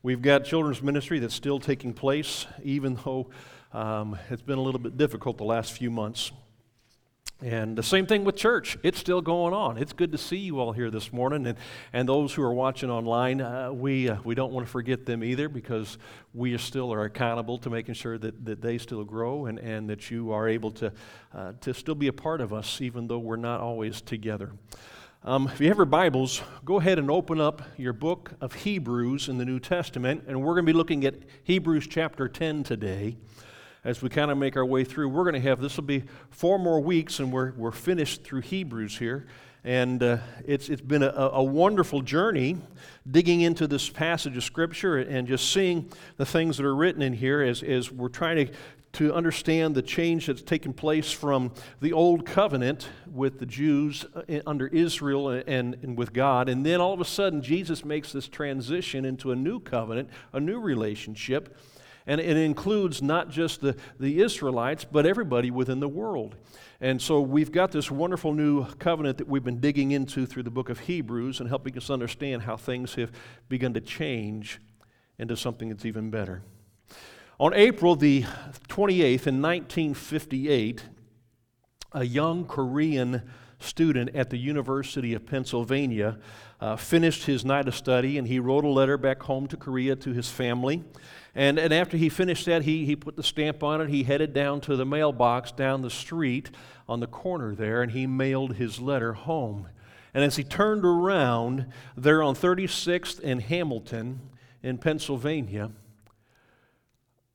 We've 0.00 0.22
got 0.22 0.44
children's 0.44 0.80
ministry 0.80 1.18
that's 1.18 1.34
still 1.34 1.58
taking 1.58 1.92
place, 1.92 2.46
even 2.62 2.96
though 3.04 3.30
um, 3.72 4.16
it's 4.30 4.42
been 4.42 4.56
a 4.56 4.62
little 4.62 4.78
bit 4.78 4.96
difficult 4.96 5.38
the 5.38 5.44
last 5.44 5.72
few 5.72 5.90
months. 5.90 6.30
And 7.42 7.76
the 7.76 7.82
same 7.82 8.06
thing 8.06 8.24
with 8.24 8.36
church. 8.36 8.78
It's 8.84 8.98
still 8.98 9.20
going 9.20 9.54
on. 9.54 9.76
It's 9.76 9.92
good 9.92 10.12
to 10.12 10.18
see 10.18 10.36
you 10.36 10.60
all 10.60 10.70
here 10.70 10.88
this 10.88 11.12
morning. 11.12 11.48
And, 11.48 11.58
and 11.92 12.08
those 12.08 12.32
who 12.32 12.42
are 12.42 12.52
watching 12.52 12.90
online, 12.90 13.40
uh, 13.40 13.72
we, 13.72 14.08
uh, 14.08 14.18
we 14.22 14.36
don't 14.36 14.52
want 14.52 14.66
to 14.66 14.70
forget 14.70 15.04
them 15.04 15.24
either 15.24 15.48
because 15.48 15.98
we 16.32 16.56
still 16.58 16.92
are 16.92 17.02
accountable 17.02 17.58
to 17.58 17.70
making 17.70 17.94
sure 17.94 18.18
that, 18.18 18.44
that 18.44 18.62
they 18.62 18.78
still 18.78 19.02
grow 19.02 19.46
and, 19.46 19.58
and 19.58 19.90
that 19.90 20.12
you 20.12 20.30
are 20.30 20.48
able 20.48 20.70
to, 20.72 20.92
uh, 21.34 21.52
to 21.60 21.74
still 21.74 21.96
be 21.96 22.06
a 22.06 22.12
part 22.12 22.40
of 22.40 22.52
us, 22.52 22.80
even 22.80 23.08
though 23.08 23.18
we're 23.18 23.36
not 23.36 23.60
always 23.60 24.00
together. 24.00 24.52
Um, 25.24 25.48
if 25.52 25.60
you 25.60 25.66
have 25.66 25.78
your 25.78 25.84
Bibles, 25.84 26.42
go 26.64 26.78
ahead 26.78 26.96
and 27.00 27.10
open 27.10 27.40
up 27.40 27.60
your 27.76 27.92
book 27.92 28.30
of 28.40 28.54
Hebrews 28.54 29.28
in 29.28 29.36
the 29.36 29.44
New 29.44 29.58
Testament. 29.58 30.22
And 30.28 30.40
we're 30.40 30.54
going 30.54 30.64
to 30.64 30.72
be 30.72 30.76
looking 30.76 31.04
at 31.04 31.16
Hebrews 31.42 31.88
chapter 31.88 32.28
10 32.28 32.62
today 32.62 33.16
as 33.82 34.00
we 34.00 34.10
kind 34.10 34.30
of 34.30 34.38
make 34.38 34.56
our 34.56 34.64
way 34.64 34.84
through. 34.84 35.08
We're 35.08 35.24
going 35.24 35.34
to 35.34 35.40
have, 35.40 35.60
this 35.60 35.76
will 35.76 35.84
be 35.84 36.04
four 36.30 36.56
more 36.56 36.78
weeks, 36.78 37.18
and 37.18 37.32
we're, 37.32 37.50
we're 37.56 37.72
finished 37.72 38.22
through 38.22 38.42
Hebrews 38.42 38.96
here. 38.96 39.26
And 39.64 40.00
uh, 40.04 40.18
it's, 40.46 40.68
it's 40.68 40.80
been 40.80 41.02
a, 41.02 41.10
a, 41.10 41.42
wonderful 41.42 42.00
journey 42.00 42.58
digging 43.10 43.40
into 43.40 43.66
this 43.66 43.90
passage 43.90 44.36
of 44.36 44.44
Scripture 44.44 44.98
and 44.98 45.26
just 45.26 45.52
seeing 45.52 45.90
the 46.16 46.24
things 46.24 46.58
that 46.58 46.64
are 46.64 46.76
written 46.76 47.02
in 47.02 47.12
here 47.12 47.42
as, 47.42 47.64
as 47.64 47.90
we're 47.90 48.08
trying 48.08 48.46
to, 48.46 48.52
to 48.98 49.14
understand 49.14 49.74
the 49.74 49.82
change 49.82 50.26
that's 50.26 50.42
taken 50.42 50.72
place 50.72 51.10
from 51.10 51.52
the 51.80 51.92
old 51.92 52.26
covenant 52.26 52.88
with 53.10 53.38
the 53.38 53.46
Jews 53.46 54.04
uh, 54.14 54.40
under 54.46 54.66
Israel 54.66 55.28
and, 55.28 55.76
and 55.82 55.96
with 55.96 56.12
God. 56.12 56.48
And 56.48 56.66
then 56.66 56.80
all 56.80 56.92
of 56.92 57.00
a 57.00 57.04
sudden, 57.04 57.40
Jesus 57.40 57.84
makes 57.84 58.12
this 58.12 58.28
transition 58.28 59.04
into 59.04 59.30
a 59.30 59.36
new 59.36 59.60
covenant, 59.60 60.10
a 60.32 60.40
new 60.40 60.58
relationship 60.60 61.56
and 62.08 62.22
it 62.22 62.38
includes 62.38 63.02
not 63.02 63.28
just 63.28 63.60
the, 63.60 63.76
the 64.00 64.22
Israelites, 64.22 64.82
but 64.82 65.04
everybody 65.04 65.50
within 65.50 65.78
the 65.78 65.88
world. 65.88 66.36
And 66.80 67.02
so 67.02 67.20
we've 67.20 67.52
got 67.52 67.70
this 67.70 67.90
wonderful 67.90 68.32
new 68.32 68.64
covenant 68.76 69.18
that 69.18 69.28
we've 69.28 69.44
been 69.44 69.60
digging 69.60 69.90
into 69.90 70.24
through 70.24 70.44
the 70.44 70.50
book 70.50 70.70
of 70.70 70.80
Hebrews 70.80 71.38
and 71.38 71.50
helping 71.50 71.76
us 71.76 71.90
understand 71.90 72.42
how 72.42 72.56
things 72.56 72.94
have 72.94 73.12
begun 73.50 73.74
to 73.74 73.82
change 73.82 74.58
into 75.18 75.36
something 75.36 75.68
that's 75.68 75.84
even 75.84 76.10
better. 76.10 76.42
On 77.40 77.54
April 77.54 77.94
the 77.94 78.22
28th 78.68 79.28
in 79.28 79.40
1958, 79.40 80.82
a 81.92 82.04
young 82.04 82.44
Korean 82.44 83.22
student 83.60 84.10
at 84.16 84.30
the 84.30 84.36
University 84.36 85.14
of 85.14 85.24
Pennsylvania 85.24 86.18
uh, 86.60 86.74
finished 86.74 87.26
his 87.26 87.44
night 87.44 87.68
of 87.68 87.76
study 87.76 88.18
and 88.18 88.26
he 88.26 88.40
wrote 88.40 88.64
a 88.64 88.68
letter 88.68 88.98
back 88.98 89.22
home 89.22 89.46
to 89.46 89.56
Korea 89.56 89.94
to 89.94 90.12
his 90.12 90.28
family. 90.28 90.82
And, 91.32 91.60
and 91.60 91.72
after 91.72 91.96
he 91.96 92.08
finished 92.08 92.44
that, 92.46 92.62
he, 92.62 92.84
he 92.84 92.96
put 92.96 93.14
the 93.14 93.22
stamp 93.22 93.62
on 93.62 93.80
it. 93.80 93.88
He 93.88 94.02
headed 94.02 94.32
down 94.32 94.60
to 94.62 94.74
the 94.74 94.84
mailbox 94.84 95.52
down 95.52 95.82
the 95.82 95.90
street 95.90 96.50
on 96.88 96.98
the 96.98 97.06
corner 97.06 97.54
there, 97.54 97.82
and 97.82 97.92
he 97.92 98.08
mailed 98.08 98.56
his 98.56 98.80
letter 98.80 99.12
home. 99.12 99.68
And 100.12 100.24
as 100.24 100.34
he 100.34 100.42
turned 100.42 100.84
around 100.84 101.66
there 101.96 102.20
on 102.20 102.34
36th 102.34 103.20
and 103.22 103.40
Hamilton 103.42 104.22
in 104.60 104.78
Pennsylvania, 104.78 105.70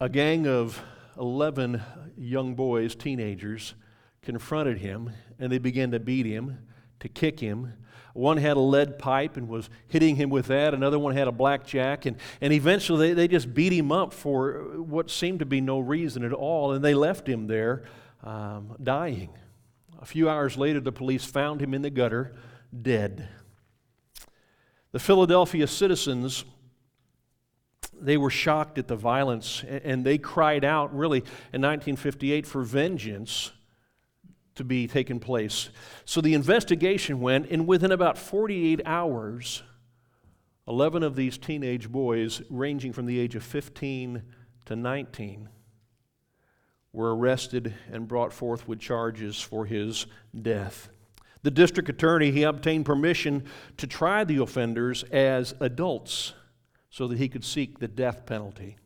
a 0.04 0.09
gang 0.09 0.46
of 0.48 0.84
11 1.18 1.82
young 2.18 2.56
boys, 2.56 2.94
teenagers, 2.94 3.73
confronted 4.22 4.80
him, 4.80 5.09
and 5.40 5.50
they 5.50 5.58
began 5.58 5.92
to 5.92 6.00
beat 6.00 6.26
him, 6.26 6.58
to 7.00 7.08
kick 7.08 7.40
him, 7.40 7.72
one 8.12 8.36
had 8.36 8.58
a 8.58 8.59
lead 8.59 9.00
pipe 9.00 9.38
and 9.38 9.48
was 9.48 9.70
hitting 9.88 10.18
him 10.18 10.30
with 10.30 10.48
that. 10.48 10.74
Another 10.74 11.00
one 11.00 11.16
had 11.16 11.30
a 11.30 11.31
blackjack. 11.31 12.06
And, 12.06 12.18
and 12.42 12.52
eventually 12.52 13.08
they, 13.08 13.14
they 13.14 13.28
just 13.30 13.54
beat 13.54 13.72
him 13.72 13.94
up 13.94 14.12
for 14.12 14.76
what 14.76 15.09
seemed 15.09 15.40
to 15.40 15.46
be 15.46 15.62
no 15.62 15.80
reason 15.80 16.26
at 16.26 16.34
all. 16.34 16.74
And 16.74 16.84
they 16.84 16.94
left 16.94 17.26
him 17.26 17.48
there 17.48 17.86
um, 18.26 18.76
dying. 18.84 19.30
A 20.02 20.06
few 20.06 20.28
hours 20.28 20.58
later, 20.58 20.81
the 20.81 20.91
police 20.91 21.24
found 21.24 21.62
him 21.62 21.74
in 21.74 21.81
the 21.81 21.90
gutter, 21.90 22.35
dead. 22.81 23.30
The 24.91 25.00
Philadelphia 25.00 25.66
citizens 25.66 26.44
they 28.03 28.18
were 28.18 28.30
shocked 28.30 28.78
at 28.78 28.88
the 28.88 28.96
violence 28.96 29.64
and 29.64 30.06
they 30.06 30.18
cried 30.18 30.66
out 30.66 30.96
really 30.96 31.19
in 31.19 31.62
1958 31.62 32.46
for 32.46 32.64
vengeance 32.64 33.52
to 34.56 34.64
be 34.64 34.88
taken 34.88 35.19
place. 35.19 35.69
So 36.06 36.22
the 36.22 36.34
investigation 36.34 37.22
went, 37.22 37.50
and 37.50 37.66
within 37.66 37.91
about 37.91 38.18
48 38.18 38.81
hours, 38.86 39.64
11 40.68 41.03
of 41.03 41.16
these 41.16 41.38
teenage 41.38 41.91
boys, 41.91 42.41
ranging 42.50 42.94
from 42.94 43.06
the 43.06 43.19
age 43.19 43.36
of 43.36 43.44
15 43.44 44.22
to 44.66 44.75
19, 44.75 45.50
were 46.91 47.16
arrested 47.16 47.74
and 47.91 48.08
brought 48.08 48.31
forth 48.31 48.68
with 48.68 48.80
charges 48.80 49.41
for 49.41 49.66
his 49.66 50.06
death. 50.40 50.90
The 51.41 51.52
district 51.52 51.90
attorney, 51.90 52.31
he 52.31 52.44
obtained 52.44 52.85
permission 52.85 53.44
to 53.78 53.88
try 53.88 54.24
the 54.24 54.38
offenders 54.38 55.03
as 55.03 55.56
adults 55.59 56.34
so 56.94 57.08
that 57.08 57.18
he 57.18 57.28
could 57.28 57.44
seek 57.44 57.80
the 57.80 57.88
death 57.88 58.24
penalty. 58.28 58.78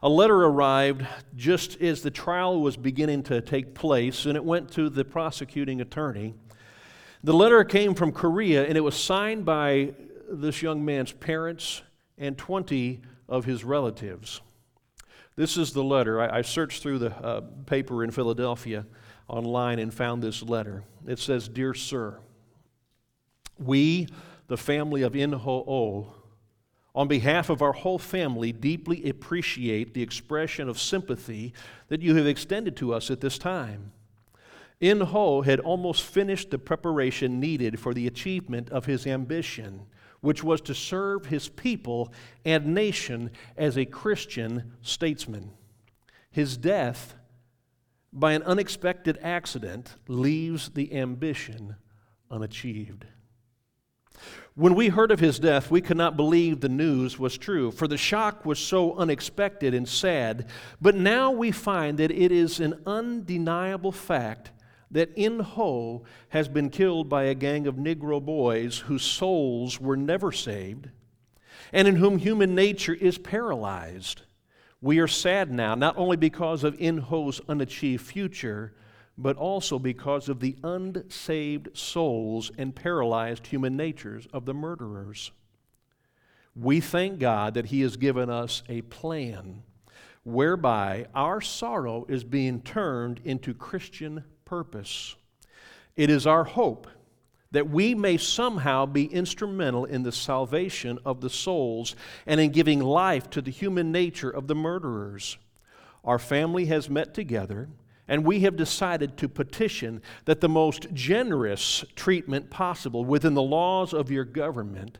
A 0.00 0.08
letter 0.08 0.44
arrived 0.44 1.04
just 1.34 1.82
as 1.82 2.02
the 2.02 2.10
trial 2.10 2.60
was 2.60 2.76
beginning 2.76 3.24
to 3.24 3.40
take 3.40 3.74
place, 3.74 4.26
and 4.26 4.36
it 4.36 4.44
went 4.44 4.70
to 4.74 4.88
the 4.88 5.04
prosecuting 5.04 5.80
attorney. 5.80 6.34
The 7.24 7.32
letter 7.32 7.64
came 7.64 7.96
from 7.96 8.12
Korea, 8.12 8.64
and 8.64 8.78
it 8.78 8.82
was 8.82 8.94
signed 8.94 9.44
by 9.44 9.94
this 10.30 10.62
young 10.62 10.84
man's 10.84 11.10
parents 11.10 11.82
and 12.16 12.38
20 12.38 13.00
of 13.28 13.44
his 13.44 13.64
relatives. 13.64 14.40
This 15.34 15.56
is 15.56 15.72
the 15.72 15.82
letter. 15.82 16.20
I, 16.20 16.38
I 16.38 16.42
searched 16.42 16.80
through 16.80 17.00
the 17.00 17.16
uh, 17.16 17.40
paper 17.66 18.04
in 18.04 18.12
Philadelphia 18.12 18.86
online 19.26 19.80
and 19.80 19.92
found 19.92 20.22
this 20.22 20.44
letter. 20.44 20.84
It 21.08 21.18
says 21.18 21.48
Dear 21.48 21.74
Sir, 21.74 22.20
we, 23.58 24.06
the 24.46 24.56
family 24.56 25.02
of 25.02 25.16
In 25.16 25.32
Ho 25.32 25.64
Oh, 25.66 26.15
on 26.96 27.08
behalf 27.08 27.50
of 27.50 27.60
our 27.60 27.74
whole 27.74 27.98
family, 27.98 28.52
deeply 28.52 29.08
appreciate 29.08 29.92
the 29.92 30.02
expression 30.02 30.66
of 30.66 30.80
sympathy 30.80 31.52
that 31.88 32.00
you 32.00 32.14
have 32.14 32.26
extended 32.26 32.74
to 32.74 32.94
us 32.94 33.10
at 33.10 33.20
this 33.20 33.36
time. 33.36 33.92
In 34.80 35.02
Ho 35.02 35.42
had 35.42 35.60
almost 35.60 36.02
finished 36.02 36.50
the 36.50 36.58
preparation 36.58 37.38
needed 37.38 37.78
for 37.78 37.92
the 37.92 38.06
achievement 38.06 38.70
of 38.70 38.86
his 38.86 39.06
ambition, 39.06 39.82
which 40.22 40.42
was 40.42 40.62
to 40.62 40.74
serve 40.74 41.26
his 41.26 41.50
people 41.50 42.12
and 42.46 42.74
nation 42.74 43.30
as 43.58 43.76
a 43.76 43.84
Christian 43.84 44.72
statesman. 44.80 45.50
His 46.30 46.56
death, 46.56 47.14
by 48.10 48.32
an 48.32 48.42
unexpected 48.42 49.18
accident, 49.20 49.96
leaves 50.08 50.70
the 50.70 50.94
ambition 50.94 51.76
unachieved. 52.30 53.04
When 54.56 54.74
we 54.74 54.88
heard 54.88 55.10
of 55.10 55.20
his 55.20 55.38
death, 55.38 55.70
we 55.70 55.82
could 55.82 55.98
not 55.98 56.16
believe 56.16 56.60
the 56.60 56.70
news 56.70 57.18
was 57.18 57.36
true, 57.36 57.70
for 57.70 57.86
the 57.86 57.98
shock 57.98 58.46
was 58.46 58.58
so 58.58 58.96
unexpected 58.96 59.74
and 59.74 59.86
sad. 59.86 60.48
But 60.80 60.94
now 60.94 61.30
we 61.30 61.50
find 61.52 61.98
that 61.98 62.10
it 62.10 62.32
is 62.32 62.58
an 62.58 62.80
undeniable 62.86 63.92
fact 63.92 64.52
that 64.90 65.12
In 65.14 65.40
Ho 65.40 66.04
has 66.30 66.48
been 66.48 66.70
killed 66.70 67.06
by 67.06 67.24
a 67.24 67.34
gang 67.34 67.66
of 67.66 67.74
Negro 67.74 68.24
boys 68.24 68.78
whose 68.78 69.02
souls 69.02 69.78
were 69.78 69.96
never 69.96 70.32
saved 70.32 70.88
and 71.70 71.86
in 71.86 71.96
whom 71.96 72.16
human 72.16 72.54
nature 72.54 72.94
is 72.94 73.18
paralyzed. 73.18 74.22
We 74.80 75.00
are 75.00 75.08
sad 75.08 75.50
now, 75.50 75.74
not 75.74 75.98
only 75.98 76.16
because 76.16 76.64
of 76.64 76.80
In 76.80 76.96
Ho's 76.96 77.42
unachieved 77.46 78.06
future, 78.06 78.72
but 79.18 79.36
also 79.36 79.78
because 79.78 80.28
of 80.28 80.40
the 80.40 80.56
unsaved 80.62 81.76
souls 81.76 82.50
and 82.58 82.74
paralyzed 82.74 83.46
human 83.46 83.76
natures 83.76 84.26
of 84.32 84.44
the 84.44 84.54
murderers. 84.54 85.30
We 86.54 86.80
thank 86.80 87.18
God 87.18 87.54
that 87.54 87.66
He 87.66 87.80
has 87.82 87.96
given 87.96 88.30
us 88.30 88.62
a 88.68 88.82
plan 88.82 89.62
whereby 90.24 91.06
our 91.14 91.40
sorrow 91.40 92.04
is 92.08 92.24
being 92.24 92.60
turned 92.60 93.20
into 93.24 93.54
Christian 93.54 94.24
purpose. 94.44 95.14
It 95.94 96.10
is 96.10 96.26
our 96.26 96.44
hope 96.44 96.88
that 97.52 97.70
we 97.70 97.94
may 97.94 98.16
somehow 98.16 98.86
be 98.86 99.04
instrumental 99.04 99.84
in 99.84 100.02
the 100.02 100.12
salvation 100.12 100.98
of 101.06 101.20
the 101.20 101.30
souls 101.30 101.94
and 102.26 102.40
in 102.40 102.50
giving 102.50 102.80
life 102.80 103.30
to 103.30 103.40
the 103.40 103.50
human 103.50 103.92
nature 103.92 104.28
of 104.28 104.46
the 104.46 104.54
murderers. 104.54 105.38
Our 106.04 106.18
family 106.18 106.66
has 106.66 106.90
met 106.90 107.14
together 107.14 107.68
and 108.08 108.24
we 108.24 108.40
have 108.40 108.56
decided 108.56 109.16
to 109.16 109.28
petition 109.28 110.00
that 110.24 110.40
the 110.40 110.48
most 110.48 110.92
generous 110.92 111.84
treatment 111.94 112.50
possible 112.50 113.04
within 113.04 113.34
the 113.34 113.42
laws 113.42 113.92
of 113.92 114.10
your 114.10 114.24
government 114.24 114.98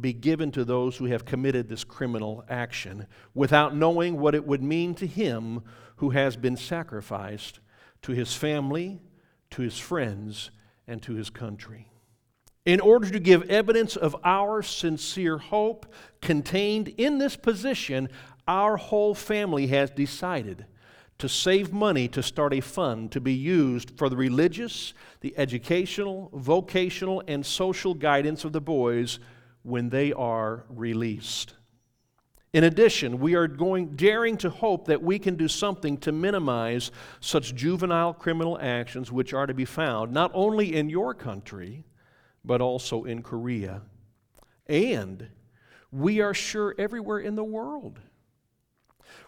be 0.00 0.12
given 0.12 0.52
to 0.52 0.64
those 0.64 0.96
who 0.96 1.06
have 1.06 1.24
committed 1.24 1.68
this 1.68 1.84
criminal 1.84 2.44
action 2.48 3.06
without 3.34 3.74
knowing 3.74 4.18
what 4.18 4.34
it 4.34 4.46
would 4.46 4.62
mean 4.62 4.94
to 4.94 5.06
him 5.06 5.62
who 5.96 6.10
has 6.10 6.36
been 6.36 6.56
sacrificed 6.56 7.60
to 8.02 8.12
his 8.12 8.34
family, 8.34 9.00
to 9.50 9.62
his 9.62 9.78
friends, 9.78 10.50
and 10.86 11.02
to 11.02 11.14
his 11.14 11.30
country. 11.30 11.86
in 12.66 12.78
order 12.80 13.08
to 13.08 13.18
give 13.18 13.48
evidence 13.50 13.96
of 13.96 14.14
our 14.22 14.62
sincere 14.62 15.38
hope 15.38 15.86
contained 16.20 16.88
in 16.98 17.18
this 17.18 17.34
position, 17.34 18.08
our 18.46 18.76
whole 18.76 19.14
family 19.14 19.66
has 19.68 19.90
decided 19.90 20.66
to 21.20 21.28
save 21.28 21.72
money 21.72 22.08
to 22.08 22.22
start 22.22 22.52
a 22.52 22.60
fund 22.60 23.12
to 23.12 23.20
be 23.20 23.32
used 23.32 23.92
for 23.96 24.08
the 24.08 24.16
religious, 24.16 24.92
the 25.20 25.34
educational, 25.36 26.30
vocational, 26.34 27.22
and 27.28 27.44
social 27.44 27.94
guidance 27.94 28.44
of 28.44 28.52
the 28.52 28.60
boys 28.60 29.18
when 29.62 29.90
they 29.90 30.12
are 30.12 30.64
released. 30.68 31.54
In 32.52 32.64
addition, 32.64 33.20
we 33.20 33.36
are 33.36 33.46
going 33.46 33.94
daring 33.94 34.36
to 34.38 34.50
hope 34.50 34.86
that 34.86 35.02
we 35.02 35.18
can 35.20 35.36
do 35.36 35.46
something 35.46 35.96
to 35.98 36.10
minimize 36.10 36.90
such 37.20 37.54
juvenile 37.54 38.12
criminal 38.12 38.58
actions 38.60 39.12
which 39.12 39.32
are 39.32 39.46
to 39.46 39.54
be 39.54 39.64
found 39.64 40.12
not 40.12 40.32
only 40.34 40.74
in 40.74 40.90
your 40.90 41.14
country 41.14 41.84
but 42.44 42.60
also 42.60 43.04
in 43.04 43.22
Korea. 43.22 43.82
And 44.66 45.28
we 45.92 46.20
are 46.20 46.34
sure 46.34 46.74
everywhere 46.78 47.18
in 47.18 47.34
the 47.34 47.44
world. 47.44 48.00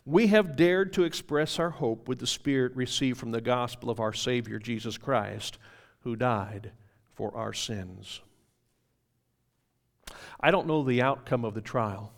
We 0.05 0.29
have 0.29 0.57
dared 0.57 0.93
to 0.95 1.05
express 1.05 1.59
our 1.59 1.71
hope 1.71 2.09
with 2.09 2.19
the 2.19 2.27
Spirit 2.27 2.75
received 2.75 3.19
from 3.19 3.31
the 3.31 3.41
gospel 3.41 3.89
of 3.89 4.01
our 4.01 4.13
Savior 4.13 4.59
Jesus 4.59 4.99
Christ, 4.99 5.59
who 6.01 6.17
died 6.17 6.73
for 7.15 7.35
our 7.37 7.53
sins. 7.53 8.21
I 10.41 10.51
don't 10.51 10.67
know 10.67 10.83
the 10.83 11.03
outcome 11.03 11.45
of 11.45 11.55
the 11.55 11.61
trial. 11.61 12.13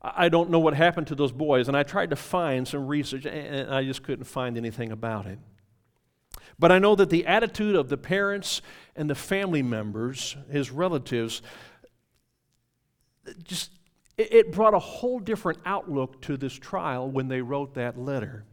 I 0.00 0.28
don't 0.28 0.50
know 0.50 0.60
what 0.60 0.74
happened 0.74 1.06
to 1.08 1.14
those 1.14 1.32
boys, 1.32 1.66
and 1.66 1.76
I 1.76 1.82
tried 1.82 2.10
to 2.10 2.16
find 2.16 2.68
some 2.68 2.86
research, 2.86 3.26
and 3.26 3.74
I 3.74 3.82
just 3.84 4.02
couldn't 4.02 4.26
find 4.26 4.56
anything 4.56 4.92
about 4.92 5.26
it. 5.26 5.38
But 6.58 6.70
I 6.70 6.78
know 6.78 6.94
that 6.94 7.10
the 7.10 7.26
attitude 7.26 7.74
of 7.74 7.88
the 7.88 7.96
parents 7.96 8.62
and 8.94 9.10
the 9.10 9.14
family 9.14 9.62
members, 9.62 10.36
his 10.50 10.70
relatives, 10.70 11.42
just 13.42 13.70
it 14.16 14.52
brought 14.52 14.74
a 14.74 14.78
whole 14.78 15.18
different 15.18 15.58
outlook 15.66 16.20
to 16.22 16.36
this 16.36 16.54
trial 16.54 17.10
when 17.10 17.28
they 17.28 17.40
wrote 17.40 17.74
that 17.74 17.98
letter. 17.98 18.44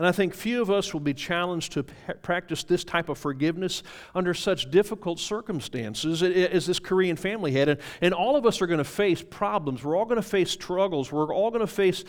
And 0.00 0.06
I 0.06 0.12
think 0.12 0.32
few 0.32 0.62
of 0.62 0.70
us 0.70 0.94
will 0.94 1.00
be 1.00 1.12
challenged 1.12 1.72
to 1.72 1.82
practice 2.22 2.64
this 2.64 2.84
type 2.84 3.10
of 3.10 3.18
forgiveness 3.18 3.82
under 4.14 4.32
such 4.32 4.70
difficult 4.70 5.20
circumstances 5.20 6.22
as 6.22 6.64
this 6.64 6.78
Korean 6.78 7.16
family 7.16 7.52
had. 7.52 7.80
And, 8.00 8.14
all 8.14 8.34
of 8.34 8.46
us 8.46 8.62
are 8.62 8.66
going 8.66 8.78
to 8.78 8.84
face 8.84 9.22
problems. 9.22 9.84
We're 9.84 9.98
all 9.98 10.06
going 10.06 10.16
to 10.16 10.22
face 10.22 10.50
struggles. 10.50 11.12
We're 11.12 11.34
all 11.34 11.50
going 11.50 11.60
to 11.60 11.66
face 11.66 12.04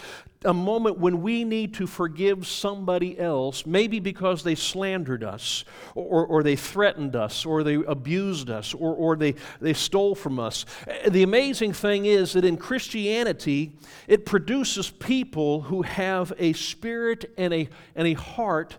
a 0.46 0.54
moment 0.54 1.00
when 1.00 1.22
we 1.22 1.44
need 1.44 1.74
to 1.76 1.86
forgive 1.86 2.48
somebody 2.48 3.20
else, 3.20 3.66
maybe 3.66 4.00
because 4.00 4.42
they 4.42 4.56
slandered 4.56 5.24
us, 5.24 5.66
or, 5.94 6.26
or 6.26 6.44
they 6.44 6.56
threatened 6.56 7.18
us, 7.18 7.46
or 7.46 7.62
they 7.62 7.76
abused 7.76 8.50
us, 8.50 8.74
or, 8.74 8.96
or 8.96 9.18
they, 9.18 9.36
they 9.60 9.74
stole 9.74 10.16
from 10.16 10.40
us. 10.40 10.66
The 11.10 11.24
amazing 11.24 11.74
thing 11.74 12.06
is 12.06 12.34
that 12.34 12.46
in 12.46 12.56
Christianity, 12.56 13.74
it 14.08 14.26
produces 14.26 14.90
people 14.90 15.62
who 15.62 15.82
have 15.82 16.32
a 16.40 16.54
spirit 16.54 17.32
and 17.38 17.54
a, 17.54 17.70
and 17.96 18.08
a 18.08 18.14
heart 18.14 18.78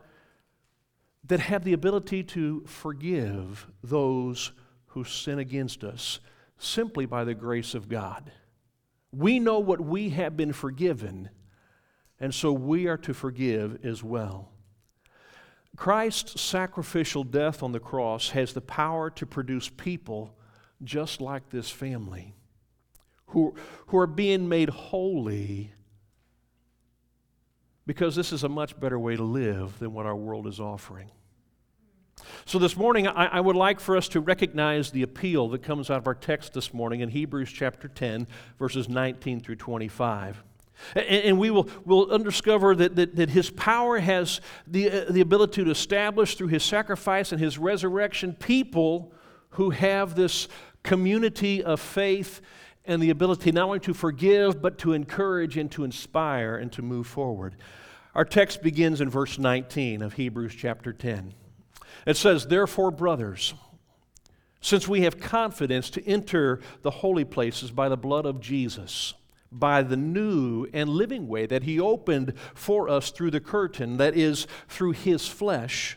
that 1.24 1.40
have 1.40 1.64
the 1.64 1.72
ability 1.72 2.22
to 2.22 2.62
forgive 2.66 3.66
those 3.82 4.52
who 4.88 5.04
sin 5.04 5.38
against 5.38 5.84
us 5.84 6.20
simply 6.58 7.06
by 7.06 7.24
the 7.24 7.34
grace 7.34 7.74
of 7.74 7.88
God. 7.88 8.30
We 9.12 9.38
know 9.38 9.58
what 9.58 9.80
we 9.80 10.10
have 10.10 10.36
been 10.36 10.52
forgiven 10.52 11.30
and 12.22 12.32
so 12.32 12.52
we 12.52 12.86
are 12.86 12.96
to 12.98 13.12
forgive 13.12 13.84
as 13.84 14.04
well. 14.04 14.52
Christ's 15.76 16.40
sacrificial 16.40 17.24
death 17.24 17.64
on 17.64 17.72
the 17.72 17.80
cross 17.80 18.30
has 18.30 18.52
the 18.52 18.60
power 18.60 19.10
to 19.10 19.26
produce 19.26 19.68
people 19.68 20.32
just 20.84 21.20
like 21.20 21.50
this 21.50 21.68
family 21.68 22.34
who, 23.26 23.54
who 23.88 23.98
are 23.98 24.06
being 24.06 24.48
made 24.48 24.68
holy 24.68 25.72
because 27.86 28.14
this 28.14 28.32
is 28.32 28.44
a 28.44 28.48
much 28.48 28.78
better 28.78 28.98
way 28.98 29.16
to 29.16 29.22
live 29.22 29.78
than 29.78 29.92
what 29.92 30.06
our 30.06 30.16
world 30.16 30.46
is 30.46 30.60
offering. 30.60 31.10
So, 32.44 32.58
this 32.58 32.76
morning, 32.76 33.08
I, 33.08 33.26
I, 33.26 33.40
would 33.40 33.56
like 33.56 33.80
for 33.80 33.96
us 33.96 34.08
to 34.08 34.20
recognize 34.20 34.90
the 34.90 35.02
appeal 35.02 35.48
that 35.50 35.62
comes 35.62 35.90
out 35.90 35.98
of 35.98 36.06
our 36.06 36.14
text 36.14 36.52
this 36.52 36.72
morning 36.72 37.00
in 37.00 37.08
Hebrews 37.08 37.50
chapter 37.50 37.88
10, 37.88 38.26
verses 38.58 38.88
19 38.88 39.40
through 39.40 39.56
25. 39.56 40.42
And, 40.94 41.06
and 41.06 41.38
we 41.38 41.50
will 41.50 41.68
will 41.84 42.18
discover 42.18 42.74
that, 42.76 42.96
that, 42.96 43.16
that 43.16 43.30
his 43.30 43.50
power 43.50 43.98
has 43.98 44.40
the, 44.66 44.90
uh, 44.90 45.12
the 45.12 45.20
ability 45.20 45.64
to 45.64 45.70
establish 45.70 46.36
through 46.36 46.48
his 46.48 46.62
sacrifice 46.62 47.32
and 47.32 47.40
his 47.40 47.58
resurrection 47.58 48.34
people 48.34 49.12
who 49.50 49.70
have 49.70 50.14
this 50.14 50.48
community 50.82 51.62
of 51.62 51.80
faith 51.80 52.40
and 52.84 53.02
the 53.02 53.10
ability 53.10 53.52
not 53.52 53.66
only 53.66 53.80
to 53.80 53.94
forgive, 53.94 54.60
but 54.60 54.78
to 54.78 54.92
encourage 54.92 55.56
and 55.56 55.70
to 55.72 55.84
inspire 55.84 56.56
and 56.56 56.72
to 56.72 56.82
move 56.82 57.06
forward. 57.06 57.56
Our 58.14 58.24
text 58.24 58.62
begins 58.62 59.00
in 59.00 59.08
verse 59.08 59.38
19 59.38 60.02
of 60.02 60.14
Hebrews 60.14 60.54
chapter 60.54 60.92
10. 60.92 61.34
It 62.06 62.16
says, 62.16 62.46
Therefore, 62.46 62.90
brothers, 62.90 63.54
since 64.60 64.86
we 64.86 65.02
have 65.02 65.20
confidence 65.20 65.90
to 65.90 66.06
enter 66.06 66.60
the 66.82 66.90
holy 66.90 67.24
places 67.24 67.70
by 67.70 67.88
the 67.88 67.96
blood 67.96 68.26
of 68.26 68.40
Jesus, 68.40 69.14
by 69.50 69.82
the 69.82 69.96
new 69.96 70.66
and 70.72 70.88
living 70.88 71.28
way 71.28 71.46
that 71.46 71.62
He 71.62 71.80
opened 71.80 72.34
for 72.54 72.88
us 72.88 73.10
through 73.10 73.30
the 73.30 73.40
curtain, 73.40 73.96
that 73.96 74.16
is, 74.16 74.46
through 74.68 74.92
His 74.92 75.26
flesh. 75.26 75.96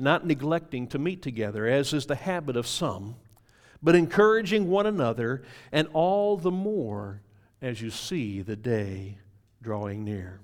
not 0.00 0.26
neglecting 0.26 0.86
to 0.88 0.98
meet 0.98 1.22
together, 1.22 1.66
as 1.66 1.92
is 1.92 2.06
the 2.06 2.14
habit 2.14 2.56
of 2.56 2.66
some, 2.66 3.16
but 3.82 3.94
encouraging 3.94 4.68
one 4.68 4.86
another, 4.86 5.42
and 5.72 5.88
all 5.92 6.36
the 6.36 6.50
more 6.50 7.22
as 7.62 7.80
you 7.80 7.90
see 7.90 8.42
the 8.42 8.56
day 8.56 9.18
drawing 9.62 10.04
near. 10.04 10.40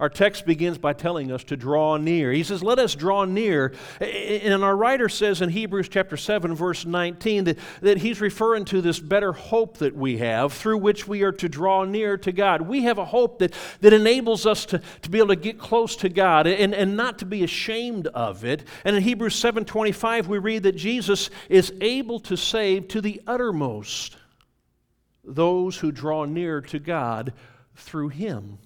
Our 0.00 0.08
text 0.08 0.46
begins 0.46 0.78
by 0.78 0.92
telling 0.92 1.30
us 1.30 1.44
to 1.44 1.56
draw 1.56 1.96
near. 1.96 2.32
He 2.32 2.42
says, 2.42 2.62
Let 2.62 2.78
us 2.78 2.94
draw 2.94 3.24
near. 3.24 3.74
And 4.00 4.62
our 4.64 4.76
writer 4.76 5.08
says 5.08 5.42
in 5.42 5.50
Hebrews 5.50 5.88
chapter 5.88 6.16
7, 6.16 6.54
verse 6.54 6.84
19, 6.84 7.44
that, 7.44 7.58
that 7.80 7.98
he's 7.98 8.20
referring 8.20 8.64
to 8.66 8.80
this 8.80 9.00
better 9.00 9.32
hope 9.32 9.78
that 9.78 9.96
we 9.96 10.18
have 10.18 10.52
through 10.52 10.78
which 10.78 11.08
we 11.08 11.22
are 11.22 11.32
to 11.32 11.48
draw 11.48 11.84
near 11.84 12.16
to 12.18 12.32
God. 12.32 12.62
We 12.62 12.84
have 12.84 12.98
a 12.98 13.04
hope 13.04 13.38
that, 13.38 13.52
that 13.80 13.92
enables 13.92 14.46
us 14.46 14.66
to, 14.66 14.80
to 15.02 15.10
be 15.10 15.18
able 15.18 15.28
to 15.28 15.36
get 15.36 15.58
close 15.58 15.96
to 15.96 16.08
God 16.08 16.46
and, 16.46 16.74
and 16.74 16.96
not 16.96 17.18
to 17.18 17.26
be 17.26 17.44
ashamed 17.44 18.06
of 18.08 18.44
it. 18.44 18.64
And 18.84 18.96
in 18.96 19.02
Hebrews 19.02 19.34
7:25, 19.34 20.26
we 20.26 20.38
read 20.38 20.62
that 20.64 20.76
Jesus 20.76 21.30
is 21.48 21.72
able 21.80 22.20
to 22.20 22.36
save 22.36 22.88
to 22.88 23.00
the 23.00 23.20
uttermost 23.26 24.16
those 25.24 25.78
who 25.78 25.90
draw 25.90 26.24
near 26.24 26.60
to 26.60 26.78
God 26.78 27.32
through 27.74 28.08
him. 28.10 28.58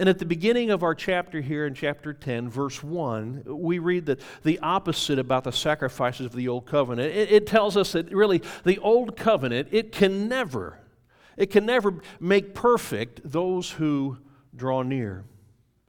And 0.00 0.08
at 0.08 0.18
the 0.18 0.24
beginning 0.24 0.70
of 0.70 0.82
our 0.82 0.94
chapter 0.94 1.42
here 1.42 1.66
in 1.66 1.74
chapter 1.74 2.14
10, 2.14 2.48
verse 2.48 2.82
1, 2.82 3.42
we 3.46 3.78
read 3.78 4.06
that 4.06 4.22
the 4.42 4.58
opposite 4.60 5.18
about 5.18 5.44
the 5.44 5.52
sacrifices 5.52 6.24
of 6.24 6.32
the 6.32 6.48
old 6.48 6.64
covenant. 6.64 7.14
It, 7.14 7.30
it 7.30 7.46
tells 7.46 7.76
us 7.76 7.92
that 7.92 8.10
really 8.10 8.40
the 8.64 8.78
old 8.78 9.14
covenant, 9.14 9.68
it 9.72 9.92
can 9.92 10.26
never, 10.26 10.78
it 11.36 11.50
can 11.50 11.66
never 11.66 11.96
make 12.18 12.54
perfect 12.54 13.20
those 13.30 13.72
who 13.72 14.16
draw 14.56 14.80
near. 14.80 15.24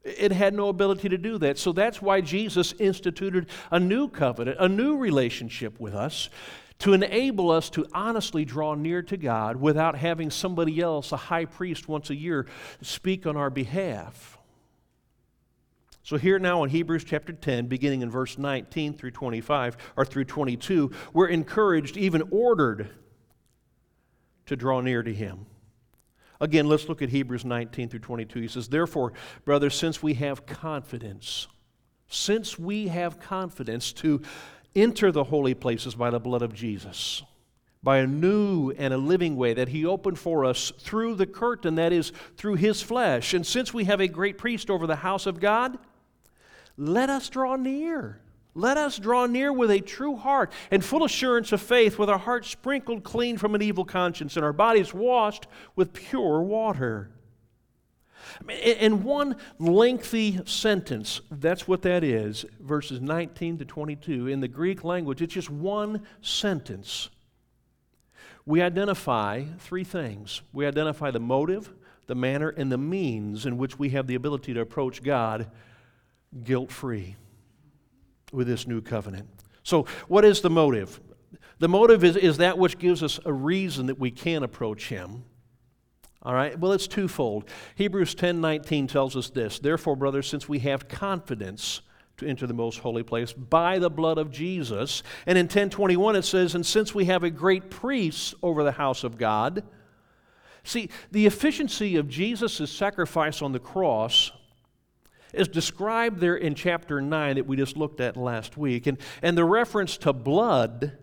It 0.04 0.34
had 0.34 0.56
no 0.56 0.68
ability 0.68 1.08
to 1.08 1.18
do 1.18 1.38
that. 1.38 1.58
So 1.58 1.72
that's 1.72 2.02
why 2.02 2.20
Jesus 2.20 2.74
instituted 2.80 3.48
a 3.72 3.80
new 3.80 4.10
covenant, 4.10 4.58
a 4.60 4.68
new 4.68 4.98
relationship 4.98 5.80
with 5.80 5.96
us 5.96 6.30
to 6.82 6.94
enable 6.94 7.52
us 7.52 7.70
to 7.70 7.86
honestly 7.94 8.44
draw 8.44 8.74
near 8.74 9.04
to 9.04 9.16
God 9.16 9.56
without 9.56 9.96
having 9.96 10.32
somebody 10.32 10.82
else, 10.82 11.12
a 11.12 11.18
high 11.18 11.46
priest 11.46 11.88
once 11.88 12.10
a 12.10 12.16
year, 12.16 12.48
speak 12.82 13.28
on 13.28 13.38
our 13.38 13.52
behalf. 13.52 14.40
So, 16.02 16.18
here 16.18 16.40
now 16.40 16.64
in 16.64 16.72
Hebrews 16.72 17.04
chapter 17.04 17.34
10, 17.34 17.68
beginning 17.68 18.02
in 18.02 18.10
verse 18.10 18.40
19 18.40 18.96
through 18.96 19.12
25, 19.12 19.78
or 19.96 20.06
through 20.06 20.26
22, 20.26 20.92
we're 21.14 21.28
encouraged, 21.28 21.98
even 21.98 22.24
ordered, 22.32 22.90
to 24.48 24.56
draw 24.56 24.82
near 24.82 25.04
to 25.04 25.14
Him. 25.14 25.46
Again, 26.40 26.68
let's 26.68 26.90
look 26.90 27.04
at 27.04 27.10
Hebrews 27.10 27.46
19 27.46 27.90
through 27.90 28.00
22. 28.00 28.42
He 28.42 28.48
says, 28.48 28.68
Therefore, 28.68 29.14
brothers, 29.46 29.76
since 29.76 30.02
we 30.02 30.16
have 30.16 30.48
confidence, 30.48 31.48
since 32.08 32.58
we 32.58 32.88
have 32.88 33.20
confidence 33.20 33.94
to 33.94 34.24
enter 34.76 35.12
the 35.12 35.26
holy 35.26 35.54
places 35.54 35.96
by 35.96 36.10
the 36.10 36.20
blood 36.20 36.42
of 36.42 36.54
Jesus, 36.54 37.24
by 37.84 37.98
a 37.98 38.08
new 38.08 38.72
and 38.72 38.94
a 38.94 38.98
living 38.98 39.36
way 39.36 39.54
that 39.54 39.70
He 39.70 39.86
opened 39.86 40.20
for 40.20 40.46
us 40.46 40.72
through 40.80 41.16
the 41.16 41.26
curtain, 41.26 41.76
that 41.76 41.92
is, 41.92 42.12
through 42.38 42.56
His 42.56 42.82
flesh. 42.82 43.34
And 43.34 43.46
since 43.46 43.74
we 43.74 43.86
have 43.86 44.02
a 44.02 44.08
great 44.08 44.38
priest 44.38 44.70
over 44.70 44.88
the 44.88 44.98
house 44.98 45.26
of 45.26 45.40
God, 45.40 45.78
let 46.78 47.10
us 47.10 47.30
draw 47.30 47.56
near. 47.56 48.20
Let 48.54 48.78
us 48.78 48.98
draw 48.98 49.28
near 49.28 49.54
with 49.54 49.72
a 49.72 49.80
true 49.80 50.18
heart 50.18 50.52
and 50.72 50.84
full 50.84 51.06
assurance 51.06 51.52
of 51.52 51.62
faith, 51.62 51.98
with 51.98 52.10
our 52.10 52.18
hearts 52.18 52.50
sprinkled 52.50 53.04
clean 53.04 53.38
from 53.38 53.56
an 53.56 53.62
evil 53.62 53.86
conscience 53.86 54.36
and 54.36 54.44
our 54.44 54.54
bodies 54.54 54.94
washed 54.94 55.48
with 55.76 55.94
pure 55.94 56.42
water. 56.42 57.10
In 58.50 59.04
one 59.04 59.36
lengthy 59.60 60.40
sentence, 60.46 61.22
that's 61.30 61.68
what 61.68 61.82
that 61.84 62.04
is, 62.04 62.46
verses 62.60 63.02
19 63.02 63.60
to 63.60 63.66
22. 63.66 64.28
In 64.28 64.40
the 64.40 64.48
Greek 64.48 64.84
language, 64.84 65.22
it's 65.22 65.34
just 65.34 65.50
one 65.50 66.06
sentence. 66.22 67.10
We 68.46 68.62
identify 68.62 69.46
three 69.60 69.84
things 69.84 70.42
we 70.54 70.66
identify 70.66 71.12
the 71.12 71.20
motive, 71.20 71.74
the 72.08 72.16
manner, 72.16 72.50
and 72.50 72.72
the 72.72 72.78
means 72.78 73.46
in 73.46 73.58
which 73.58 73.78
we 73.78 73.90
have 73.90 74.08
the 74.08 74.16
ability 74.16 74.54
to 74.54 74.62
approach 74.62 75.04
God 75.04 75.50
guilt 76.44 76.72
free 76.72 77.16
with 78.32 78.48
this 78.48 78.68
new 78.68 78.82
covenant. 78.82 79.30
So, 79.64 79.86
what 80.08 80.26
is 80.26 80.42
the 80.42 80.50
motive? 80.50 81.00
The 81.60 81.70
motive 81.70 82.04
is, 82.04 82.16
is 82.16 82.38
that 82.38 82.58
which 82.58 82.80
gives 82.80 83.04
us 83.04 83.20
a 83.24 83.32
reason 83.32 83.86
that 83.86 84.00
we 84.00 84.10
can 84.10 84.42
approach 84.44 84.90
Him. 84.90 85.24
All 86.24 86.36
right, 86.36 86.58
well, 86.60 86.72
it's 86.72 86.88
twofold. 86.88 87.50
Hebrews 87.76 88.14
10 88.14 88.42
19 88.42 88.88
tells 88.88 89.16
us 89.16 89.30
this 89.30 89.60
Therefore, 89.60 89.96
brothers, 89.96 90.28
since 90.28 90.48
we 90.48 90.60
have 90.60 90.88
confidence 90.88 91.82
to 92.18 92.28
enter 92.28 92.46
the 92.46 92.54
most 92.54 92.80
holy 92.80 93.02
place 93.02 93.34
by 93.34 93.80
the 93.80 93.90
blood 93.90 94.20
of 94.20 94.30
Jesus, 94.30 95.02
and 95.26 95.38
in 95.38 95.46
1021 95.46 96.16
it 96.16 96.24
says, 96.24 96.54
And 96.54 96.66
since 96.66 96.94
we 96.94 97.06
have 97.06 97.24
a 97.24 97.32
great 97.32 97.72
priest 97.72 98.36
over 98.44 98.64
the 98.64 98.74
house 98.74 99.04
of 99.04 99.18
God, 99.18 99.64
see, 100.64 100.90
the 101.10 101.26
efficiency 101.26 101.96
of 101.96 102.08
Jesus' 102.08 102.72
sacrifice 102.72 103.42
on 103.42 103.52
the 103.52 103.60
cross 103.60 104.32
is 105.34 105.48
described 105.48 106.20
there 106.20 106.36
in 106.36 106.54
chapter 106.54 107.02
9 107.02 107.36
that 107.38 107.48
we 107.48 107.58
just 107.58 107.78
looked 107.78 108.00
at 108.00 108.16
last 108.16 108.58
week. 108.58 108.86
And, 108.86 109.00
and 109.24 109.36
the 109.36 109.46
reference 109.46 109.98
to 110.00 110.14
blood 110.14 110.98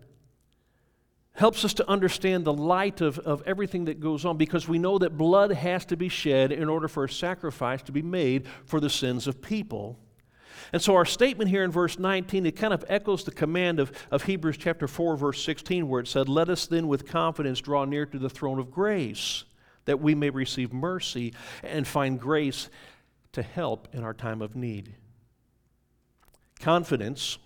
helps 1.39 1.63
us 1.63 1.73
to 1.73 1.89
understand 1.89 2.43
the 2.43 2.51
light 2.51 2.99
of, 2.99 3.17
of 3.19 3.41
everything 3.45 3.85
that 3.85 4.01
goes 4.01 4.25
on 4.25 4.35
because 4.35 4.67
we 4.67 4.77
know 4.77 4.97
that 4.97 5.17
blood 5.17 5.51
has 5.53 5.85
to 5.85 5.95
be 5.95 6.09
shed 6.09 6.51
in 6.51 6.67
order 6.67 6.89
for 6.89 7.05
a 7.05 7.09
sacrifice 7.09 7.81
to 7.81 7.93
be 7.93 8.01
made 8.01 8.45
for 8.65 8.81
the 8.81 8.89
sins 8.89 9.25
of 9.25 9.41
people. 9.41 9.97
And 10.73 10.81
so 10.81 10.97
our 10.97 11.05
statement 11.05 11.49
here 11.49 11.63
in 11.63 11.71
verse 11.71 11.97
19, 11.97 12.45
it 12.45 12.57
kind 12.57 12.73
of 12.73 12.83
echoes 12.89 13.23
the 13.23 13.31
command 13.31 13.79
of, 13.79 13.93
of 14.11 14.23
Hebrews 14.23 14.57
chapter 14.57 14.85
4, 14.85 15.15
verse 15.15 15.41
16, 15.41 15.87
where 15.87 16.01
it 16.01 16.09
said, 16.09 16.27
Let 16.27 16.49
us 16.49 16.67
then 16.67 16.89
with 16.89 17.07
confidence 17.07 17.61
draw 17.61 17.85
near 17.85 18.05
to 18.05 18.19
the 18.19 18.29
throne 18.29 18.59
of 18.59 18.69
grace, 18.69 19.45
that 19.85 20.01
we 20.01 20.15
may 20.15 20.31
receive 20.31 20.73
mercy 20.73 21.33
and 21.63 21.87
find 21.87 22.19
grace 22.19 22.69
to 23.31 23.41
help 23.41 23.87
in 23.93 24.03
our 24.03 24.13
time 24.13 24.41
of 24.41 24.57
need. 24.57 24.93
Confidence 26.59 27.37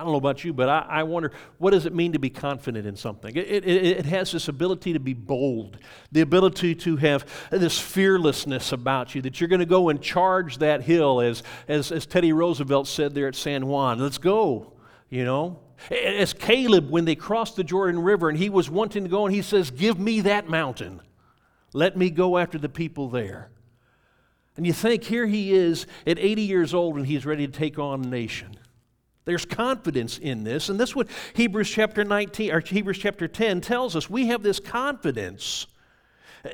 I 0.00 0.02
don't 0.02 0.12
know 0.12 0.18
about 0.18 0.44
you, 0.44 0.54
but 0.54 0.70
I, 0.70 0.86
I, 0.88 1.02
wonder 1.02 1.30
what 1.58 1.72
does 1.72 1.84
it 1.84 1.94
mean 1.94 2.14
to 2.14 2.18
be 2.18 2.30
confident 2.30 2.86
in 2.86 2.96
something? 2.96 3.36
It, 3.36 3.46
it, 3.46 3.66
it, 3.66 4.06
has 4.06 4.32
this 4.32 4.48
ability 4.48 4.94
to 4.94 4.98
be 4.98 5.12
bold, 5.12 5.76
the 6.10 6.22
ability 6.22 6.74
to 6.76 6.96
have 6.96 7.26
this 7.50 7.78
fearlessness 7.78 8.72
about 8.72 9.14
you, 9.14 9.20
that 9.20 9.38
you're 9.38 9.48
going 9.48 9.60
to 9.60 9.66
go 9.66 9.90
and 9.90 10.00
charge 10.00 10.56
that 10.56 10.80
hill, 10.84 11.20
as, 11.20 11.42
as, 11.68 11.92
as 11.92 12.06
Teddy 12.06 12.32
Roosevelt 12.32 12.88
said 12.88 13.14
there 13.14 13.28
at 13.28 13.34
San 13.34 13.66
Juan. 13.66 13.98
Let's 13.98 14.16
go, 14.16 14.72
you 15.10 15.22
know? 15.22 15.58
As 15.90 16.32
Caleb, 16.32 16.88
when 16.88 17.04
they 17.04 17.14
crossed 17.14 17.56
the 17.56 17.64
Jordan 17.64 18.00
River 18.00 18.30
and 18.30 18.38
he 18.38 18.48
was 18.48 18.70
wanting 18.70 19.02
to 19.02 19.10
go, 19.10 19.26
and 19.26 19.34
he 19.34 19.42
says, 19.42 19.70
Give 19.70 19.98
me 19.98 20.22
that 20.22 20.48
mountain. 20.48 21.02
Let 21.74 21.98
me 21.98 22.08
go 22.08 22.38
after 22.38 22.56
the 22.56 22.70
people 22.70 23.10
there. 23.10 23.50
And 24.56 24.66
you 24.66 24.72
think, 24.72 25.04
here 25.04 25.26
he 25.26 25.52
is 25.52 25.86
at 26.06 26.18
80 26.18 26.40
years 26.40 26.72
old 26.72 26.96
and 26.96 27.06
he's 27.06 27.26
ready 27.26 27.46
to 27.46 27.52
take 27.52 27.78
on 27.78 28.02
a 28.02 28.08
nation. 28.08 28.56
There's 29.30 29.44
confidence 29.44 30.18
in 30.18 30.42
this, 30.42 30.70
and 30.70 30.80
this 30.80 30.88
is 30.88 30.96
what 30.96 31.06
Hebrews 31.34 31.70
chapter 31.70 32.02
19 32.02 32.50
or 32.50 32.58
Hebrews 32.58 32.98
chapter 32.98 33.28
10 33.28 33.60
tells 33.60 33.94
us. 33.94 34.10
We 34.10 34.26
have 34.26 34.42
this 34.42 34.58
confidence. 34.58 35.68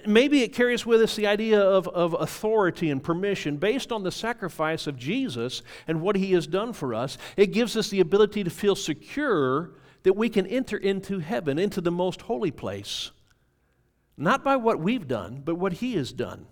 Maybe 0.07 0.43
it 0.43 0.53
carries 0.53 0.85
with 0.85 1.01
us 1.01 1.17
the 1.17 1.27
idea 1.27 1.59
of, 1.59 1.89
of 1.89 2.15
authority 2.21 2.91
and 2.91 3.03
permission 3.03 3.57
based 3.57 3.93
on 3.93 4.03
the 4.03 4.13
sacrifice 4.13 4.87
of 4.87 4.99
Jesus 4.99 5.63
and 5.89 6.03
what 6.03 6.17
he 6.17 6.33
has 6.33 6.47
done 6.47 6.75
for 6.75 6.93
us. 6.93 7.17
It 7.39 7.47
gives 7.47 7.79
us 7.79 7.89
the 7.89 8.01
ability 8.01 8.45
to 8.45 8.51
feel 8.51 8.77
secure 8.77 9.71
that 10.03 10.13
we 10.13 10.29
can 10.29 10.47
enter 10.47 10.77
into 10.77 11.21
heaven, 11.21 11.59
into 11.59 11.81
the 11.81 11.91
most 11.91 12.21
holy 12.21 12.51
place. 12.51 13.11
Not 14.19 14.45
by 14.45 14.57
what 14.57 14.81
we've 14.81 15.09
done, 15.09 15.41
but 15.43 15.55
what 15.55 15.73
he 15.73 15.95
has 15.95 16.13
done. 16.13 16.45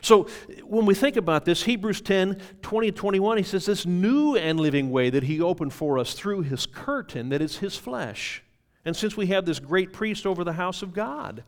So 0.00 0.28
when 0.64 0.86
we 0.86 0.94
think 0.94 1.16
about 1.16 1.44
this, 1.44 1.64
Hebrews 1.64 2.00
10 2.00 2.40
20 2.62 2.92
21, 2.92 3.38
he 3.38 3.42
says, 3.42 3.66
This 3.66 3.86
new 3.86 4.36
and 4.36 4.60
living 4.60 4.90
way 4.90 5.10
that 5.10 5.24
he 5.24 5.40
opened 5.40 5.72
for 5.72 5.98
us 5.98 6.14
through 6.14 6.42
his 6.42 6.66
curtain, 6.66 7.28
that 7.30 7.42
is 7.42 7.58
his 7.58 7.76
flesh. 7.76 8.42
And 8.84 8.96
since 8.96 9.16
we 9.16 9.26
have 9.26 9.44
this 9.44 9.58
great 9.58 9.92
priest 9.92 10.26
over 10.26 10.44
the 10.44 10.52
house 10.52 10.82
of 10.82 10.94
God, 10.94 11.42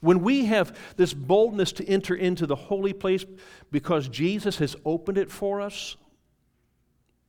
when 0.00 0.22
we 0.22 0.46
have 0.46 0.76
this 0.96 1.12
boldness 1.12 1.72
to 1.72 1.88
enter 1.88 2.14
into 2.14 2.46
the 2.46 2.56
holy 2.56 2.92
place 2.92 3.24
because 3.70 4.08
Jesus 4.08 4.58
has 4.58 4.76
opened 4.84 5.18
it 5.18 5.30
for 5.30 5.60
us, 5.60 5.96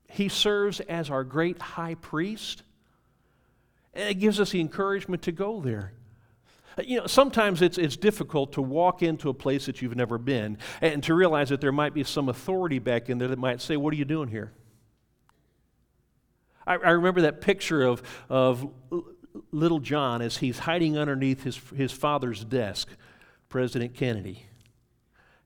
he 0.09 0.29
serves 0.29 0.79
as 0.81 1.09
our 1.09 1.23
great 1.23 1.59
high 1.59 1.95
priest. 1.95 2.63
And 3.93 4.09
it 4.09 4.15
gives 4.15 4.39
us 4.39 4.51
the 4.51 4.59
encouragement 4.59 5.23
to 5.23 5.31
go 5.31 5.61
there. 5.61 5.93
Uh, 6.79 6.83
you 6.86 7.00
know, 7.00 7.07
sometimes 7.07 7.62
it's, 7.62 7.77
it's 7.77 7.98
difficult 7.98 8.53
to 8.53 8.62
walk 8.62 9.03
into 9.03 9.29
a 9.29 9.33
place 9.33 9.65
that 9.65 9.81
you've 9.81 9.95
never 9.95 10.17
been 10.17 10.57
and 10.81 11.03
to 11.03 11.13
realize 11.13 11.50
that 11.50 11.62
there 11.62 11.71
might 11.71 11.93
be 11.93 12.03
some 12.03 12.29
authority 12.29 12.79
back 12.79 13.09
in 13.09 13.17
there 13.17 13.27
that 13.27 13.39
might 13.39 13.62
say, 13.62 13.75
What 13.75 13.93
are 13.93 13.98
you 13.98 14.05
doing 14.05 14.29
here? 14.29 14.53
I, 16.65 16.75
I 16.75 16.89
remember 16.91 17.21
that 17.21 17.41
picture 17.41 17.81
of, 17.81 18.01
of 18.29 18.69
little 19.51 19.79
John 19.79 20.21
as 20.21 20.38
he's 20.38 20.59
hiding 20.59 20.98
underneath 20.98 21.43
his, 21.43 21.59
his 21.75 21.91
father's 21.91 22.45
desk, 22.45 22.88
President 23.50 23.93
Kennedy. 23.93 24.45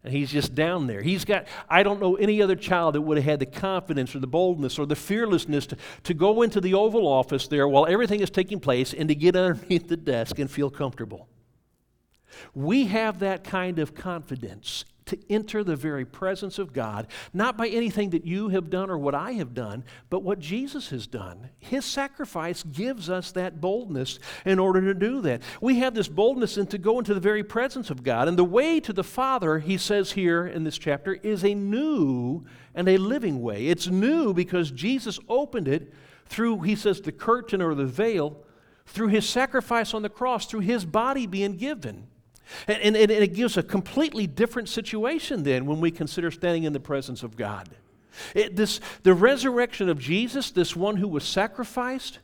And 0.04 0.14
he's 0.14 0.32
just 0.32 0.54
down 0.54 0.88
there. 0.88 1.02
He's 1.02 1.24
got, 1.24 1.48
I 1.70 1.82
don't 1.82 2.02
know 2.02 2.16
any 2.16 2.42
other 2.42 2.56
child 2.56 2.96
that 2.96 3.02
would 3.02 3.18
have 3.18 3.26
had 3.26 3.40
the 3.40 3.46
confidence 3.46 4.14
or 4.14 4.20
the 4.20 4.28
boldness 4.28 4.78
or 4.78 4.86
the 4.86 4.98
fearlessness 4.98 5.66
to, 5.68 5.78
to 6.04 6.14
go 6.14 6.42
into 6.42 6.60
the 6.60 6.74
Oval 6.74 7.08
Office 7.08 7.48
there 7.48 7.68
while 7.68 7.86
everything 7.86 8.20
is 8.20 8.30
taking 8.30 8.60
place 8.60 8.94
and 8.94 9.08
to 9.08 9.16
get 9.16 9.36
underneath 9.38 9.88
the 9.88 9.98
desk 9.98 10.40
and 10.40 10.52
feel 10.52 10.70
comfortable. 10.70 11.30
We 12.54 12.86
have 12.86 13.20
that 13.20 13.44
kind 13.44 13.80
of 13.80 13.96
confidence 13.96 14.86
to 15.06 15.18
enter 15.30 15.64
the 15.64 15.76
very 15.76 16.06
presence 16.06 16.60
of 16.60 16.74
God, 16.74 17.08
not 17.34 17.58
by 17.58 17.68
anything 17.68 18.12
that 18.12 18.26
you 18.26 18.50
have 18.50 18.70
done 18.70 18.90
or 18.90 18.98
what 18.98 19.16
I 19.16 19.34
have 19.34 19.54
done, 19.54 19.84
but 20.10 20.24
what 20.24 20.40
Jesus 20.40 20.90
has 20.90 21.08
done. 21.08 21.50
His 21.60 21.86
sacrifice 21.86 22.64
gives 22.64 23.10
us 23.10 23.32
that 23.32 23.60
boldness 23.60 24.20
in 24.46 24.60
order 24.60 24.82
to 24.82 24.94
do 24.94 25.22
that. 25.22 25.42
We 25.62 25.80
have 25.80 25.94
this 25.94 26.08
boldness 26.08 26.58
and 26.58 26.70
to 26.72 26.78
go 26.78 27.00
into 27.00 27.14
the 27.14 27.20
very 27.20 27.44
presence 27.44 27.90
of 27.90 28.04
God. 28.04 28.28
And 28.28 28.38
the 28.38 28.44
way 28.44 28.80
to 28.80 28.94
the 28.94 29.04
Father, 29.04 29.60
he 29.60 29.78
says 29.78 30.14
here 30.14 30.46
in 30.46 30.64
this 30.64 30.78
chapter, 30.78 31.14
is 31.16 31.44
a 31.44 31.54
new 31.54 32.46
and 32.76 32.88
a 32.88 32.98
living 32.98 33.42
way. 33.42 33.68
It's 33.68 33.88
new 33.88 34.34
because 34.34 34.72
Jesus 34.72 35.20
opened 35.28 35.68
it 35.68 35.94
through, 36.26 36.62
he 36.62 36.76
says, 36.76 37.02
the 37.02 37.12
curtain 37.12 37.62
or 37.62 37.76
the 37.76 37.86
veil, 37.86 38.38
through 38.86 39.08
his 39.08 39.28
sacrifice 39.28 39.94
on 39.94 40.02
the 40.02 40.10
cross, 40.10 40.46
through 40.46 40.62
his 40.62 40.86
body 40.86 41.28
being 41.28 41.58
given. 41.58 42.08
And, 42.68 42.82
and, 42.82 42.96
and, 42.96 43.12
it 43.12 43.34
gives 43.34 43.58
a 43.58 43.64
completely 43.64 44.28
different 44.28 44.70
situation 44.70 45.44
then 45.44 45.66
when 45.66 45.80
we 45.80 45.92
consider 45.92 46.32
standing 46.32 46.64
in 46.64 46.74
the 46.74 46.80
presence 46.80 47.24
of 47.24 47.36
God. 47.36 47.70
It, 48.36 48.56
this, 48.56 48.80
the 49.04 49.14
resurrection 49.14 49.90
of 49.90 50.00
Jesus, 50.00 50.52
this 50.52 50.76
one 50.76 50.98
who 50.98 51.08
was 51.08 51.24
sacrificed, 51.24 52.20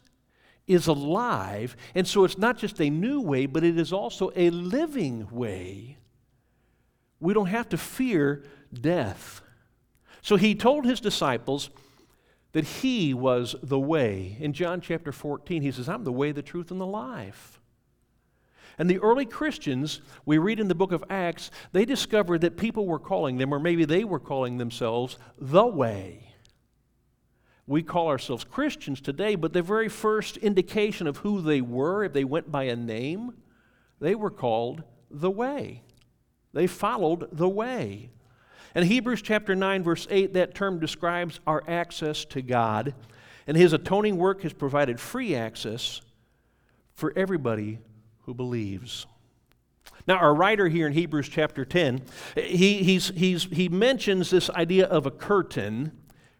is 0.67 0.87
alive. 0.87 1.75
And 1.95 2.07
so 2.07 2.23
it's 2.23 2.37
not 2.37 2.57
just 2.57 2.79
a 2.79 2.89
new 2.89 3.21
way, 3.21 3.47
but 3.47 3.63
it 3.63 3.77
is 3.77 3.91
also 3.91 4.31
a 4.35 4.49
living 4.51 5.27
way. 5.31 5.97
We 7.19 7.33
don't 7.33 7.47
have 7.47 7.69
to 7.69 7.77
fear 7.77 8.43
death. 8.71 9.41
So 10.21 10.35
he 10.35 10.53
told 10.53 10.85
his 10.85 10.99
disciples 10.99 11.69
that 12.51 12.65
he 12.65 13.13
was 13.13 13.55
the 13.61 13.79
way. 13.79 14.37
In 14.39 14.53
John 14.53 14.81
chapter 14.81 15.11
14, 15.11 15.61
he 15.61 15.71
says, 15.71 15.89
I'm 15.89 16.03
the 16.03 16.11
way, 16.11 16.31
the 16.31 16.41
truth, 16.41 16.71
and 16.71 16.79
the 16.79 16.85
life. 16.85 17.58
And 18.79 18.89
the 18.89 18.99
early 18.99 19.25
Christians, 19.25 19.99
we 20.25 20.37
read 20.37 20.61
in 20.61 20.69
the 20.69 20.75
book 20.75 20.93
of 20.93 21.03
Acts, 21.09 21.51
they 21.73 21.83
discovered 21.83 22.39
that 22.41 22.55
people 22.55 22.87
were 22.87 22.97
calling 22.97 23.37
them, 23.37 23.53
or 23.53 23.59
maybe 23.59 23.83
they 23.83 24.05
were 24.05 24.21
calling 24.21 24.57
themselves, 24.57 25.17
the 25.37 25.67
way. 25.67 26.33
We 27.67 27.83
call 27.83 28.07
ourselves 28.07 28.45
Christians 28.45 29.01
today, 29.01 29.35
but 29.35 29.51
the 29.51 29.61
very 29.61 29.89
first 29.89 30.37
indication 30.37 31.07
of 31.07 31.17
who 31.17 31.41
they 31.41 31.59
were, 31.59 32.05
if 32.05 32.13
they 32.13 32.23
went 32.23 32.51
by 32.51 32.63
a 32.63 32.75
name, 32.77 33.33
they 33.99 34.15
were 34.15 34.31
called 34.31 34.83
the 35.11 35.29
way. 35.29 35.83
They 36.53 36.65
followed 36.65 37.27
the 37.33 37.49
way. 37.49 38.11
In 38.73 38.85
Hebrews 38.85 39.21
chapter 39.21 39.55
9, 39.55 39.83
verse 39.83 40.07
8, 40.09 40.33
that 40.33 40.55
term 40.55 40.79
describes 40.79 41.41
our 41.45 41.63
access 41.67 42.23
to 42.25 42.41
God, 42.41 42.95
and 43.45 43.57
his 43.57 43.73
atoning 43.73 44.15
work 44.15 44.43
has 44.43 44.53
provided 44.53 45.01
free 45.01 45.35
access 45.35 45.99
for 46.95 47.11
everybody 47.17 47.79
who 48.29 48.33
believes. 48.35 49.07
Now, 50.07 50.17
our 50.17 50.35
writer 50.35 50.67
here 50.67 50.85
in 50.85 50.93
Hebrews 50.93 51.29
chapter 51.29 51.65
10, 51.65 52.03
he, 52.35 52.83
he's, 52.83 53.07
he's, 53.07 53.45
he 53.45 53.69
mentions 53.69 54.29
this 54.29 54.51
idea 54.51 54.85
of 54.85 55.07
a 55.07 55.11
curtain, 55.11 55.91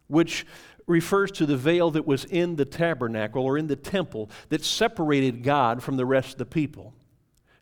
which 0.05 0.45
refers 0.85 1.31
to 1.31 1.47
the 1.47 1.57
veil 1.57 1.89
that 1.89 2.05
was 2.05 2.25
in 2.25 2.57
the 2.57 2.65
tabernacle 2.65 3.43
or 3.43 3.57
in 3.57 3.65
the 3.65 3.75
temple 3.75 4.29
that 4.49 4.63
separated 4.63 5.41
God 5.41 5.81
from 5.81 5.97
the 5.97 6.05
rest 6.05 6.33
of 6.33 6.37
the 6.37 6.45
people. 6.45 6.93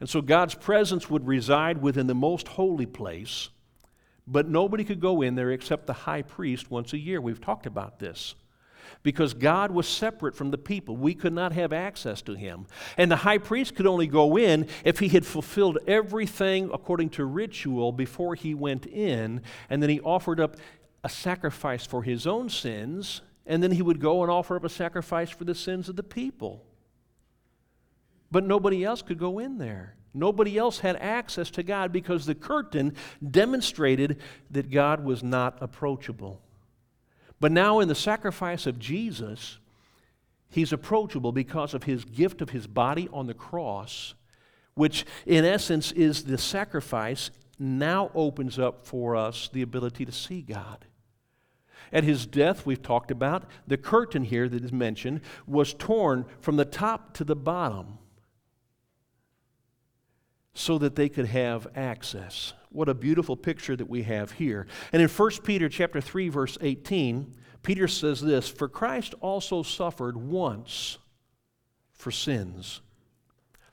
And 0.02 0.10
so 0.10 0.22
God's 0.22 0.56
presence 0.56 1.10
would 1.10 1.26
reside 1.26 1.82
within 1.82 2.08
the 2.08 2.14
most 2.14 2.50
holy 2.50 2.86
place, 2.86 3.48
but 4.28 4.50
nobody 4.50 4.84
could 4.84 5.00
go 5.00 5.22
in 5.22 5.36
there 5.36 5.52
except 5.52 5.88
the 5.88 5.94
high 5.94 6.22
priest 6.22 6.70
once 6.70 6.92
a 6.92 6.98
year. 6.98 7.22
We've 7.22 7.40
talked 7.40 7.66
about 7.66 8.00
this. 8.00 8.36
Because 9.04 9.34
God 9.34 9.72
was 9.72 9.88
separate 9.88 10.36
from 10.36 10.52
the 10.52 10.58
people. 10.58 10.96
We 10.96 11.14
could 11.14 11.34
not 11.34 11.54
have 11.54 11.74
access 11.74 12.22
to 12.24 12.34
him. 12.34 12.68
And 12.98 13.12
the 13.12 13.18
high 13.18 13.38
priest 13.38 13.76
could 13.76 13.88
only 13.88 14.08
go 14.08 14.38
in 14.38 14.68
if 14.84 15.00
he 15.00 15.10
had 15.10 15.26
fulfilled 15.26 15.80
everything 15.88 16.70
according 16.74 17.10
to 17.12 17.26
ritual 17.26 17.92
before 17.92 18.36
he 18.36 18.54
went 18.54 18.86
in, 18.86 19.42
and 19.70 19.82
then 19.82 19.90
he 19.90 20.00
offered 20.02 20.40
up 20.40 20.58
a 21.04 21.10
sacrifice 21.10 21.86
for 21.86 22.04
his 22.04 22.28
own 22.28 22.50
sins, 22.50 23.22
and 23.46 23.64
then 23.64 23.72
he 23.72 23.82
would 23.82 24.00
go 24.00 24.24
and 24.24 24.32
offer 24.32 24.56
up 24.56 24.64
a 24.64 24.70
sacrifice 24.70 25.30
for 25.30 25.46
the 25.46 25.56
sins 25.56 25.90
of 25.90 25.96
the 25.96 26.04
people. 26.04 26.66
But 28.30 28.46
nobody 28.46 28.84
else 28.84 29.02
could 29.02 29.20
go 29.20 29.40
in 29.40 29.58
there. 29.58 29.96
Nobody 30.14 30.58
else 30.58 30.80
had 30.80 30.96
access 30.98 31.52
to 31.52 31.64
God 31.64 31.92
because 31.92 32.26
the 32.26 32.36
curtain 32.36 32.96
demonstrated 33.30 34.20
that 34.50 34.72
God 34.72 35.04
was 35.04 35.24
not 35.24 35.58
approachable. 35.62 36.42
But 37.40 37.52
now, 37.52 37.80
in 37.80 37.88
the 37.88 37.96
sacrifice 37.96 38.66
of 38.66 38.80
Jesus, 38.80 39.60
he's 40.50 40.74
approachable 40.74 41.32
because 41.32 41.74
of 41.74 41.84
his 41.84 42.04
gift 42.04 42.42
of 42.42 42.50
his 42.50 42.68
body 42.68 43.08
on 43.14 43.28
the 43.28 43.34
cross, 43.34 44.16
which 44.74 45.06
in 45.26 45.46
essence 45.46 45.92
is 45.92 46.24
the 46.24 46.38
sacrifice, 46.38 47.32
now 47.60 48.12
opens 48.14 48.58
up 48.60 48.86
for 48.86 49.16
us 49.16 49.50
the 49.52 49.62
ability 49.62 50.06
to 50.06 50.12
see 50.12 50.42
God. 50.42 50.86
At 51.92 52.04
his 52.04 52.26
death, 52.26 52.66
we've 52.66 52.82
talked 52.82 53.12
about, 53.12 53.46
the 53.66 53.78
curtain 53.78 54.24
here 54.24 54.50
that 54.50 54.64
is 54.64 54.74
mentioned 54.74 55.22
was 55.46 55.74
torn 55.74 56.26
from 56.40 56.58
the 56.58 56.66
top 56.66 57.14
to 57.14 57.24
the 57.24 57.36
bottom 57.36 57.98
so 60.58 60.80
that 60.80 60.96
they 60.96 61.08
could 61.08 61.28
have 61.28 61.68
access. 61.76 62.54
What 62.70 62.90
a 62.90 62.96
beautiful 62.96 63.38
picture 63.38 63.76
that 63.76 63.88
we 63.88 64.04
have 64.04 64.32
here. 64.32 64.66
And 64.92 65.02
in 65.02 65.08
1 65.08 65.44
Peter 65.44 65.70
chapter 65.70 66.02
3 66.02 66.30
verse 66.30 66.58
18, 66.62 67.36
Peter 67.62 67.88
says 67.88 68.22
this, 68.22 68.50
"For 68.50 68.68
Christ 68.68 69.14
also 69.22 69.62
suffered 69.62 70.18
once 70.18 70.98
for 71.94 72.12
sins, 72.12 72.82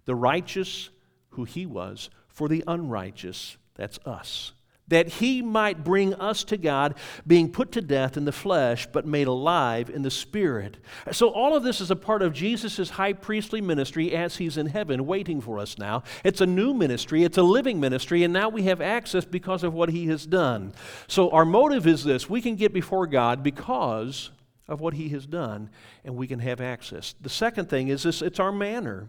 the 0.05 0.15
righteous 0.15 0.91
who 1.31 1.45
he 1.45 1.65
was, 1.65 2.11
for 2.29 2.49
the 2.49 2.63
unrighteous, 2.67 3.57
that's 3.75 3.99
us." 4.05 4.54
That 4.89 5.09
he 5.09 5.41
might 5.41 5.83
bring 5.83 6.15
us 6.15 6.45
to 6.45 6.57
God, 6.57 6.95
being 7.27 7.51
put 7.51 7.73
to 7.73 7.81
death 7.81 8.17
in 8.17 8.25
the 8.25 8.33
flesh, 8.33 8.87
but 8.93 9.07
made 9.07 9.27
alive 9.27 9.89
in 9.89 10.03
the 10.03 10.11
spirit. 10.11 10.77
So, 11.11 11.29
all 11.29 11.57
of 11.57 11.63
this 11.63 11.81
is 11.81 11.91
a 11.91 11.97
part 11.97 12.23
of 12.23 12.33
Jesus' 12.33 12.91
high 12.91 13.15
priestly 13.15 13.61
ministry 13.61 14.15
as 14.15 14.37
he's 14.37 14.57
in 14.57 14.67
heaven 14.67 15.07
waiting 15.07 15.41
for 15.41 15.59
us 15.59 15.79
now. 15.79 16.03
It's 16.23 16.41
a 16.41 16.47
new 16.47 16.75
ministry, 16.75 17.25
it's 17.25 17.39
a 17.39 17.43
living 17.43 17.81
ministry, 17.81 18.23
and 18.25 18.33
now 18.33 18.49
we 18.49 18.65
have 18.65 18.81
access 18.81 19.25
because 19.25 19.63
of 19.63 19.73
what 19.73 19.89
he 19.89 20.07
has 20.09 20.27
done. 20.27 20.73
So, 21.07 21.31
our 21.31 21.45
motive 21.45 21.87
is 21.87 22.05
this 22.05 22.29
we 22.29 22.43
can 22.43 22.57
get 22.57 22.73
before 22.73 23.07
God 23.07 23.43
because 23.43 24.31
of 24.69 24.81
what 24.81 24.95
he 24.95 25.09
has 25.11 25.27
done, 25.27 25.71
and 26.05 26.17
we 26.17 26.27
can 26.27 26.41
have 26.41 26.61
access. 26.61 27.15
The 27.21 27.29
second 27.29 27.69
thing 27.69 27.89
is 27.89 28.03
this 28.03 28.23
it's 28.23 28.41
our 28.41 28.53
manner. 28.53 29.09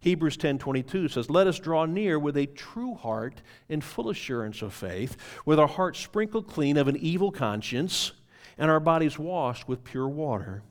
Hebrews 0.00 0.38
10:22 0.38 1.08
says, 1.08 1.28
"Let 1.28 1.46
us 1.46 1.58
draw 1.58 1.84
near 1.84 2.18
with 2.18 2.36
a 2.36 2.46
true 2.46 2.94
heart 2.94 3.42
in 3.68 3.82
full 3.82 4.08
assurance 4.08 4.62
of 4.62 4.72
faith, 4.72 5.16
with 5.44 5.58
our 5.58 5.68
hearts 5.68 6.00
sprinkled 6.00 6.46
clean 6.46 6.78
of 6.78 6.88
an 6.88 6.96
evil 6.96 7.30
conscience 7.30 8.12
and 8.56 8.70
our 8.70 8.80
bodies 8.80 9.18
washed 9.18 9.68
with 9.68 9.84
pure 9.84 10.08
water." 10.08 10.62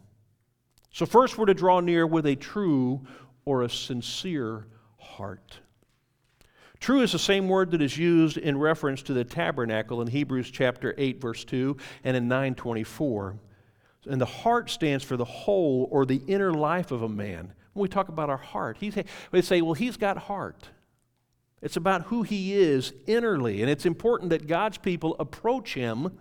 So 0.92 1.06
first 1.06 1.38
we're 1.38 1.46
to 1.46 1.54
draw 1.54 1.80
near 1.80 2.08
with 2.08 2.26
a 2.26 2.36
true 2.36 3.06
or 3.46 3.62
a 3.62 3.70
sincere 3.70 4.66
heart. 4.98 5.60
True 6.80 7.02
is 7.02 7.12
the 7.12 7.20
same 7.20 7.48
word 7.48 7.72
that 7.72 7.82
is 7.82 7.98
used 7.98 8.38
in 8.38 8.58
reference 8.58 9.04
to 9.04 9.14
the 9.14 9.26
tabernacle 9.26 10.02
in 10.02 10.08
Hebrews 10.08 10.50
chapter 10.50 10.96
8 10.98 11.22
verse 11.22 11.44
2 11.44 11.78
and 12.04 12.18
in 12.18 12.28
924. 12.28 13.38
And 14.10 14.20
the 14.20 14.26
heart 14.26 14.70
stands 14.70 15.04
for 15.04 15.18
the 15.18 15.26
whole 15.26 15.88
or 15.92 16.06
the 16.06 16.24
inner 16.26 16.54
life 16.54 16.92
of 16.92 17.04
a 17.04 17.10
man. 17.10 17.54
When 17.74 17.84
we 17.84 17.88
talk 17.88 18.10
about 18.10 18.30
our 18.30 18.38
heart, 18.38 18.78
he 18.80 18.92
say, 18.92 19.06
we 19.32 19.42
say, 19.42 19.62
well, 19.62 19.74
he's 19.74 19.98
got 19.98 20.18
heart. 20.18 20.70
It's 21.62 21.78
about 21.78 22.04
who 22.04 22.24
he 22.24 22.56
is 22.56 22.94
innerly. 23.08 23.62
And 23.62 23.70
it's 23.70 23.86
important 23.86 24.30
that 24.30 24.48
God's 24.48 24.78
people 24.78 25.16
approach 25.20 25.74
him 25.74 26.18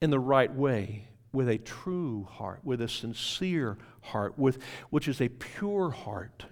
in 0.00 0.10
the 0.10 0.20
right 0.20 0.52
way, 0.54 1.08
with 1.32 1.48
a 1.48 1.58
true 1.58 2.26
heart, 2.30 2.60
with 2.64 2.80
a 2.80 2.88
sincere 2.88 3.76
heart, 4.00 4.38
with, 4.38 4.58
which 4.88 5.08
is 5.08 5.20
a 5.20 5.28
pure 5.28 5.90
heart. 5.90 6.46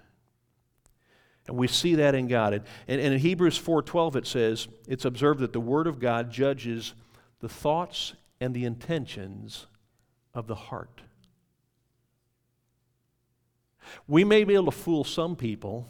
And 1.47 1.57
we 1.57 1.67
see 1.67 1.95
that 1.95 2.13
in 2.13 2.27
God. 2.27 2.53
And, 2.53 2.63
and, 2.87 3.01
in 3.01 3.19
Hebrews 3.19 3.59
4.12 3.59 4.15
it 4.17 4.27
says, 4.27 4.67
it's 4.87 5.05
observed 5.05 5.39
that 5.39 5.51
the 5.51 5.59
Word 5.59 5.87
of 5.87 5.99
God 5.99 6.29
judges 6.29 6.93
the 7.39 7.49
thoughts 7.49 8.13
and 8.39 8.53
the 8.53 8.65
intentions 8.65 9.65
of 10.33 10.45
the 10.45 10.55
heart. 10.55 11.01
We 14.07 14.23
may 14.23 14.43
be 14.43 14.55
able 14.55 14.65
to 14.65 14.71
fool 14.71 15.03
some 15.03 15.35
people, 15.35 15.87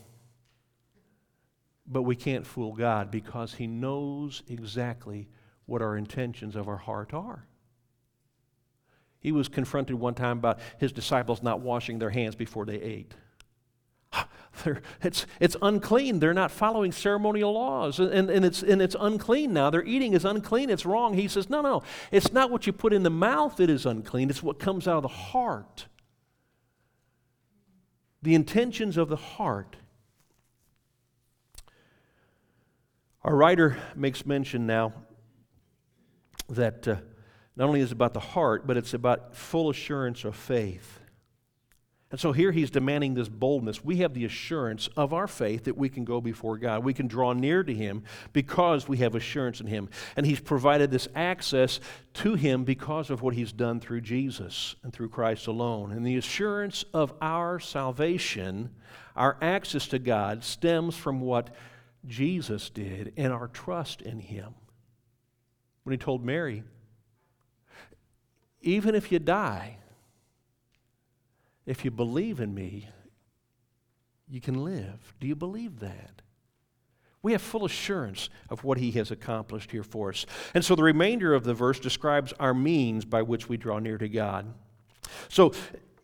but 1.85 2.03
we 2.03 2.15
can't 2.15 2.45
fool 2.45 2.73
God 2.73 3.11
because 3.11 3.53
He 3.53 3.67
knows 3.67 4.43
exactly 4.47 5.27
what 5.65 5.81
our 5.81 5.97
intentions 5.97 6.55
of 6.55 6.67
our 6.67 6.77
heart 6.77 7.13
are. 7.13 7.45
He 9.19 9.31
was 9.31 9.47
confronted 9.47 9.95
one 9.95 10.15
time 10.15 10.37
about 10.37 10.59
his 10.77 10.91
disciples 10.91 11.43
not 11.43 11.59
washing 11.59 11.99
their 11.99 12.09
hands 12.09 12.35
before 12.35 12.65
they 12.65 12.79
ate. 12.81 13.13
They're, 14.63 14.81
it's, 15.03 15.25
it's 15.39 15.57
unclean. 15.61 16.19
They're 16.19 16.33
not 16.33 16.51
following 16.51 16.91
ceremonial 16.91 17.53
laws. 17.53 17.99
And, 17.99 18.29
and, 18.29 18.45
it's, 18.45 18.63
and 18.63 18.81
it's 18.81 18.95
unclean 18.99 19.53
now. 19.53 19.69
Their 19.69 19.83
eating 19.83 20.13
is 20.13 20.23
unclean. 20.23 20.69
It's 20.69 20.85
wrong. 20.85 21.15
He 21.15 21.27
says, 21.27 21.49
No, 21.49 21.61
no. 21.61 21.83
It's 22.11 22.31
not 22.31 22.49
what 22.49 22.65
you 22.65 22.73
put 22.73 22.93
in 22.93 23.03
the 23.03 23.09
mouth 23.09 23.57
that 23.57 23.69
is 23.69 23.85
unclean, 23.85 24.29
it's 24.29 24.43
what 24.43 24.57
comes 24.57 24.87
out 24.87 24.97
of 24.97 25.03
the 25.03 25.09
heart 25.09 25.87
the 28.21 28.35
intentions 28.35 28.97
of 28.97 29.09
the 29.09 29.15
heart. 29.15 29.77
Our 33.23 33.35
writer 33.35 33.77
makes 33.95 34.25
mention 34.25 34.65
now 34.65 34.93
that 36.49 36.87
uh, 36.87 36.95
not 37.55 37.67
only 37.67 37.81
is 37.81 37.91
it 37.91 37.93
about 37.93 38.13
the 38.13 38.19
heart, 38.19 38.65
but 38.65 38.77
it's 38.77 38.93
about 38.93 39.35
full 39.35 39.69
assurance 39.69 40.23
of 40.23 40.35
faith. 40.35 40.98
And 42.11 42.19
so 42.19 42.31
here 42.31 42.51
he's 42.51 42.71
demanding 42.71 43.13
this 43.13 43.29
boldness. 43.29 43.83
We 43.83 43.97
have 43.97 44.15
the 44.15 44.25
assurance 44.25 44.89
of 44.97 45.13
our 45.13 45.27
faith 45.27 45.65
that 45.65 45.77
we 45.77 45.89
can 45.89 46.05
go 46.05 46.19
before 46.19 46.57
God. 46.57 46.83
We 46.83 46.93
can 46.93 47.07
draw 47.07 47.33
near 47.33 47.63
to 47.63 47.73
him 47.73 48.03
because 48.33 48.87
we 48.87 48.97
have 48.97 49.13
assurance 49.13 49.61
in 49.61 49.67
him. 49.67 49.89
And 50.15 50.25
he's 50.25 50.39
provided 50.39 50.89
this 50.89 51.07
access 51.13 51.79
to 52.15 52.33
him 52.33 52.63
because 52.63 53.11
of 53.11 53.21
what 53.21 53.35
he's 53.35 53.51
done 53.51 53.79
through 53.79 54.01
Jesus 54.01 54.75
and 54.81 54.91
through 54.91 55.09
Christ 55.09 55.45
alone. 55.45 55.91
And 55.91 56.03
the 56.03 56.17
assurance 56.17 56.83
of 56.95 57.13
our 57.21 57.59
salvation, 57.59 58.71
our 59.15 59.37
access 59.39 59.87
to 59.89 59.99
God, 59.99 60.43
stems 60.43 60.95
from 60.95 61.21
what 61.21 61.51
Jesus 62.07 62.71
did 62.71 63.13
and 63.17 63.31
our 63.31 63.49
trust 63.49 64.01
in 64.01 64.19
him. 64.19 64.55
When 65.83 65.91
he 65.91 65.97
told 65.97 66.25
Mary, 66.25 66.63
even 68.61 68.95
if 68.95 69.11
you 69.11 69.19
die, 69.19 69.78
if 71.69 71.85
you 71.85 71.91
believe 71.91 72.39
in 72.39 72.51
me, 72.51 72.89
you 74.27 74.41
can 74.41 74.63
live. 74.63 75.13
Do 75.19 75.27
you 75.27 75.35
believe 75.35 75.81
that? 75.81 76.23
We 77.21 77.33
have 77.33 77.43
full 77.43 77.63
assurance 77.63 78.29
of 78.49 78.63
what 78.63 78.79
he 78.79 78.89
has 78.91 79.11
accomplished 79.11 79.69
here 79.69 79.83
for 79.83 80.09
us. 80.09 80.25
And 80.55 80.65
so 80.65 80.73
the 80.73 80.81
remainder 80.81 81.35
of 81.35 81.43
the 81.43 81.53
verse 81.53 81.79
describes 81.79 82.33
our 82.39 82.55
means 82.55 83.05
by 83.05 83.21
which 83.21 83.47
we 83.47 83.55
draw 83.55 83.77
near 83.77 83.99
to 83.99 84.09
God. 84.09 84.51
So 85.27 85.53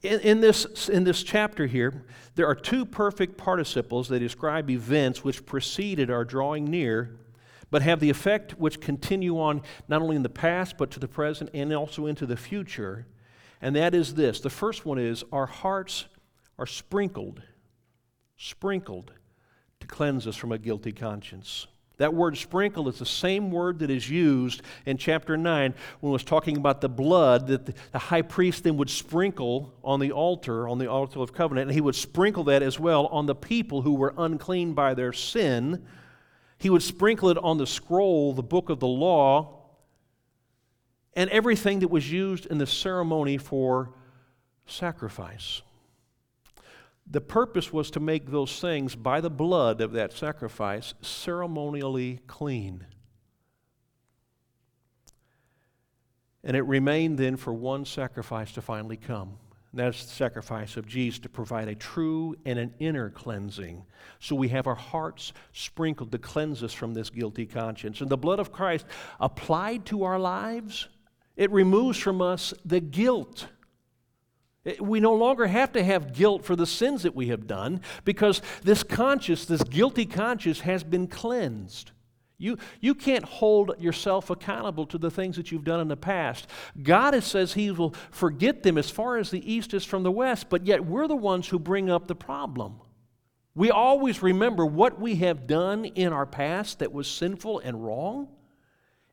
in, 0.04 0.20
in, 0.20 0.40
this, 0.40 0.88
in 0.88 1.04
this 1.04 1.24
chapter 1.24 1.66
here, 1.66 2.06
there 2.36 2.46
are 2.46 2.54
two 2.54 2.86
perfect 2.86 3.36
participles 3.36 4.08
that 4.10 4.20
describe 4.20 4.70
events 4.70 5.24
which 5.24 5.48
preceded 5.48 6.12
our 6.12 6.24
drawing 6.24 6.66
near, 6.66 7.18
but 7.72 7.82
have 7.82 8.00
the 8.00 8.12
effect 8.12 8.52
which 8.60 8.80
continue 8.80 9.40
on 9.40 9.64
not 9.88 10.04
only 10.04 10.16
in 10.16 10.22
the 10.22 10.30
past, 10.30 10.78
but 10.78 10.92
to 10.92 11.00
the 11.00 11.08
present 11.08 11.50
and 11.56 11.74
also 11.74 12.06
into 12.06 12.28
the 12.28 12.38
future 12.38 13.08
and 13.66 13.76
that 13.76 13.96
is 13.96 14.14
this 14.14 14.42
the 14.42 14.50
first 14.52 14.86
one 14.86 15.00
is 15.00 15.24
our 15.32 15.48
hearts 15.48 16.06
are 16.60 16.68
sprinkled, 16.68 17.42
sprinkled 18.38 19.12
to 19.80 19.88
cleanse 19.88 20.28
us 20.28 20.36
from 20.36 20.52
a 20.52 20.60
guilty 20.60 20.92
conscience. 20.92 21.66
That 21.98 22.14
word 22.14 22.38
sprinkle 22.38 22.88
is 22.90 23.00
the 23.00 23.08
same 23.08 23.50
word 23.50 23.80
that 23.80 23.90
is 23.90 24.08
used 24.08 24.62
in 24.86 24.98
chapter 24.98 25.36
9 25.36 25.74
when 26.00 26.10
it 26.10 26.14
was 26.14 26.24
talking 26.24 26.58
about 26.58 26.80
the 26.80 26.90
blood 26.90 27.48
that 27.48 27.66
the 27.92 27.98
high 27.98 28.22
priest 28.22 28.66
then 28.66 28.78
would 28.78 28.90
sprinkle 28.92 29.74
on 29.84 30.00
the 30.00 30.12
altar, 30.12 30.68
on 30.68 30.78
the 30.78 30.92
altar 30.92 31.20
of 31.22 31.34
covenant, 31.34 31.70
and 31.70 31.74
he 31.74 31.82
would 31.82 31.96
sprinkle 31.96 32.44
that 32.44 32.62
as 32.62 32.80
well 32.80 33.08
on 33.08 33.26
the 33.26 33.34
people 33.34 33.82
who 33.82 33.96
were 33.96 34.14
unclean 34.16 34.74
by 34.74 34.94
their 34.94 35.12
sin. 35.12 35.84
He 36.60 36.70
would 36.70 36.84
sprinkle 36.84 37.30
it 37.30 37.38
on 37.40 37.58
the 37.58 37.66
scroll, 37.66 38.32
the 38.32 38.44
book 38.44 38.70
of 38.70 38.80
the 38.80 38.88
law, 38.88 39.55
and 41.16 41.30
everything 41.30 41.80
that 41.80 41.90
was 41.90 42.12
used 42.12 42.46
in 42.48 42.58
the 42.58 42.68
ceremony 42.68 43.38
for 43.38 43.92
sacrifice. 44.66 45.62
The 47.10 47.22
purpose 47.22 47.72
was 47.72 47.92
to 47.92 48.00
make 48.00 48.32
those 48.32 48.60
things, 48.60 48.96
by 48.96 49.22
the 49.22 49.30
blood 49.30 49.80
of 49.80 49.92
that 49.92 50.12
sacrifice, 50.12 50.96
ceremonially 51.02 52.20
clean. 52.26 52.86
And 56.44 56.58
it 56.58 56.64
remained 56.64 57.18
then 57.18 57.38
for 57.38 57.54
one 57.54 57.86
sacrifice 57.86 58.52
to 58.54 58.62
finally 58.62 58.98
come. 58.98 59.38
And 59.72 59.80
that's 59.82 60.06
the 60.06 60.12
sacrifice 60.12 60.78
of 60.78 60.88
Jesus 60.88 61.20
to 61.20 61.30
provide 61.30 61.68
a 61.68 61.76
true 61.76 62.36
and 62.46 62.58
an 62.58 62.74
inner 62.80 63.10
cleansing. 63.10 63.84
So 64.20 64.36
we 64.36 64.48
have 64.50 64.68
our 64.68 64.76
hearts 64.76 65.34
sprinkled 65.54 66.12
to 66.12 66.18
cleanse 66.18 66.64
us 66.64 66.74
from 66.74 66.94
this 66.94 67.10
guilty 67.10 67.46
conscience. 67.46 68.02
And 68.02 68.10
the 68.10 68.18
blood 68.18 68.40
of 68.40 68.52
Christ 68.52 68.86
applied 69.20 69.86
to 69.88 70.04
our 70.04 70.18
lives, 70.18 70.88
it 71.36 71.52
removes 71.52 71.98
from 71.98 72.22
us 72.22 72.54
the 72.64 72.80
guilt 72.80 73.48
we 74.80 75.00
no 75.00 75.14
longer 75.14 75.46
have 75.46 75.72
to 75.74 75.84
have 75.84 76.14
guilt 76.14 76.44
for 76.44 76.56
the 76.56 76.66
sins 76.66 77.04
that 77.04 77.16
we 77.16 77.28
have 77.28 77.46
done 77.46 77.82
because 78.04 78.42
this 78.64 78.82
conscience, 78.82 79.46
this 79.46 79.64
guilty 79.64 80.06
conscience, 80.06 80.62
has 80.62 80.84
been 80.84 81.08
cleansed. 81.08 81.92
You, 82.38 82.58
you 82.82 82.96
can't 82.96 83.24
hold 83.24 83.80
yourself 83.80 84.30
accountable 84.30 84.86
to 84.88 84.98
the 84.98 85.12
things 85.12 85.38
that 85.38 85.52
you've 85.52 85.64
done 85.64 85.80
in 85.80 85.88
the 85.88 85.96
past. 85.96 86.48
God 86.82 87.22
says 87.24 87.54
He 87.54 87.72
will 87.72 87.94
forget 88.12 88.64
them 88.64 88.78
as 88.78 88.90
far 88.90 89.18
as 89.18 89.30
the 89.30 89.54
east 89.54 89.74
is 89.74 89.86
from 89.86 90.04
the 90.04 90.12
west, 90.12 90.50
but 90.50 90.66
yet 90.66 90.86
we're 90.86 91.08
the 91.08 91.16
ones 91.16 91.48
who 91.48 91.60
bring 91.60 91.90
up 91.90 92.08
the 92.08 92.16
problem. 92.16 92.82
We 93.54 93.72
always 93.72 94.22
remember 94.22 94.66
what 94.66 95.00
we 95.00 95.16
have 95.18 95.48
done 95.48 95.86
in 95.86 96.12
our 96.12 96.26
past 96.26 96.80
that 96.80 96.92
was 96.92 97.08
sinful 97.08 97.60
and 97.60 97.86
wrong, 97.86 98.28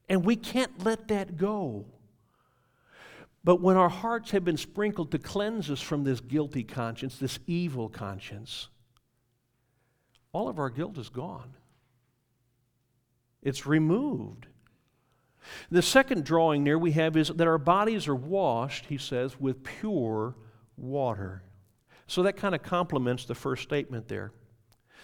and 0.09 0.25
we 0.25 0.35
can't 0.35 0.85
let 0.85 1.09
that 1.09 1.37
go. 1.37 1.85
But 3.45 3.61
when 3.61 3.77
our 3.77 3.89
hearts 3.89 4.31
have 4.31 4.45
been 4.45 4.57
sprinkled 4.57 5.11
to 5.13 5.19
cleanse 5.19 5.71
us 5.71 5.81
from 5.81 6.05
this 6.05 6.21
guilty 6.21 6.63
conscience, 6.63 7.19
this 7.19 7.39
evil 7.47 7.89
conscience, 7.89 8.69
all 10.33 10.49
of 10.49 10.59
our 10.59 10.71
guilt 10.71 10.97
is 10.99 11.09
gone. 11.09 11.55
It's 13.43 13.67
removed. 13.67 14.47
The 15.71 15.83
second 15.83 16.25
drawing 16.25 16.63
near 16.63 16.79
we 16.79 16.93
have 16.93 17.17
is 17.17 17.29
that 17.29 17.47
our 17.49 17.59
bodies 17.59 18.07
are 18.07 18.15
washed, 18.15 18.87
he 18.87 18.97
says, 18.97 19.39
with 19.41 19.65
pure 19.65 20.37
water. 20.77 21.43
So 22.07 22.23
that 22.23 22.37
kind 22.37 22.55
of 22.55 22.63
complements 22.63 23.25
the 23.25 23.35
first 23.35 23.65
statement 23.65 24.07
there. 24.07 24.33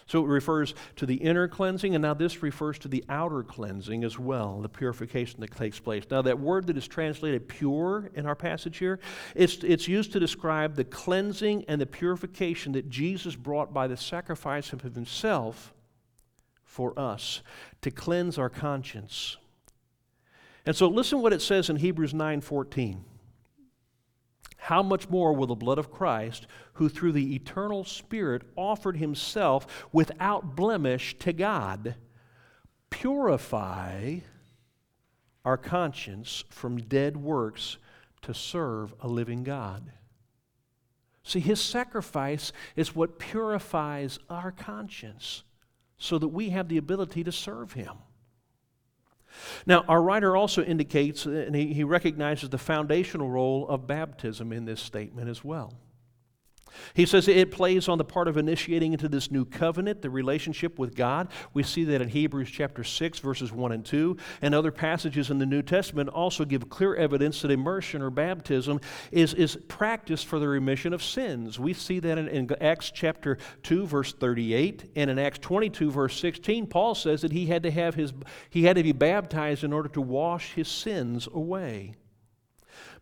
So 0.08 0.24
it 0.24 0.28
refers 0.28 0.74
to 0.96 1.06
the 1.06 1.16
inner 1.16 1.46
cleansing, 1.48 1.94
and 1.94 2.00
now 2.02 2.14
this 2.14 2.42
refers 2.42 2.78
to 2.80 2.88
the 2.88 3.04
outer 3.10 3.42
cleansing 3.42 4.04
as 4.04 4.18
well, 4.18 4.60
the 4.62 4.68
purification 4.68 5.40
that 5.40 5.54
takes 5.54 5.78
place. 5.78 6.04
Now, 6.10 6.22
that 6.22 6.40
word 6.40 6.66
that 6.68 6.78
is 6.78 6.88
translated 6.88 7.46
pure 7.46 8.10
in 8.14 8.24
our 8.24 8.34
passage 8.34 8.78
here, 8.78 9.00
it's, 9.34 9.62
it's 9.62 9.86
used 9.86 10.12
to 10.12 10.20
describe 10.20 10.76
the 10.76 10.84
cleansing 10.84 11.66
and 11.68 11.78
the 11.78 11.86
purification 11.86 12.72
that 12.72 12.88
Jesus 12.88 13.36
brought 13.36 13.74
by 13.74 13.86
the 13.86 13.98
sacrifice 13.98 14.72
of 14.72 14.80
himself 14.80 15.74
for 16.64 16.98
us 16.98 17.42
to 17.82 17.90
cleanse 17.90 18.38
our 18.38 18.48
conscience. 18.48 19.36
And 20.64 20.74
so 20.74 20.88
listen 20.88 21.20
what 21.20 21.34
it 21.34 21.42
says 21.42 21.68
in 21.68 21.76
Hebrews 21.76 22.14
9:14 22.14 23.04
how 24.58 24.82
much 24.82 25.08
more 25.08 25.32
will 25.32 25.46
the 25.46 25.54
blood 25.54 25.78
of 25.78 25.90
Christ, 25.90 26.46
who 26.74 26.88
through 26.88 27.12
the 27.12 27.34
eternal 27.34 27.84
Spirit 27.84 28.42
offered 28.56 28.96
himself 28.96 29.88
without 29.92 30.56
blemish 30.56 31.18
to 31.20 31.32
God, 31.32 31.94
purify 32.90 34.18
our 35.44 35.56
conscience 35.56 36.44
from 36.50 36.78
dead 36.78 37.16
works 37.16 37.78
to 38.22 38.34
serve 38.34 38.92
a 39.00 39.08
living 39.08 39.44
God? 39.44 39.92
See, 41.22 41.40
his 41.40 41.60
sacrifice 41.60 42.52
is 42.74 42.96
what 42.96 43.18
purifies 43.18 44.18
our 44.28 44.50
conscience 44.50 45.44
so 45.98 46.18
that 46.18 46.28
we 46.28 46.50
have 46.50 46.68
the 46.68 46.78
ability 46.78 47.22
to 47.24 47.32
serve 47.32 47.74
him. 47.74 47.96
Now, 49.66 49.84
our 49.88 50.02
writer 50.02 50.36
also 50.36 50.62
indicates, 50.62 51.26
and 51.26 51.54
he, 51.54 51.72
he 51.72 51.84
recognizes 51.84 52.50
the 52.50 52.58
foundational 52.58 53.30
role 53.30 53.68
of 53.68 53.86
baptism 53.86 54.52
in 54.52 54.64
this 54.64 54.80
statement 54.80 55.28
as 55.28 55.44
well. 55.44 55.74
He 56.94 57.06
says 57.06 57.28
it 57.28 57.50
plays 57.50 57.88
on 57.88 57.98
the 57.98 58.04
part 58.04 58.28
of 58.28 58.36
initiating 58.36 58.92
into 58.92 59.08
this 59.08 59.30
new 59.30 59.44
covenant, 59.44 60.02
the 60.02 60.10
relationship 60.10 60.78
with 60.78 60.94
God. 60.94 61.28
We 61.54 61.62
see 61.62 61.84
that 61.84 62.00
in 62.00 62.08
Hebrews 62.08 62.50
chapter 62.50 62.84
6, 62.84 63.18
verses 63.20 63.52
1 63.52 63.72
and 63.72 63.84
2. 63.84 64.16
And 64.42 64.54
other 64.54 64.72
passages 64.72 65.30
in 65.30 65.38
the 65.38 65.46
New 65.46 65.62
Testament 65.62 66.08
also 66.08 66.44
give 66.44 66.68
clear 66.68 66.94
evidence 66.94 67.42
that 67.42 67.50
immersion 67.50 68.02
or 68.02 68.10
baptism 68.10 68.80
is, 69.10 69.34
is 69.34 69.56
practiced 69.68 70.26
for 70.26 70.38
the 70.38 70.48
remission 70.48 70.92
of 70.92 71.02
sins. 71.02 71.58
We 71.58 71.72
see 71.72 72.00
that 72.00 72.18
in, 72.18 72.28
in 72.28 72.50
Acts 72.60 72.90
chapter 72.90 73.38
2, 73.62 73.86
verse 73.86 74.12
38. 74.12 74.92
And 74.96 75.10
in 75.10 75.18
Acts 75.18 75.38
22, 75.38 75.90
verse 75.90 76.18
16, 76.20 76.66
Paul 76.66 76.94
says 76.94 77.22
that 77.22 77.32
he 77.32 77.46
had 77.46 77.62
to 77.62 77.70
have 77.70 77.94
his 77.94 78.12
he 78.50 78.64
had 78.64 78.76
to 78.76 78.82
be 78.82 78.92
baptized 78.92 79.64
in 79.64 79.72
order 79.72 79.88
to 79.90 80.00
wash 80.00 80.54
his 80.54 80.68
sins 80.68 81.28
away. 81.32 81.94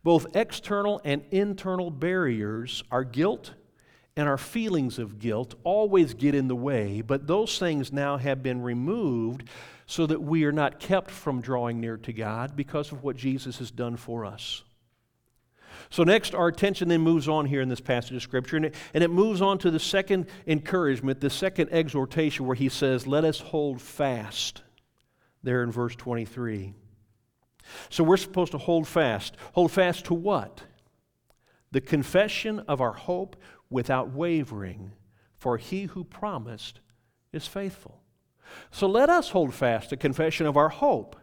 Both 0.06 0.36
external 0.36 1.00
and 1.02 1.24
internal 1.32 1.90
barriers 1.90 2.84
are 2.92 3.02
guilt 3.02 3.54
and 4.16 4.28
our 4.28 4.38
feelings 4.38 5.00
of 5.00 5.18
guilt 5.18 5.56
always 5.64 6.14
get 6.14 6.32
in 6.32 6.46
the 6.46 6.54
way, 6.54 7.00
but 7.00 7.26
those 7.26 7.58
things 7.58 7.92
now 7.92 8.16
have 8.16 8.40
been 8.40 8.62
removed 8.62 9.48
so 9.84 10.06
that 10.06 10.22
we 10.22 10.44
are 10.44 10.52
not 10.52 10.78
kept 10.78 11.10
from 11.10 11.40
drawing 11.40 11.80
near 11.80 11.96
to 11.96 12.12
God 12.12 12.54
because 12.54 12.92
of 12.92 13.02
what 13.02 13.16
Jesus 13.16 13.58
has 13.58 13.72
done 13.72 13.96
for 13.96 14.24
us. 14.24 14.62
So, 15.90 16.04
next, 16.04 16.36
our 16.36 16.46
attention 16.46 16.86
then 16.86 17.00
moves 17.00 17.26
on 17.26 17.44
here 17.44 17.60
in 17.60 17.68
this 17.68 17.80
passage 17.80 18.14
of 18.14 18.22
Scripture, 18.22 18.58
and 18.58 18.66
it, 18.66 18.76
and 18.94 19.02
it 19.02 19.10
moves 19.10 19.40
on 19.40 19.58
to 19.58 19.72
the 19.72 19.80
second 19.80 20.26
encouragement, 20.46 21.20
the 21.20 21.30
second 21.30 21.70
exhortation, 21.72 22.46
where 22.46 22.54
he 22.54 22.68
says, 22.68 23.08
Let 23.08 23.24
us 23.24 23.40
hold 23.40 23.82
fast, 23.82 24.62
there 25.42 25.64
in 25.64 25.72
verse 25.72 25.96
23. 25.96 26.74
So 27.90 28.04
we're 28.04 28.16
supposed 28.16 28.52
to 28.52 28.58
hold 28.58 28.86
fast. 28.86 29.36
Hold 29.52 29.72
fast 29.72 30.06
to 30.06 30.14
what? 30.14 30.62
The 31.72 31.80
confession 31.80 32.60
of 32.60 32.80
our 32.80 32.92
hope 32.92 33.36
without 33.70 34.12
wavering, 34.12 34.92
for 35.34 35.58
he 35.58 35.84
who 35.84 36.04
promised 36.04 36.80
is 37.32 37.46
faithful. 37.46 38.00
So 38.70 38.86
let 38.86 39.10
us 39.10 39.30
hold 39.30 39.54
fast 39.54 39.90
the 39.90 39.96
confession 39.96 40.46
of 40.46 40.56
our 40.56 40.68
hope. 40.68 41.16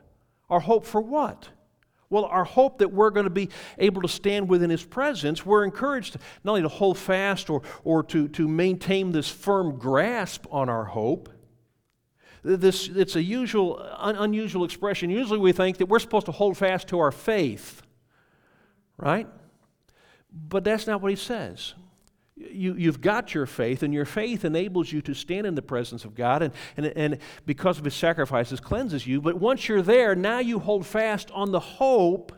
Our 0.49 0.59
hope 0.59 0.85
for 0.85 1.01
what? 1.01 1.49
Well, 2.13 2.25
our 2.25 2.43
hope 2.43 2.77
that 2.77 2.93
we're 2.93 3.09
going 3.09 3.23
to 3.23 3.31
be 3.31 3.49
able 3.79 4.03
to 4.03 4.07
stand 4.07 4.47
within 4.47 4.69
His 4.69 4.83
presence, 4.85 5.43
we're 5.43 5.63
encouraged 5.63 6.17
not 6.43 6.51
only 6.51 6.61
to 6.61 6.67
hold 6.67 6.95
fast 6.99 7.49
or, 7.49 7.63
or 7.83 8.03
to, 8.03 8.27
to 8.27 8.47
maintain 8.47 9.11
this 9.11 9.27
firm 9.29 9.79
grasp 9.79 10.45
on 10.51 10.69
our 10.69 10.83
hope, 10.83 11.32
this, 12.43 12.89
it's 12.89 13.15
a 13.15 13.23
usual, 13.23 13.81
un, 13.97 14.15
unusual 14.15 14.65
expression. 14.65 15.09
Usually 15.09 15.39
we 15.39 15.53
think 15.53 15.77
that 15.77 15.87
we're 15.87 15.99
supposed 15.99 16.25
to 16.25 16.31
hold 16.31 16.57
fast 16.57 16.89
to 16.89 16.99
our 16.99 17.11
faith, 17.11 17.81
right? 18.97 19.27
But 20.31 20.63
that's 20.63 20.85
not 20.85 21.01
what 21.01 21.11
he 21.11 21.15
says. 21.15 21.73
You, 22.35 22.73
you've 22.73 22.99
got 22.99 23.33
your 23.33 23.45
faith, 23.45 23.83
and 23.83 23.93
your 23.93 24.05
faith 24.05 24.43
enables 24.43 24.91
you 24.91 25.01
to 25.03 25.13
stand 25.13 25.45
in 25.47 25.55
the 25.55 25.61
presence 25.61 26.03
of 26.03 26.15
God, 26.15 26.41
and, 26.41 26.53
and, 26.75 26.85
and 26.87 27.17
because 27.45 27.79
of 27.79 27.85
his 27.85 27.93
sacrifices, 27.93 28.59
cleanses 28.59 29.07
you. 29.07 29.21
But 29.21 29.35
once 29.35 29.69
you're 29.69 29.83
there, 29.83 30.15
now 30.15 30.39
you 30.39 30.59
hold 30.59 30.85
fast 30.85 31.31
on 31.31 31.51
the 31.51 31.59
hope 31.59 32.33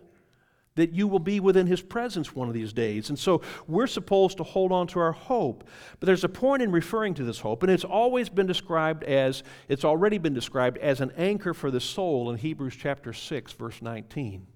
that 0.75 0.91
you 0.91 1.07
will 1.07 1.19
be 1.19 1.39
within 1.39 1.67
his 1.67 1.81
presence 1.81 2.35
one 2.35 2.47
of 2.47 2.53
these 2.53 2.73
days. 2.73 3.09
And 3.09 3.17
so 3.17 3.41
we're 3.67 3.87
supposed 3.87 4.37
to 4.37 4.43
hold 4.43 4.71
on 4.71 4.87
to 4.87 4.99
our 4.99 5.13
hope. 5.13 5.63
But 5.99 6.07
there's 6.07 6.23
a 6.23 6.29
point 6.29 6.61
in 6.61 6.71
referring 6.71 7.13
to 7.15 7.23
this 7.23 7.39
hope, 7.39 7.63
and 7.63 7.71
it's 7.71 7.85
always 7.85 8.29
been 8.29 8.45
described 8.45 9.03
as, 9.03 9.43
it's 9.69 9.85
already 9.85 10.17
been 10.17 10.33
described 10.33 10.77
as 10.79 11.01
an 11.01 11.11
anchor 11.17 11.53
for 11.53 11.71
the 11.71 11.79
soul 11.79 12.29
in 12.29 12.37
Hebrews 12.37 12.75
chapter 12.75 13.13
6, 13.13 13.53
verse 13.53 13.81
19. 13.81 14.47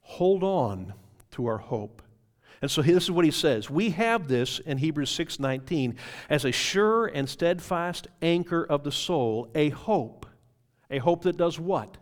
Hold 0.00 0.42
on 0.42 0.94
to 1.32 1.46
our 1.46 1.58
hope. 1.58 2.02
And 2.62 2.70
so 2.70 2.80
this 2.80 3.04
is 3.04 3.10
what 3.10 3.26
he 3.26 3.30
says. 3.30 3.68
We 3.68 3.90
have 3.90 4.28
this 4.28 4.58
in 4.58 4.78
Hebrews 4.78 5.10
6:19 5.10 5.96
as 6.30 6.46
a 6.46 6.52
sure 6.52 7.06
and 7.06 7.28
steadfast 7.28 8.06
anchor 8.22 8.64
of 8.64 8.84
the 8.84 8.92
soul, 8.92 9.50
a 9.54 9.68
hope. 9.70 10.24
A 10.90 10.98
hope 10.98 11.22
that 11.24 11.36
does 11.36 11.58
what? 11.58 11.98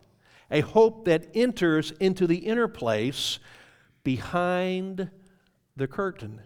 A 0.53 0.61
hope 0.61 1.07
that 1.07 1.27
enters 1.35 1.91
into 1.93 2.27
the 2.27 2.37
inner 2.37 2.69
place 2.69 3.39
behind 4.05 5.11
the 5.75 5.87
curtain. 5.89 6.41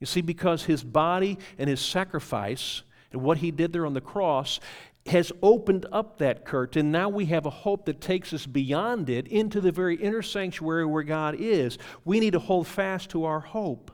You 0.00 0.06
see, 0.06 0.20
because 0.20 0.64
his 0.64 0.82
body 0.82 1.38
and 1.56 1.70
his 1.70 1.80
sacrifice, 1.80 2.82
And 3.12 3.22
what 3.22 3.38
he 3.38 3.50
did 3.50 3.72
there 3.72 3.86
on 3.86 3.94
the 3.94 4.00
cross 4.00 4.60
has 5.06 5.30
opened 5.40 5.86
up 5.92 6.18
that 6.18 6.44
curtain. 6.44 6.90
Now 6.90 7.08
we 7.08 7.26
have 7.26 7.46
a 7.46 7.50
hope 7.50 7.86
that 7.86 8.00
takes 8.00 8.32
us 8.32 8.44
beyond 8.44 9.08
it 9.08 9.28
into 9.28 9.60
the 9.60 9.70
very 9.70 9.96
inner 9.96 10.22
sanctuary 10.22 10.84
where 10.84 11.04
God 11.04 11.36
is. 11.38 11.78
We 12.04 12.18
need 12.18 12.32
to 12.32 12.40
hold 12.40 12.66
fast 12.66 13.10
to 13.10 13.24
our 13.24 13.38
hope. 13.40 13.92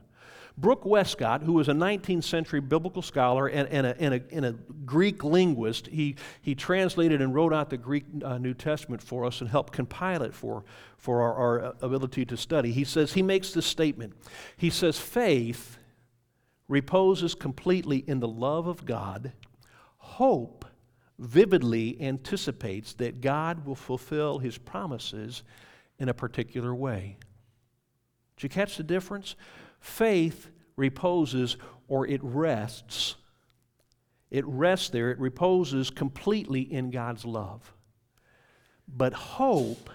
Brooke 0.56 0.84
Westcott, 0.84 1.42
who 1.42 1.54
was 1.54 1.68
a 1.68 1.72
19th 1.72 2.24
century 2.24 2.60
biblical 2.60 3.02
scholar 3.02 3.46
and, 3.46 3.68
and, 3.68 3.86
a, 3.86 4.00
and, 4.00 4.14
a, 4.14 4.22
and 4.30 4.44
a, 4.44 4.52
Greek 4.84 5.24
linguist, 5.24 5.86
he, 5.86 6.16
he 6.42 6.54
translated 6.54 7.22
and 7.22 7.34
wrote 7.34 7.52
out 7.54 7.70
the 7.70 7.76
Greek 7.76 8.04
uh, 8.22 8.38
New 8.38 8.52
Testament 8.52 9.02
for 9.02 9.24
us 9.24 9.40
and 9.40 9.48
helped 9.48 9.72
compile 9.72 10.22
it 10.22 10.34
for, 10.34 10.64
for 10.96 11.22
our, 11.22 11.34
our 11.34 11.74
ability 11.80 12.24
to 12.26 12.36
study. 12.36 12.72
He 12.72 12.84
says, 12.84 13.14
he 13.14 13.22
makes 13.22 13.52
this 13.52 13.66
statement. 13.66 14.12
He 14.56 14.68
says, 14.68 14.98
faith 14.98 15.78
reposes 16.68 17.34
completely 17.34 17.98
in 18.06 18.20
the 18.20 18.28
love 18.28 18.66
of 18.66 18.84
God. 18.84 19.32
Hope 19.98 20.64
vividly 21.18 22.00
anticipates 22.00 22.94
that 22.94 23.20
God 23.20 23.64
will 23.64 23.74
fulfill 23.74 24.38
his 24.38 24.58
promises 24.58 25.42
in 25.98 26.08
a 26.08 26.14
particular 26.14 26.74
way. 26.74 27.16
Did 28.36 28.42
you 28.42 28.48
catch 28.48 28.76
the 28.76 28.82
difference? 28.82 29.36
Faith 29.82 30.48
reposes 30.76 31.56
or 31.88 32.06
it 32.06 32.20
rests. 32.22 33.16
It 34.30 34.46
rests 34.46 34.88
there, 34.88 35.10
it 35.10 35.18
reposes 35.18 35.90
completely 35.90 36.62
in 36.62 36.90
God's 36.90 37.26
love. 37.26 37.74
But 38.88 39.12
hope, 39.12 39.90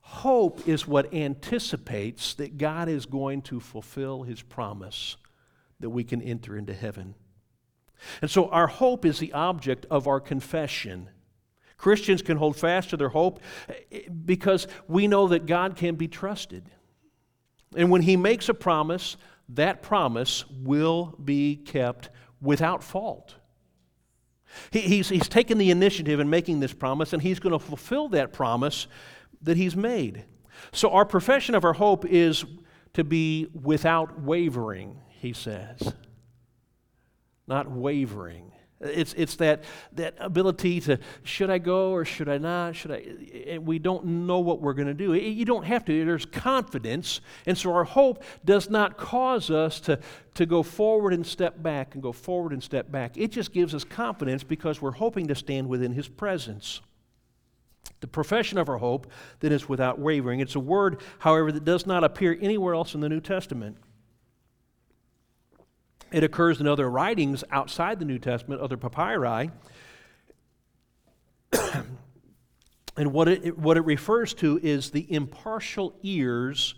hope 0.00 0.66
is 0.66 0.88
what 0.88 1.14
anticipates 1.14 2.34
that 2.34 2.58
God 2.58 2.88
is 2.88 3.06
going 3.06 3.42
to 3.42 3.60
fulfill 3.60 4.22
his 4.22 4.42
promise 4.42 5.16
that 5.80 5.90
we 5.90 6.02
can 6.02 6.22
enter 6.22 6.56
into 6.56 6.74
heaven. 6.74 7.14
And 8.22 8.30
so 8.30 8.48
our 8.48 8.66
hope 8.66 9.04
is 9.04 9.18
the 9.18 9.32
object 9.34 9.86
of 9.90 10.08
our 10.08 10.18
confession. 10.18 11.10
Christians 11.76 12.22
can 12.22 12.38
hold 12.38 12.56
fast 12.56 12.90
to 12.90 12.96
their 12.96 13.10
hope 13.10 13.40
eh, 13.92 14.00
because 14.24 14.66
we 14.88 15.06
know 15.06 15.28
that 15.28 15.46
God 15.46 15.76
can 15.76 15.94
be 15.94 16.08
trusted. 16.08 16.70
And 17.76 17.90
when 17.90 18.02
He 18.02 18.16
makes 18.16 18.48
a 18.48 18.54
promise, 18.54 19.16
that 19.48 19.82
promise 19.82 20.44
will 20.50 21.18
be 21.22 21.56
kept 21.56 22.10
without 22.40 22.82
fault. 22.82 23.34
He, 24.70 24.80
he's, 24.80 25.08
he's 25.08 25.28
taken 25.28 25.58
the 25.58 25.70
initiative 25.70 26.20
in 26.20 26.30
making 26.30 26.60
this 26.60 26.72
promise, 26.72 27.12
and 27.12 27.22
He's 27.22 27.40
going 27.40 27.52
to 27.52 27.58
fulfill 27.58 28.08
that 28.10 28.32
promise 28.32 28.86
that 29.42 29.56
He's 29.56 29.76
made. 29.76 30.24
So, 30.72 30.90
our 30.90 31.04
profession 31.04 31.54
of 31.54 31.64
our 31.64 31.72
hope 31.72 32.04
is 32.04 32.44
to 32.92 33.02
be 33.02 33.48
without 33.52 34.20
wavering, 34.20 35.00
He 35.08 35.32
says 35.32 35.92
not 37.46 37.70
wavering. 37.70 38.52
It's, 38.84 39.14
it's 39.14 39.36
that, 39.36 39.64
that 39.92 40.14
ability 40.18 40.80
to, 40.82 40.98
should 41.22 41.50
I 41.50 41.58
go 41.58 41.92
or 41.92 42.04
should 42.04 42.28
I 42.28 42.38
not? 42.38 42.76
Should 42.76 42.90
I? 42.90 43.04
And 43.46 43.66
We 43.66 43.78
don't 43.78 44.04
know 44.26 44.40
what 44.40 44.60
we're 44.60 44.74
going 44.74 44.88
to 44.88 44.94
do. 44.94 45.14
You 45.14 45.44
don't 45.44 45.64
have 45.64 45.84
to. 45.86 46.04
There's 46.04 46.26
confidence. 46.26 47.20
And 47.46 47.56
so 47.56 47.72
our 47.72 47.84
hope 47.84 48.22
does 48.44 48.68
not 48.68 48.96
cause 48.96 49.50
us 49.50 49.80
to, 49.80 49.98
to 50.34 50.46
go 50.46 50.62
forward 50.62 51.12
and 51.12 51.26
step 51.26 51.62
back 51.62 51.94
and 51.94 52.02
go 52.02 52.12
forward 52.12 52.52
and 52.52 52.62
step 52.62 52.90
back. 52.90 53.16
It 53.16 53.32
just 53.32 53.52
gives 53.52 53.74
us 53.74 53.84
confidence 53.84 54.44
because 54.44 54.82
we're 54.82 54.92
hoping 54.92 55.28
to 55.28 55.34
stand 55.34 55.68
within 55.68 55.92
His 55.92 56.08
presence. 56.08 56.80
The 58.00 58.08
profession 58.08 58.58
of 58.58 58.68
our 58.68 58.78
hope 58.78 59.10
that 59.40 59.52
is 59.52 59.68
without 59.68 59.98
wavering. 59.98 60.40
It's 60.40 60.56
a 60.56 60.60
word, 60.60 61.00
however, 61.18 61.50
that 61.52 61.64
does 61.64 61.86
not 61.86 62.04
appear 62.04 62.36
anywhere 62.40 62.74
else 62.74 62.94
in 62.94 63.00
the 63.00 63.08
New 63.08 63.20
Testament. 63.20 63.78
It 66.12 66.22
occurs 66.24 66.60
in 66.60 66.66
other 66.66 66.88
writings 66.88 67.44
outside 67.50 67.98
the 67.98 68.04
New 68.04 68.18
Testament, 68.18 68.60
other 68.60 68.76
papyri. 68.76 69.50
and 72.96 73.12
what 73.12 73.28
it, 73.28 73.58
what 73.58 73.76
it 73.76 73.84
refers 73.84 74.34
to 74.34 74.58
is 74.62 74.90
the 74.90 75.12
impartial 75.12 75.98
ears 76.02 76.74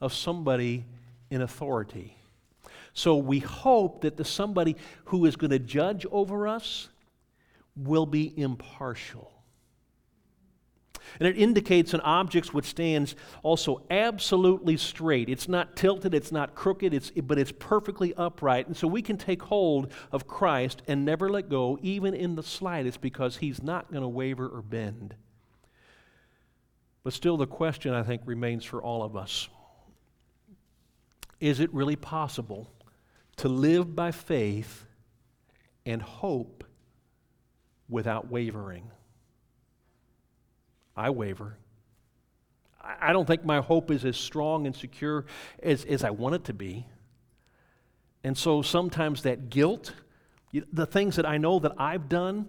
of 0.00 0.12
somebody 0.12 0.84
in 1.30 1.42
authority. 1.42 2.16
So 2.92 3.16
we 3.16 3.38
hope 3.38 4.02
that 4.02 4.16
the 4.16 4.24
somebody 4.24 4.76
who 5.06 5.26
is 5.26 5.36
going 5.36 5.50
to 5.50 5.58
judge 5.58 6.06
over 6.10 6.48
us 6.48 6.88
will 7.76 8.06
be 8.06 8.38
impartial. 8.38 9.29
And 11.18 11.28
it 11.28 11.36
indicates 11.36 11.94
an 11.94 12.00
object 12.00 12.52
which 12.54 12.66
stands 12.66 13.14
also 13.42 13.82
absolutely 13.90 14.76
straight. 14.76 15.28
It's 15.28 15.48
not 15.48 15.76
tilted, 15.76 16.14
it's 16.14 16.32
not 16.32 16.54
crooked, 16.54 16.94
it's, 16.94 17.10
but 17.10 17.38
it's 17.38 17.52
perfectly 17.52 18.14
upright. 18.14 18.66
And 18.66 18.76
so 18.76 18.86
we 18.86 19.02
can 19.02 19.16
take 19.16 19.42
hold 19.42 19.92
of 20.12 20.26
Christ 20.26 20.82
and 20.86 21.04
never 21.04 21.28
let 21.28 21.48
go, 21.48 21.78
even 21.82 22.14
in 22.14 22.34
the 22.34 22.42
slightest, 22.42 23.00
because 23.00 23.38
he's 23.38 23.62
not 23.62 23.90
going 23.90 24.02
to 24.02 24.08
waver 24.08 24.48
or 24.48 24.62
bend. 24.62 25.14
But 27.02 27.12
still, 27.12 27.36
the 27.36 27.46
question 27.46 27.94
I 27.94 28.02
think 28.02 28.22
remains 28.24 28.64
for 28.64 28.82
all 28.82 29.02
of 29.02 29.16
us 29.16 29.48
Is 31.40 31.60
it 31.60 31.72
really 31.72 31.96
possible 31.96 32.70
to 33.36 33.48
live 33.48 33.96
by 33.96 34.10
faith 34.10 34.86
and 35.86 36.02
hope 36.02 36.64
without 37.88 38.30
wavering? 38.30 38.90
I 41.00 41.10
waver. 41.10 41.56
I 42.82 43.12
don't 43.12 43.26
think 43.26 43.44
my 43.44 43.60
hope 43.60 43.90
is 43.90 44.04
as 44.04 44.16
strong 44.16 44.66
and 44.66 44.76
secure 44.76 45.24
as, 45.62 45.84
as 45.84 46.04
I 46.04 46.10
want 46.10 46.34
it 46.34 46.44
to 46.44 46.54
be. 46.54 46.86
And 48.22 48.36
so 48.36 48.60
sometimes 48.60 49.22
that 49.22 49.48
guilt, 49.48 49.94
the 50.72 50.86
things 50.86 51.16
that 51.16 51.26
I 51.26 51.38
know 51.38 51.58
that 51.58 51.72
I've 51.78 52.08
done, 52.08 52.48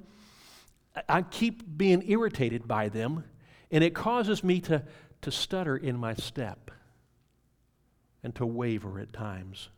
I 1.07 1.21
keep 1.21 1.63
being 1.77 2.03
irritated 2.09 2.67
by 2.67 2.89
them, 2.89 3.23
and 3.71 3.83
it 3.83 3.93
causes 3.93 4.43
me 4.43 4.59
to, 4.61 4.83
to 5.21 5.31
stutter 5.31 5.77
in 5.77 5.97
my 5.97 6.13
step 6.15 6.71
and 8.23 8.35
to 8.35 8.45
waver 8.45 8.99
at 8.99 9.13
times. 9.13 9.69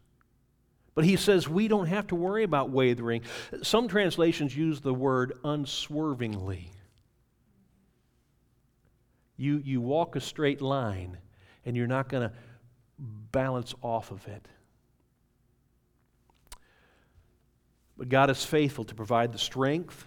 But 0.96 1.06
he 1.06 1.16
says 1.16 1.48
we 1.48 1.68
don't 1.68 1.88
have 1.88 2.08
to 2.08 2.16
worry 2.16 2.44
about 2.44 2.72
wavering. 2.72 3.22
Some 3.62 3.88
translations 3.88 4.56
use 4.56 4.82
the 4.82 4.94
word 4.94 5.34
unswervingly. 5.44 6.72
You, 9.38 9.62
you 9.63 9.82
walk 9.82 10.15
a 10.15 10.22
straight 10.22 10.62
line 10.62 11.17
and 11.65 11.76
you're 11.76 11.88
not 11.88 12.10
going 12.10 12.30
to 12.30 12.36
balance 13.32 13.74
off 13.82 14.12
of 14.12 14.28
it. 14.28 14.48
But 17.98 18.10
God 18.10 18.30
is 18.30 18.43
faithful 18.43 18.84
to 18.86 18.96
provide 18.96 19.32
the 19.32 19.38
strength, 19.38 20.06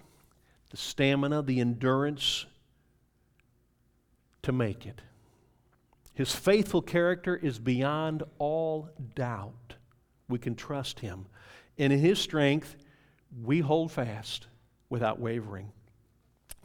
the 0.70 0.76
stamina, 0.76 1.42
the 1.42 1.60
endurance 1.60 2.46
to 4.42 4.52
make 4.52 4.86
it. 4.86 5.00
His 6.14 6.34
faithful 6.34 6.82
character 6.82 7.36
is 7.36 7.58
beyond 7.58 8.22
all 8.38 8.88
doubt. 9.14 9.74
We 10.28 10.38
can 10.38 10.54
trust 10.54 11.00
him. 11.00 11.26
And 11.78 11.92
in 11.92 11.98
his 11.98 12.18
strength, 12.18 12.76
we 13.42 13.60
hold 13.60 13.92
fast 13.92 14.46
without 14.88 15.20
wavering. 15.20 15.72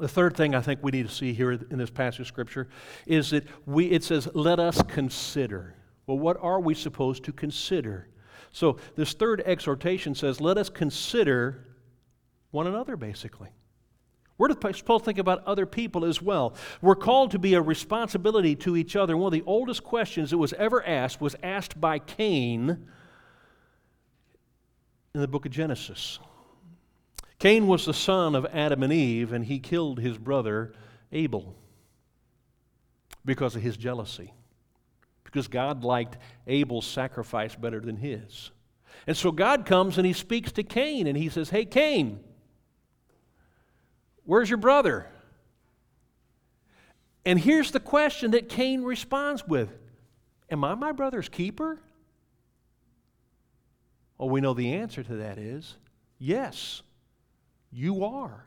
The 0.01 0.07
third 0.07 0.35
thing 0.35 0.55
I 0.55 0.61
think 0.61 0.79
we 0.81 0.89
need 0.89 1.07
to 1.07 1.13
see 1.13 1.31
here 1.31 1.51
in 1.51 1.77
this 1.77 1.91
passage 1.91 2.21
of 2.21 2.27
Scripture 2.27 2.67
is 3.05 3.29
that 3.29 3.45
we, 3.67 3.85
it 3.85 4.03
says, 4.03 4.27
let 4.33 4.59
us 4.59 4.81
consider. 4.87 5.75
Well, 6.07 6.17
what 6.17 6.37
are 6.41 6.59
we 6.59 6.73
supposed 6.73 7.23
to 7.25 7.31
consider? 7.31 8.07
So, 8.51 8.77
this 8.95 9.13
third 9.13 9.43
exhortation 9.45 10.15
says, 10.15 10.41
let 10.41 10.57
us 10.57 10.69
consider 10.69 11.67
one 12.49 12.65
another, 12.65 12.97
basically. 12.97 13.49
We're 14.39 14.49
supposed 14.73 15.03
to 15.03 15.05
think 15.05 15.19
about 15.19 15.45
other 15.45 15.67
people 15.67 16.03
as 16.03 16.19
well. 16.19 16.55
We're 16.81 16.95
called 16.95 17.29
to 17.31 17.39
be 17.39 17.53
a 17.53 17.61
responsibility 17.61 18.55
to 18.55 18.75
each 18.75 18.95
other. 18.95 19.15
One 19.15 19.27
of 19.27 19.39
the 19.39 19.45
oldest 19.45 19.83
questions 19.83 20.31
that 20.31 20.39
was 20.39 20.53
ever 20.53 20.83
asked 20.83 21.21
was 21.21 21.35
asked 21.43 21.79
by 21.79 21.99
Cain 21.99 22.87
in 25.13 25.21
the 25.21 25.27
book 25.27 25.45
of 25.45 25.51
Genesis. 25.51 26.17
Cain 27.41 27.65
was 27.65 27.87
the 27.87 27.93
son 27.93 28.35
of 28.35 28.45
Adam 28.53 28.83
and 28.83 28.93
Eve, 28.93 29.33
and 29.33 29.43
he 29.43 29.57
killed 29.57 29.99
his 29.99 30.15
brother 30.15 30.73
Abel 31.11 31.55
because 33.25 33.55
of 33.55 33.63
his 33.63 33.75
jealousy. 33.75 34.31
Because 35.23 35.47
God 35.47 35.83
liked 35.83 36.19
Abel's 36.45 36.85
sacrifice 36.85 37.55
better 37.55 37.79
than 37.79 37.95
his. 37.95 38.51
And 39.07 39.17
so 39.17 39.31
God 39.31 39.65
comes 39.65 39.97
and 39.97 40.05
he 40.05 40.13
speaks 40.13 40.51
to 40.51 40.61
Cain 40.61 41.07
and 41.07 41.17
he 41.17 41.29
says, 41.29 41.49
Hey, 41.49 41.65
Cain, 41.65 42.19
where's 44.23 44.47
your 44.47 44.57
brother? 44.57 45.07
And 47.25 47.39
here's 47.39 47.71
the 47.71 47.79
question 47.79 48.31
that 48.31 48.49
Cain 48.49 48.83
responds 48.83 49.47
with 49.47 49.71
Am 50.51 50.63
I 50.63 50.75
my 50.75 50.91
brother's 50.91 51.27
keeper? 51.27 51.79
Well, 54.19 54.29
we 54.29 54.41
know 54.41 54.53
the 54.53 54.73
answer 54.73 55.01
to 55.01 55.15
that 55.15 55.39
is 55.39 55.77
yes. 56.19 56.83
You 57.71 58.03
are. 58.03 58.45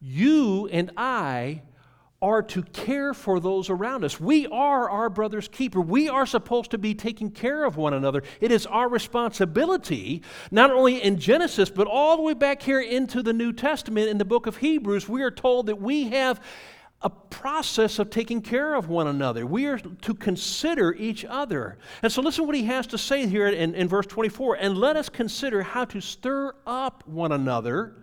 You 0.00 0.68
and 0.68 0.90
I 0.96 1.62
are 2.22 2.42
to 2.42 2.62
care 2.62 3.14
for 3.14 3.40
those 3.40 3.70
around 3.70 4.04
us. 4.04 4.20
We 4.20 4.46
are 4.48 4.90
our 4.90 5.08
brother's 5.08 5.48
keeper. 5.48 5.80
We 5.80 6.08
are 6.08 6.26
supposed 6.26 6.70
to 6.72 6.78
be 6.78 6.94
taking 6.94 7.30
care 7.30 7.64
of 7.64 7.76
one 7.76 7.94
another. 7.94 8.22
It 8.40 8.52
is 8.52 8.66
our 8.66 8.88
responsibility, 8.90 10.22
not 10.50 10.70
only 10.70 11.02
in 11.02 11.18
Genesis, 11.18 11.70
but 11.70 11.86
all 11.86 12.16
the 12.16 12.22
way 12.22 12.34
back 12.34 12.62
here 12.62 12.80
into 12.80 13.22
the 13.22 13.32
New 13.32 13.54
Testament 13.54 14.08
in 14.08 14.18
the 14.18 14.26
book 14.26 14.46
of 14.46 14.58
Hebrews. 14.58 15.08
We 15.08 15.22
are 15.22 15.30
told 15.30 15.66
that 15.66 15.80
we 15.80 16.08
have 16.10 16.42
a 17.02 17.10
process 17.10 17.98
of 17.98 18.10
taking 18.10 18.42
care 18.42 18.74
of 18.74 18.88
one 18.88 19.06
another. 19.06 19.46
We 19.46 19.66
are 19.66 19.78
to 19.78 20.14
consider 20.14 20.92
each 20.94 21.24
other. 21.24 21.78
And 22.02 22.12
so, 22.12 22.20
listen 22.20 22.46
what 22.46 22.56
he 22.56 22.64
has 22.64 22.86
to 22.88 22.98
say 22.98 23.26
here 23.26 23.48
in, 23.48 23.74
in 23.74 23.88
verse 23.88 24.06
24 24.06 24.56
and 24.56 24.76
let 24.76 24.96
us 24.96 25.08
consider 25.08 25.62
how 25.62 25.86
to 25.86 26.00
stir 26.00 26.54
up 26.66 27.06
one 27.06 27.32
another 27.32 27.96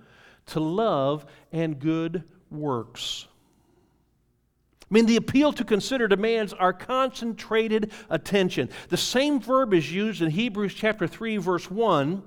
to 0.47 0.59
love 0.59 1.25
and 1.51 1.79
good 1.79 2.23
works. 2.49 3.27
I 4.89 4.93
mean, 4.93 5.05
the 5.05 5.17
appeal 5.17 5.51
to 5.53 5.65
consider 5.65 6.07
demands 6.07 6.53
our 6.53 6.71
concentrated 6.71 7.91
attention. 8.09 8.69
The 8.87 8.97
same 8.97 9.41
verb 9.41 9.73
is 9.73 9.91
used 9.91 10.21
in 10.21 10.29
Hebrews 10.29 10.73
chapter 10.73 11.07
3, 11.07 11.37
verse 11.37 11.69
1, 11.69 12.23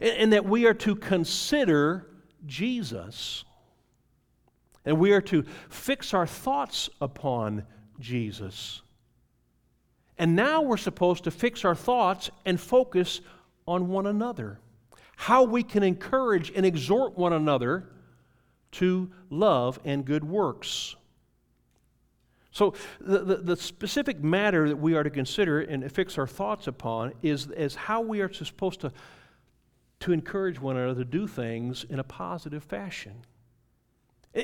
in 0.00 0.30
that 0.30 0.46
we 0.46 0.64
are 0.64 0.74
to 0.74 0.96
consider 0.96 2.06
Jesus. 2.46 3.44
And 4.88 4.98
we 4.98 5.12
are 5.12 5.20
to 5.20 5.44
fix 5.68 6.14
our 6.14 6.26
thoughts 6.26 6.88
upon 7.02 7.64
Jesus. 8.00 8.80
And 10.16 10.34
now 10.34 10.62
we're 10.62 10.78
supposed 10.78 11.24
to 11.24 11.30
fix 11.30 11.62
our 11.62 11.74
thoughts 11.74 12.30
and 12.46 12.58
focus 12.58 13.20
on 13.66 13.88
one 13.88 14.06
another. 14.06 14.58
How 15.14 15.42
we 15.42 15.62
can 15.62 15.82
encourage 15.82 16.50
and 16.56 16.64
exhort 16.64 17.18
one 17.18 17.34
another 17.34 17.90
to 18.72 19.10
love 19.28 19.78
and 19.84 20.06
good 20.06 20.24
works. 20.24 20.96
So, 22.50 22.72
the, 22.98 23.18
the, 23.18 23.36
the, 23.36 23.56
specific 23.56 24.24
matter 24.24 24.68
that 24.68 24.76
we 24.76 24.94
are 24.94 25.02
to 25.02 25.10
consider 25.10 25.60
and 25.60 25.92
fix 25.92 26.16
our 26.16 26.26
thoughts 26.26 26.66
upon 26.66 27.12
is, 27.22 27.48
is 27.48 27.74
how 27.74 28.00
we 28.00 28.22
are 28.22 28.32
supposed 28.32 28.80
to, 28.80 28.92
to 30.00 30.12
encourage 30.12 30.58
one 30.58 30.78
another 30.78 31.04
to 31.04 31.10
do 31.10 31.26
things 31.26 31.84
in 31.90 31.98
a 31.98 32.04
positive 32.04 32.64
fashion. 32.64 33.22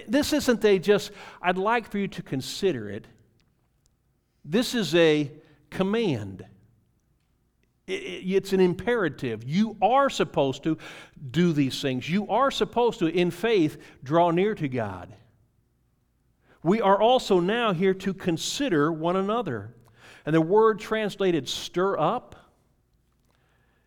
This 0.09 0.33
isn't 0.33 0.65
a 0.65 0.79
just, 0.79 1.11
I'd 1.41 1.59
like 1.59 1.91
for 1.91 1.99
you 1.99 2.09
to 2.09 2.23
consider 2.23 2.91
it. 2.91 3.07
This 4.45 4.75
is 4.75 4.95
a 4.95 5.31
command. 5.71 6.45
It's 7.87 8.53
an 8.53 8.61
imperative. 8.61 9.45
You 9.45 9.77
are 9.83 10.09
supposed 10.09 10.63
to 10.65 10.79
do 11.31 11.53
these 11.53 11.81
things. 11.83 12.09
You 12.09 12.29
are 12.29 12.51
supposed 12.51 12.99
to, 13.01 13.07
in 13.07 13.31
faith, 13.31 13.77
draw 14.03 14.31
near 14.31 14.55
to 14.55 14.69
God 14.69 15.15
we 16.65 16.81
are 16.81 17.01
also 17.01 17.39
now 17.39 17.73
here 17.73 17.95
to 17.95 18.15
consider 18.15 18.91
one 18.91 19.15
another. 19.15 19.75
And 20.27 20.35
the 20.35 20.41
word 20.41 20.81
translated 20.81 21.47
stir 21.49 21.99
up, 21.99 22.35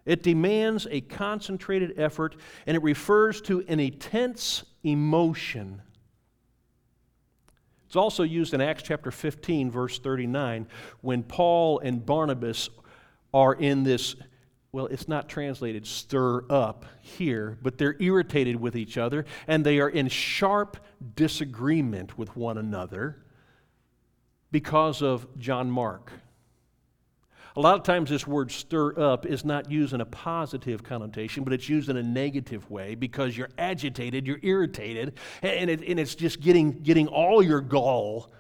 it 0.06 0.24
demands 0.24 0.88
a 0.90 1.02
concentrated 1.02 2.00
effort 2.00 2.38
and 2.66 2.78
it 2.78 2.84
refers 2.84 3.42
to 3.42 3.66
an 3.68 3.82
intense 3.82 4.64
emotion. 4.84 5.82
It's 7.88 7.96
also 7.96 8.24
used 8.24 8.54
in 8.54 8.62
Acts 8.62 8.84
chapter 8.84 9.12
15, 9.12 9.72
verse 9.72 9.98
39, 9.98 10.68
when 11.02 11.24
Paul 11.24 11.80
and 11.80 12.06
Barnabas 12.06 12.70
are 13.34 13.54
in 13.54 13.84
this 13.84 14.16
well, 14.74 14.88
it's 14.88 15.08
not 15.08 15.30
translated 15.30 15.88
stir 15.88 16.44
up 16.52 16.86
here, 17.02 17.58
but 17.64 17.78
they're 17.78 17.96
irritated 18.00 18.58
with 18.58 18.76
each 18.76 18.98
other 18.98 19.26
and 19.48 19.66
they 19.66 19.80
are 19.80 19.90
in 19.90 20.08
sharp 20.10 20.78
disagreement 21.16 22.18
with 22.18 22.36
one 22.36 22.58
another 22.58 23.24
because 24.52 25.02
of 25.02 25.26
John 25.40 25.72
Mark. 25.72 26.12
A 27.58 27.60
lot 27.60 27.74
of 27.74 27.82
times, 27.82 28.12
this 28.12 28.28
word 28.28 28.52
stir 28.52 29.00
up 29.00 29.26
is 29.26 29.44
not 29.44 29.72
used 29.72 29.92
in 29.92 30.00
a 30.00 30.06
positive 30.06 30.84
connotation, 30.84 31.44
but 31.44 31.54
it's 31.54 31.68
used 31.68 31.90
in 31.90 31.98
a 31.98 32.04
negative 32.04 32.70
way 32.70 32.94
because 32.94 33.36
you're 33.36 33.50
agitated, 33.58 34.28
you're 34.28 34.38
irritated, 34.44 35.18
and, 35.42 35.68
it, 35.68 35.82
and 35.82 36.00
it's 36.00 36.14
just 36.14 36.40
getting, 36.40 36.84
getting 36.84 37.08
all 37.08 37.42
your 37.42 37.62
gall. 37.62 38.32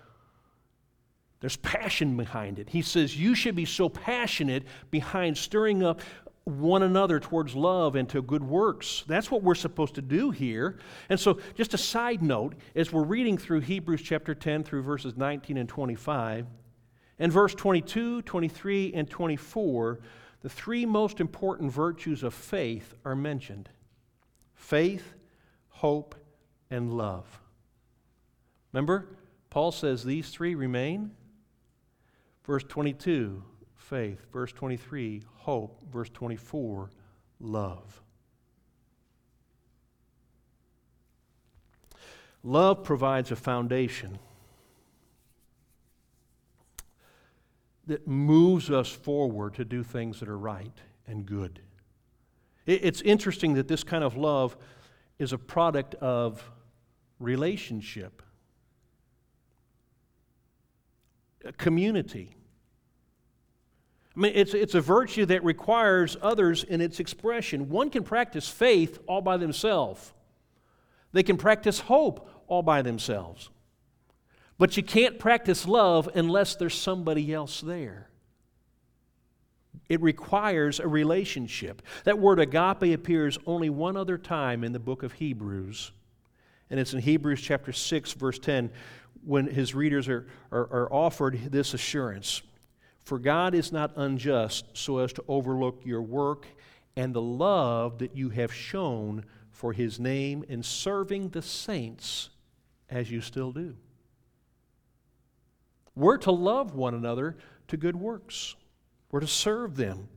There's 1.39 1.55
passion 1.57 2.15
behind 2.15 2.59
it. 2.59 2.69
He 2.69 2.83
says 2.83 3.17
you 3.17 3.33
should 3.33 3.55
be 3.55 3.65
so 3.65 3.89
passionate 3.89 4.65
behind 4.91 5.35
stirring 5.35 5.81
up 5.81 6.01
one 6.43 6.83
another 6.83 7.19
towards 7.19 7.55
love 7.55 7.95
and 7.95 8.07
to 8.09 8.21
good 8.21 8.43
works. 8.43 9.03
That's 9.07 9.31
what 9.31 9.41
we're 9.41 9.55
supposed 9.55 9.95
to 9.95 10.03
do 10.03 10.29
here. 10.29 10.77
And 11.09 11.19
so, 11.19 11.39
just 11.55 11.73
a 11.73 11.77
side 11.79 12.21
note, 12.21 12.53
as 12.75 12.93
we're 12.93 13.03
reading 13.03 13.39
through 13.39 13.61
Hebrews 13.61 14.03
chapter 14.03 14.35
10 14.35 14.63
through 14.63 14.83
verses 14.83 15.17
19 15.17 15.57
and 15.57 15.67
25, 15.67 16.45
and 17.19 17.31
verse 17.31 17.55
22, 17.55 18.21
23, 18.21 18.93
and 18.93 19.09
24, 19.09 19.99
the 20.41 20.49
three 20.49 20.85
most 20.85 21.19
important 21.19 21.71
virtues 21.71 22.23
of 22.23 22.33
faith 22.33 22.93
are 23.03 23.15
mentioned 23.15 23.69
faith, 24.53 25.13
hope, 25.69 26.15
and 26.69 26.93
love. 26.93 27.39
Remember, 28.73 29.07
Paul 29.49 29.71
says 29.71 30.03
these 30.03 30.29
three 30.29 30.55
remain. 30.55 31.11
Verse 32.43 32.63
22, 32.63 33.43
faith. 33.75 34.25
Verse 34.31 34.51
23, 34.51 35.23
hope. 35.35 35.81
Verse 35.91 36.09
24, 36.09 36.89
love. 37.39 38.01
Love 42.43 42.83
provides 42.83 43.31
a 43.31 43.35
foundation 43.35 44.17
that 47.87 48.07
moves 48.07 48.69
us 48.69 48.89
forward 48.89 49.55
to 49.55 49.65
do 49.65 49.83
things 49.83 50.19
that 50.19 50.29
are 50.29 50.37
right 50.37 50.77
and 51.07 51.25
good. 51.25 51.61
It's 52.65 53.01
interesting 53.01 53.53
that 53.53 53.69
this 53.69 53.83
kind 53.83 54.03
of 54.03 54.17
love 54.17 54.57
is 55.17 55.31
a 55.31 55.37
product 55.37 55.95
of 55.95 56.43
relationship, 57.19 58.21
community. 61.57 62.35
I 64.15 64.19
mean, 64.19 64.31
it's, 64.35 64.53
it's 64.53 64.75
a 64.75 64.81
virtue 64.81 65.25
that 65.27 65.43
requires 65.45 66.17
others 66.21 66.63
in 66.65 66.81
its 66.81 66.99
expression. 66.99 67.69
One 67.69 67.89
can 67.89 68.03
practice 68.03 68.49
faith 68.49 68.99
all 69.07 69.21
by 69.21 69.37
themselves, 69.37 70.11
they 71.13 71.23
can 71.23 71.37
practice 71.37 71.79
hope 71.79 72.29
all 72.47 72.63
by 72.63 72.81
themselves. 72.81 73.49
But 74.57 74.75
you 74.77 74.83
can't 74.83 75.19
practice 75.19 75.67
love 75.67 76.09
unless 76.15 76.55
there's 76.55 76.73
somebody 76.73 77.33
else 77.33 77.61
there. 77.61 78.09
It 79.87 80.01
requires 80.01 80.79
a 80.79 80.87
relationship. 80.87 81.81
That 82.03 82.19
word 82.19 82.39
agape 82.39 82.93
appears 82.93 83.37
only 83.45 83.69
one 83.69 83.95
other 83.95 84.17
time 84.17 84.63
in 84.63 84.73
the 84.73 84.79
book 84.79 85.03
of 85.03 85.13
Hebrews, 85.13 85.91
and 86.69 86.79
it's 86.79 86.93
in 86.93 86.99
Hebrews 86.99 87.41
chapter 87.41 87.71
6, 87.71 88.11
verse 88.13 88.39
10, 88.39 88.71
when 89.23 89.47
his 89.47 89.73
readers 89.73 90.09
are, 90.09 90.27
are, 90.51 90.67
are 90.71 90.93
offered 90.93 91.51
this 91.51 91.73
assurance 91.73 92.41
for 93.07 93.19
God 93.19 93.55
is 93.55 93.71
not 93.71 93.93
unjust 93.95 94.65
so 94.73 94.97
as 94.97 95.13
to 95.13 95.23
overlook 95.29 95.85
your 95.85 96.01
work 96.01 96.45
and 96.97 97.13
the 97.13 97.21
love 97.21 97.99
that 97.99 98.17
you 98.17 98.27
have 98.31 98.53
shown 98.53 99.23
for 99.49 99.71
his 99.71 99.97
name 99.97 100.43
in 100.49 100.61
serving 100.61 101.29
the 101.29 101.41
saints 101.41 102.31
as 102.89 103.09
you 103.09 103.21
still 103.21 103.53
do. 103.53 103.77
We're 105.97 106.17
to 106.19 106.31
love 106.31 106.75
one 106.75 106.93
another 106.93 107.37
to 107.67 107.77
good 107.77 107.95
works, 107.95 108.55
we're 109.11 109.19
to 109.21 109.27
serve 109.27 109.75
them. 109.75 110.09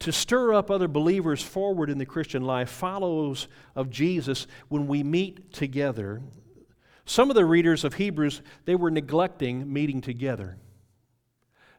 To 0.00 0.12
stir 0.12 0.54
up 0.54 0.70
other 0.70 0.86
believers 0.86 1.42
forward 1.42 1.90
in 1.90 1.98
the 1.98 2.06
Christian 2.06 2.42
life 2.42 2.70
follows 2.70 3.48
of 3.74 3.90
Jesus 3.90 4.46
when 4.68 4.86
we 4.86 5.02
meet 5.02 5.52
together. 5.52 6.22
Some 7.04 7.30
of 7.30 7.34
the 7.34 7.44
readers 7.44 7.82
of 7.82 7.94
Hebrews, 7.94 8.40
they 8.64 8.76
were 8.76 8.92
neglecting 8.92 9.72
meeting 9.72 10.00
together 10.00 10.56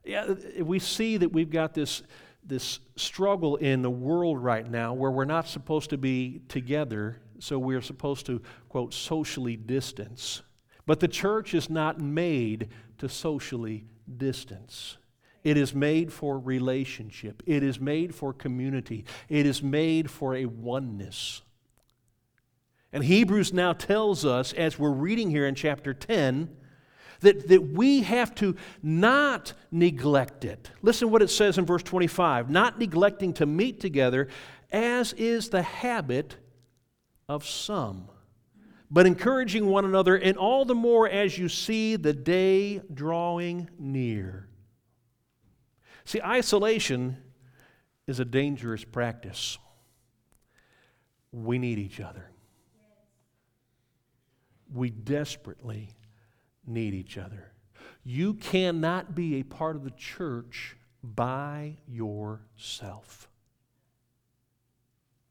yeah, 0.03 0.33
we 0.61 0.79
see 0.79 1.17
that 1.17 1.31
we've 1.31 1.49
got 1.49 1.73
this, 1.73 2.01
this 2.43 2.79
struggle 2.95 3.57
in 3.57 3.81
the 3.81 3.89
world 3.89 4.41
right 4.43 4.69
now 4.69 4.93
where 4.93 5.11
we're 5.11 5.25
not 5.25 5.47
supposed 5.47 5.91
to 5.91 5.97
be 5.97 6.41
together, 6.47 7.21
so 7.39 7.59
we're 7.59 7.81
supposed 7.81 8.25
to, 8.25 8.41
quote, 8.69 8.93
socially 8.93 9.55
distance. 9.55 10.41
But 10.89 11.01
the 11.01 11.07
church 11.07 11.53
is 11.53 11.69
not 11.69 11.99
made 11.99 12.69
to 12.97 13.07
socially 13.07 13.85
distance. 14.17 14.97
It 15.43 15.55
is 15.55 15.75
made 15.75 16.11
for 16.11 16.39
relationship. 16.39 17.43
It 17.45 17.61
is 17.61 17.79
made 17.79 18.15
for 18.15 18.33
community. 18.33 19.05
It 19.29 19.45
is 19.45 19.61
made 19.61 20.09
for 20.09 20.33
a 20.33 20.47
oneness. 20.47 21.43
And 22.91 23.03
Hebrews 23.03 23.53
now 23.53 23.73
tells 23.73 24.25
us, 24.25 24.51
as 24.53 24.79
we're 24.79 24.89
reading 24.89 25.29
here 25.29 25.45
in 25.45 25.53
chapter 25.53 25.93
10, 25.93 26.49
that, 27.19 27.49
that 27.49 27.61
we 27.61 28.01
have 28.01 28.33
to 28.35 28.55
not 28.81 29.53
neglect 29.69 30.43
it. 30.43 30.71
Listen 30.81 31.11
what 31.11 31.21
it 31.21 31.29
says 31.29 31.59
in 31.59 31.67
verse 31.67 31.83
25 31.83 32.49
not 32.49 32.79
neglecting 32.79 33.33
to 33.33 33.45
meet 33.45 33.79
together, 33.79 34.27
as 34.71 35.13
is 35.13 35.49
the 35.49 35.61
habit 35.61 36.37
of 37.27 37.45
some, 37.45 38.09
but 38.91 39.05
encouraging 39.05 39.67
one 39.67 39.85
another, 39.85 40.15
and 40.15 40.37
all 40.37 40.65
the 40.65 40.75
more 40.75 41.07
as 41.07 41.37
you 41.37 41.47
see 41.47 41.95
the 41.95 42.13
day 42.13 42.81
drawing 42.93 43.69
near. 43.77 44.47
See, 46.05 46.21
isolation 46.21 47.17
is 48.07 48.19
a 48.19 48.25
dangerous 48.25 48.83
practice. 48.83 49.59
We 51.31 51.59
need 51.59 51.77
each 51.77 51.99
other. 51.99 52.31
We 54.73 54.89
desperately 54.89 55.95
need 56.65 56.95
each 56.95 57.17
other. 57.17 57.51
You 58.03 58.33
cannot 58.33 59.13
be 59.13 59.35
a 59.35 59.43
part 59.43 59.75
of 59.75 59.83
the 59.83 59.91
church 59.91 60.75
by 61.03 61.77
yourself. 61.87 63.29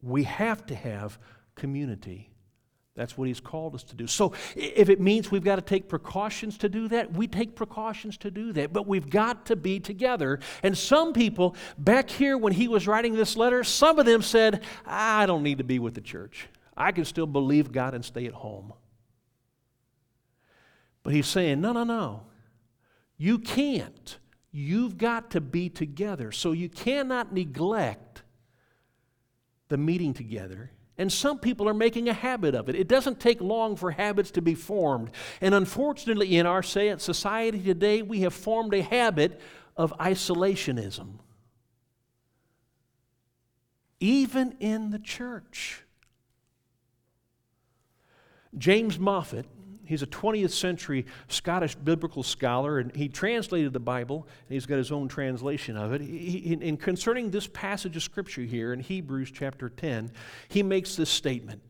We 0.01 0.23
have 0.23 0.65
to 0.67 0.77
have 0.77 1.19
community. 1.57 2.31
That's 2.99 3.17
what 3.17 3.29
he's 3.29 3.39
called 3.39 3.77
us 3.77 3.85
to 3.85 3.95
do. 3.95 4.09
So 4.09 4.33
if 4.57 4.89
it 4.89 5.01
means 5.01 5.31
we've 5.31 5.45
got 5.45 5.57
to 5.57 5.63
take 5.63 5.89
precautions 5.89 6.59
to 6.59 6.69
do 6.69 6.89
that, 6.89 7.13
we 7.13 7.29
take 7.29 7.55
precautions 7.55 8.17
to 8.19 8.31
do 8.31 8.53
that. 8.55 8.73
But 8.73 8.89
we've 8.89 9.09
got 9.09 9.47
to 9.47 9.57
be 9.57 9.79
together. 9.79 10.41
And 10.65 10.77
some 10.77 11.13
people, 11.13 11.55
back 11.79 12.11
here 12.11 12.37
when 12.37 12.53
he 12.53 12.67
was 12.67 12.89
writing 12.89 13.15
this 13.15 13.37
letter, 13.37 13.63
some 13.63 14.01
of 14.01 14.07
them 14.07 14.21
said, 14.21 14.65
I 14.85 15.27
don't 15.27 15.45
need 15.45 15.59
to 15.59 15.65
be 15.65 15.79
with 15.79 15.95
the 15.95 16.01
church. 16.01 16.49
I 16.77 16.91
can 16.91 17.05
still 17.05 17.27
believe 17.27 17.71
God 17.71 17.95
and 17.95 18.05
stay 18.05 18.27
at 18.27 18.33
home. 18.33 18.73
But 21.05 21.13
he's 21.13 21.29
saying, 21.29 21.61
no, 21.61 21.73
no, 21.73 21.85
no. 21.85 22.23
You 23.17 23.39
can't. 23.39 24.19
You've 24.51 24.99
got 24.99 25.31
to 25.31 25.41
be 25.41 25.69
together. 25.69 26.33
So 26.33 26.51
you 26.51 26.69
cannot 26.69 27.33
neglect 27.33 28.23
the 29.69 29.77
meeting 29.77 30.15
together 30.15 30.73
and 30.99 31.13
some 31.13 31.39
people 31.39 31.69
are 31.69 31.75
making 31.75 32.09
a 32.09 32.13
habit 32.13 32.55
of 32.55 32.69
it. 32.69 32.75
It 32.75 32.89
doesn't 32.89 33.21
take 33.21 33.41
long 33.41 33.77
for 33.77 33.93
habits 33.93 34.33
to 34.33 34.43
be 34.43 34.55
formed. 34.55 35.11
And 35.41 35.55
unfortunately, 35.55 36.37
in 36.37 36.45
our 36.45 36.63
society 36.63 37.63
today, 37.63 38.03
we 38.03 38.21
have 38.23 38.35
formed 38.35 38.75
a 38.75 38.83
habit 38.83 39.41
of 39.77 39.97
isolationism. 39.99 41.21
Even 44.01 44.57
in 44.59 44.91
the 44.91 44.99
church. 44.99 45.85
James 48.57 48.99
Moffatt 48.99 49.45
He's 49.89 50.03
a 50.03 50.07
20th 50.07 50.51
century 50.51 51.07
Scottish 51.29 51.75
biblical 51.75 52.23
scholar, 52.23 52.79
and 52.79 52.95
he 52.95 53.09
translated 53.09 53.73
the 53.73 53.81
Bible, 53.81 54.29
and 54.47 54.53
he's 54.55 54.67
got 54.67 54.77
his 54.77 54.93
own 54.93 55.09
translation 55.09 55.79
of 55.79 55.95
it. 55.95 56.03
He, 56.03 56.53
in 56.53 56.77
concerning 56.77 57.31
this 57.31 57.47
passage 57.47 57.97
of 57.97 58.03
Scripture 58.03 58.43
here 58.43 58.75
in 58.75 58.81
Hebrews 58.81 59.31
chapter 59.31 59.71
10, 59.71 60.13
he 60.49 60.63
makes 60.63 60.95
this 60.95 61.09
statement. 61.09 61.63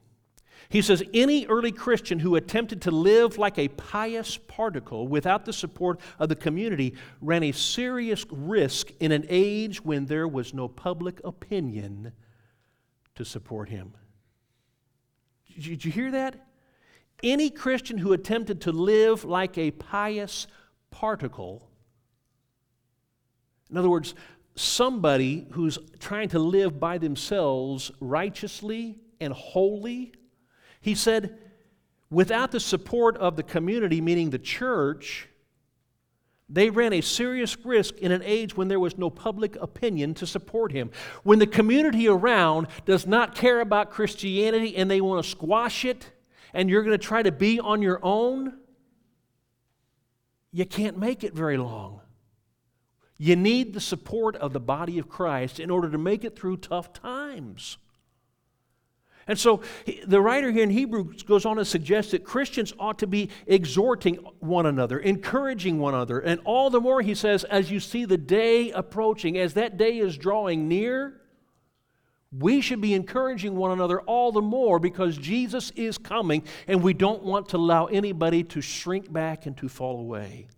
He 0.69 0.83
says, 0.83 1.01
Any 1.15 1.47
early 1.47 1.71
Christian 1.71 2.19
who 2.19 2.35
attempted 2.35 2.83
to 2.83 2.91
live 2.91 3.39
like 3.39 3.57
a 3.57 3.69
pious 3.69 4.37
particle 4.37 5.07
without 5.07 5.45
the 5.45 5.53
support 5.53 6.01
of 6.19 6.29
the 6.29 6.35
community 6.35 6.95
ran 7.21 7.45
a 7.45 7.53
serious 7.53 8.27
risk 8.33 8.91
in 8.99 9.13
an 9.13 9.27
age 9.29 9.85
when 9.85 10.07
there 10.07 10.27
was 10.27 10.53
no 10.53 10.67
public 10.67 11.21
opinion 11.23 12.11
to 13.15 13.25
support 13.25 13.69
him. 13.69 13.95
Did 15.57 15.85
you 15.85 15.93
hear 15.93 16.11
that? 16.11 16.48
Any 17.23 17.51
Christian 17.51 17.99
who 17.99 18.13
attempted 18.13 18.61
to 18.63 18.73
live 18.73 19.25
like 19.25 19.59
a 19.59 19.73
pious 19.73 20.47
particle, 20.91 21.69
in 23.71 23.77
other 23.77 23.91
words, 23.91 24.15
somebody 24.55 25.47
who's 25.53 25.79
trying 25.99 26.29
to 26.31 26.39
live 26.39 26.81
by 26.81 26.99
themselves 26.99 27.91
righteously 28.01 28.99
and 29.21 29.33
holy, 29.33 30.13
he 30.81 30.95
said, 30.95 31.39
without 32.11 32.51
the 32.51 32.61
support 32.61 33.17
of 33.19 33.37
the 33.37 33.43
community, 33.43 34.01
meaning 34.01 34.31
the 34.31 34.39
church, 34.39 35.29
they 36.49 36.71
ran 36.71 36.95
a 36.95 37.03
serious 37.03 37.57
risk 37.65 37.99
in 37.99 38.11
an 38.11 38.23
age 38.25 38.57
when 38.57 38.69
there 38.69 38.81
was 38.81 38.97
no 38.97 39.11
public 39.11 39.57
opinion 39.57 40.15
to 40.15 40.27
support 40.27 40.73
him. 40.73 40.91
When 41.23 41.39
the 41.39 41.47
community 41.47 42.09
around 42.09 42.69
does 42.87 43.07
not 43.07 43.35
care 43.35 43.61
about 43.61 43.91
Christianity 43.91 44.77
and 44.77 44.91
they 44.91 45.03
want 45.03 45.23
to 45.23 45.31
squash 45.31 45.85
it, 45.85 46.11
and 46.53 46.71
you're 46.71 46.83
going 46.83 46.99
to 46.99 47.05
try 47.05 47.23
to 47.23 47.33
be 47.33 47.61
on 47.61 47.83
your 47.83 48.01
own, 48.03 48.59
you 50.53 50.65
can't 50.65 50.99
make 50.99 51.25
it 51.25 51.35
very 51.35 51.57
long. 51.57 52.01
You 53.19 53.37
need 53.37 53.75
the 53.75 53.81
support 53.81 54.37
of 54.37 54.53
the 54.53 54.61
body 54.61 54.99
of 54.99 55.09
Christ 55.09 55.59
in 55.59 55.71
order 55.71 55.91
to 55.91 55.99
make 55.99 56.25
it 56.25 56.39
through 56.39 56.59
tough 56.59 56.93
times. 56.93 57.79
And 59.27 59.39
so 59.39 59.61
the 60.07 60.23
writer 60.23 60.51
here 60.51 60.63
in 60.63 60.71
Hebrews 60.71 61.23
goes 61.25 61.45
on 61.45 61.57
to 61.57 61.65
suggest 61.65 62.13
that 62.13 62.25
Christians 62.25 62.73
ought 62.79 62.99
to 63.01 63.07
be 63.07 63.29
exhorting 63.47 64.15
one 64.39 64.65
another, 64.65 64.99
encouraging 64.99 65.79
one 65.79 65.93
another. 65.93 66.19
And 66.19 66.41
all 66.45 66.71
the 66.71 66.81
more, 66.81 67.03
he 67.03 67.15
says, 67.15 67.45
as 67.45 67.71
you 67.71 67.79
see 67.79 68.07
the 68.07 68.17
day 68.17 68.71
approaching, 68.71 69.37
as 69.37 69.53
that 69.55 69.77
day 69.77 69.99
is 69.99 70.17
drawing 70.17 70.67
near, 70.67 71.21
we 72.31 72.61
should 72.61 72.81
be 72.81 72.95
encouraging 72.95 73.57
one 73.57 73.71
another 73.71 74.01
all 74.03 74.33
the 74.33 74.43
more 74.43 74.79
because 74.79 75.17
Jesus 75.17 75.71
is 75.77 75.97
coming 75.97 76.43
and 76.67 76.83
we 76.83 76.93
don't 76.93 77.23
want 77.23 77.49
to 77.51 77.57
allow 77.57 77.87
anybody 77.87 78.45
to 78.45 78.61
shrink 78.61 79.11
back 79.11 79.47
and 79.47 79.57
to 79.57 79.69
fall 79.69 79.99
away. 80.01 80.49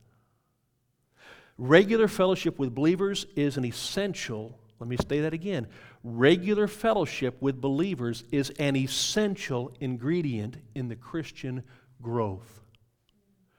Regular 1.58 2.08
fellowship 2.08 2.58
with 2.58 2.74
believers 2.74 3.26
is 3.36 3.56
an 3.56 3.64
essential, 3.64 4.58
let 4.80 4.88
me 4.88 4.96
say 5.08 5.20
that 5.20 5.34
again. 5.34 5.68
Regular 6.02 6.66
fellowship 6.66 7.36
with 7.40 7.60
believers 7.60 8.24
is 8.32 8.50
an 8.58 8.74
essential 8.74 9.76
ingredient 9.78 10.56
in 10.74 10.88
the 10.88 10.96
Christian 10.96 11.62
growth. 12.02 12.62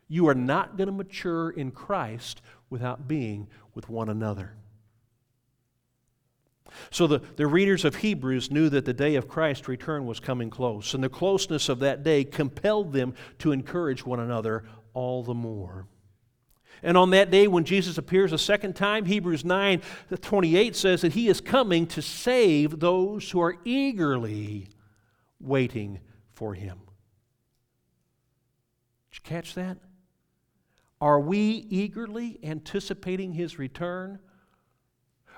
You 0.07 0.27
are 0.27 0.35
not 0.35 0.75
going 0.75 0.87
to 0.87 0.93
mature 0.93 1.51
in 1.51 1.71
Christ 1.71 2.41
without 2.69 3.07
being 3.07 3.47
with 3.73 3.87
one 3.87 4.09
another. 4.09 4.55
So 6.89 7.07
the, 7.07 7.19
the 7.35 7.47
readers 7.47 7.85
of 7.85 7.95
Hebrews 7.95 8.51
knew 8.51 8.69
that 8.69 8.85
the 8.85 8.93
day 8.93 9.15
of 9.15 9.27
Christ's 9.27 9.67
return 9.67 10.05
was 10.05 10.19
coming 10.19 10.49
close, 10.49 10.93
and 10.93 11.03
the 11.03 11.09
closeness 11.09 11.69
of 11.69 11.79
that 11.79 12.03
day 12.03 12.23
compelled 12.23 12.93
them 12.93 13.13
to 13.39 13.51
encourage 13.51 14.05
one 14.05 14.19
another 14.19 14.63
all 14.93 15.23
the 15.23 15.33
more. 15.33 15.87
And 16.83 16.97
on 16.97 17.11
that 17.11 17.29
day, 17.29 17.47
when 17.47 17.63
Jesus 17.63 17.97
appears 17.97 18.33
a 18.33 18.37
second 18.37 18.75
time, 18.75 19.05
Hebrews 19.05 19.45
9 19.45 19.81
28 20.19 20.75
says 20.75 21.01
that 21.01 21.13
he 21.13 21.27
is 21.27 21.39
coming 21.39 21.85
to 21.87 22.01
save 22.01 22.79
those 22.79 23.29
who 23.29 23.39
are 23.39 23.57
eagerly 23.65 24.67
waiting 25.39 25.99
for 26.33 26.53
him. 26.53 26.79
Did 29.11 29.17
you 29.17 29.21
catch 29.23 29.53
that? 29.55 29.77
Are 30.99 31.19
we 31.19 31.65
eagerly 31.69 32.39
anticipating 32.43 33.33
his 33.33 33.59
return? 33.59 34.19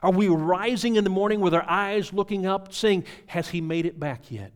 Are 0.03 0.11
we 0.11 0.27
rising 0.27 0.97
in 0.97 1.05
the 1.05 1.09
morning 1.09 1.39
with 1.39 1.53
our 1.53 1.67
eyes 1.67 2.11
looking 2.11 2.45
up, 2.45 2.73
saying, 2.73 3.05
Has 3.27 3.47
he 3.47 3.61
made 3.61 3.85
it 3.85 3.97
back 3.97 4.29
yet? 4.29 4.51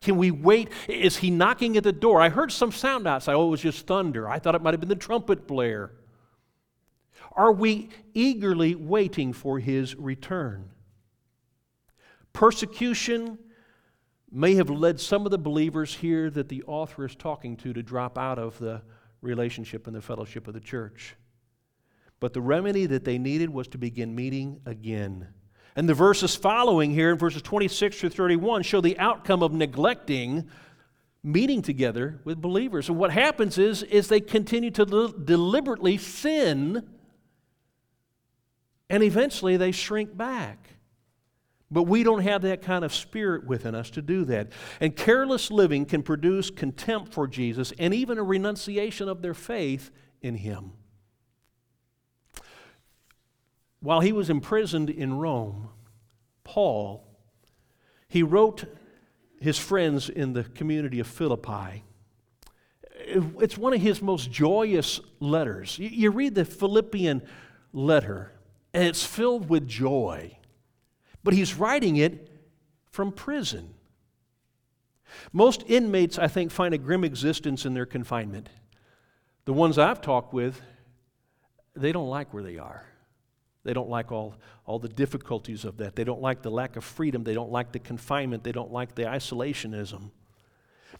Can 0.00 0.16
we 0.16 0.30
wait? 0.30 0.70
Is 0.88 1.18
he 1.18 1.30
knocking 1.30 1.76
at 1.76 1.84
the 1.84 1.92
door? 1.92 2.20
I 2.20 2.30
heard 2.30 2.50
some 2.50 2.72
sound 2.72 3.06
outside. 3.06 3.34
Oh, 3.34 3.48
it 3.48 3.50
was 3.50 3.60
just 3.60 3.86
thunder. 3.86 4.28
I 4.28 4.38
thought 4.38 4.54
it 4.54 4.62
might 4.62 4.72
have 4.72 4.80
been 4.80 4.88
the 4.88 4.96
trumpet 4.96 5.46
blare. 5.46 5.92
Are 7.32 7.52
we 7.52 7.90
eagerly 8.14 8.74
waiting 8.74 9.34
for 9.34 9.58
his 9.58 9.94
return? 9.94 10.70
Persecution 12.32 13.38
may 14.30 14.54
have 14.54 14.70
led 14.70 15.00
some 15.00 15.26
of 15.26 15.30
the 15.30 15.38
believers 15.38 15.94
here 15.94 16.30
that 16.30 16.48
the 16.48 16.62
author 16.64 17.04
is 17.04 17.14
talking 17.14 17.58
to 17.58 17.74
to 17.74 17.82
drop 17.82 18.16
out 18.16 18.38
of 18.38 18.58
the 18.58 18.80
relationship 19.20 19.86
and 19.86 19.94
the 19.94 20.00
fellowship 20.00 20.48
of 20.48 20.54
the 20.54 20.60
church. 20.60 21.14
But 22.22 22.34
the 22.34 22.40
remedy 22.40 22.86
that 22.86 23.02
they 23.02 23.18
needed 23.18 23.50
was 23.50 23.66
to 23.66 23.78
begin 23.78 24.14
meeting 24.14 24.60
again. 24.64 25.26
And 25.74 25.88
the 25.88 25.94
verses 25.94 26.36
following 26.36 26.92
here 26.92 27.10
in 27.10 27.18
verses 27.18 27.42
26 27.42 27.98
through 27.98 28.10
31 28.10 28.62
show 28.62 28.80
the 28.80 28.96
outcome 28.96 29.42
of 29.42 29.52
neglecting 29.52 30.48
meeting 31.24 31.62
together 31.62 32.20
with 32.22 32.40
believers. 32.40 32.88
And 32.88 32.96
what 32.96 33.10
happens 33.10 33.58
is, 33.58 33.82
is 33.82 34.06
they 34.06 34.20
continue 34.20 34.70
to 34.70 34.84
deliberately 35.24 35.98
sin 35.98 36.88
and 38.88 39.02
eventually 39.02 39.56
they 39.56 39.72
shrink 39.72 40.16
back. 40.16 40.68
But 41.72 41.88
we 41.88 42.04
don't 42.04 42.22
have 42.22 42.42
that 42.42 42.62
kind 42.62 42.84
of 42.84 42.94
spirit 42.94 43.48
within 43.48 43.74
us 43.74 43.90
to 43.90 44.00
do 44.00 44.24
that. 44.26 44.52
And 44.80 44.94
careless 44.94 45.50
living 45.50 45.86
can 45.86 46.04
produce 46.04 46.50
contempt 46.50 47.12
for 47.12 47.26
Jesus 47.26 47.72
and 47.80 47.92
even 47.92 48.16
a 48.16 48.22
renunciation 48.22 49.08
of 49.08 49.22
their 49.22 49.34
faith 49.34 49.90
in 50.20 50.36
Him. 50.36 50.74
While 53.82 54.00
he 54.00 54.12
was 54.12 54.30
imprisoned 54.30 54.90
in 54.90 55.18
Rome, 55.18 55.68
Paul, 56.44 57.04
he 58.08 58.22
wrote 58.22 58.64
his 59.40 59.58
friends 59.58 60.08
in 60.08 60.34
the 60.34 60.44
community 60.44 61.00
of 61.00 61.08
Philippi. 61.08 61.82
It's 62.94 63.58
one 63.58 63.72
of 63.74 63.80
his 63.80 64.00
most 64.00 64.30
joyous 64.30 65.00
letters. 65.18 65.80
You 65.80 66.12
read 66.12 66.36
the 66.36 66.44
Philippian 66.44 67.22
letter, 67.72 68.32
and 68.72 68.84
it's 68.84 69.04
filled 69.04 69.48
with 69.48 69.66
joy. 69.66 70.38
But 71.24 71.34
he's 71.34 71.54
writing 71.54 71.96
it 71.96 72.30
from 72.92 73.10
prison. 73.10 73.74
Most 75.32 75.64
inmates, 75.66 76.20
I 76.20 76.28
think, 76.28 76.52
find 76.52 76.72
a 76.72 76.78
grim 76.78 77.02
existence 77.02 77.66
in 77.66 77.74
their 77.74 77.86
confinement. 77.86 78.48
The 79.44 79.52
ones 79.52 79.76
I've 79.76 80.00
talked 80.00 80.32
with, 80.32 80.60
they 81.74 81.90
don't 81.90 82.08
like 82.08 82.32
where 82.32 82.44
they 82.44 82.58
are. 82.58 82.86
They 83.64 83.72
don't 83.72 83.88
like 83.88 84.10
all, 84.10 84.34
all 84.66 84.78
the 84.78 84.88
difficulties 84.88 85.64
of 85.64 85.76
that. 85.76 85.94
They 85.94 86.04
don't 86.04 86.20
like 86.20 86.42
the 86.42 86.50
lack 86.50 86.76
of 86.76 86.84
freedom. 86.84 87.22
They 87.22 87.34
don't 87.34 87.52
like 87.52 87.72
the 87.72 87.78
confinement. 87.78 88.42
They 88.42 88.52
don't 88.52 88.72
like 88.72 88.94
the 88.94 89.04
isolationism. 89.04 90.10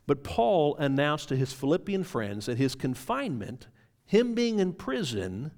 But 0.06 0.24
Paul 0.24 0.76
announced 0.76 1.28
to 1.28 1.36
his 1.36 1.52
Philippian 1.52 2.04
friends 2.04 2.46
that 2.46 2.58
his 2.58 2.74
confinement, 2.74 3.68
him 4.04 4.34
being 4.34 4.58
in 4.58 4.72
prison, 4.72 5.50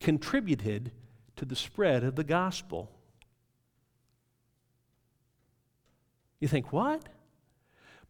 contributed 0.00 0.92
to 1.36 1.44
the 1.44 1.56
spread 1.56 2.02
of 2.04 2.16
the 2.16 2.24
gospel. 2.24 2.90
You 6.40 6.48
think, 6.48 6.72
what? 6.72 7.02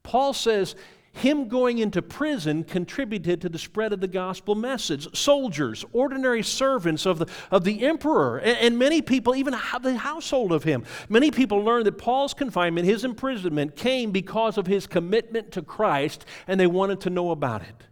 Paul 0.02 0.32
says 0.32 0.74
him 1.12 1.48
going 1.48 1.78
into 1.78 2.00
prison 2.02 2.62
contributed 2.64 3.40
to 3.40 3.48
the 3.48 3.58
spread 3.58 3.92
of 3.92 4.00
the 4.00 4.08
gospel 4.08 4.54
message. 4.54 5.08
Soldiers, 5.16 5.84
ordinary 5.92 6.42
servants 6.42 7.04
of 7.04 7.18
the, 7.18 7.26
of 7.50 7.64
the 7.64 7.84
emperor, 7.84 8.38
and, 8.38 8.56
and 8.58 8.78
many 8.78 9.02
people, 9.02 9.34
even 9.34 9.52
the 9.52 9.96
household 9.96 10.52
of 10.52 10.62
him, 10.62 10.84
many 11.08 11.30
people 11.30 11.58
learned 11.58 11.86
that 11.86 11.98
Paul's 11.98 12.34
confinement, 12.34 12.86
his 12.86 13.04
imprisonment, 13.04 13.76
came 13.76 14.12
because 14.12 14.56
of 14.56 14.66
his 14.66 14.86
commitment 14.86 15.52
to 15.52 15.62
Christ, 15.62 16.24
and 16.46 16.60
they 16.60 16.66
wanted 16.66 17.00
to 17.02 17.10
know 17.10 17.32
about 17.32 17.62
it. 17.62 17.86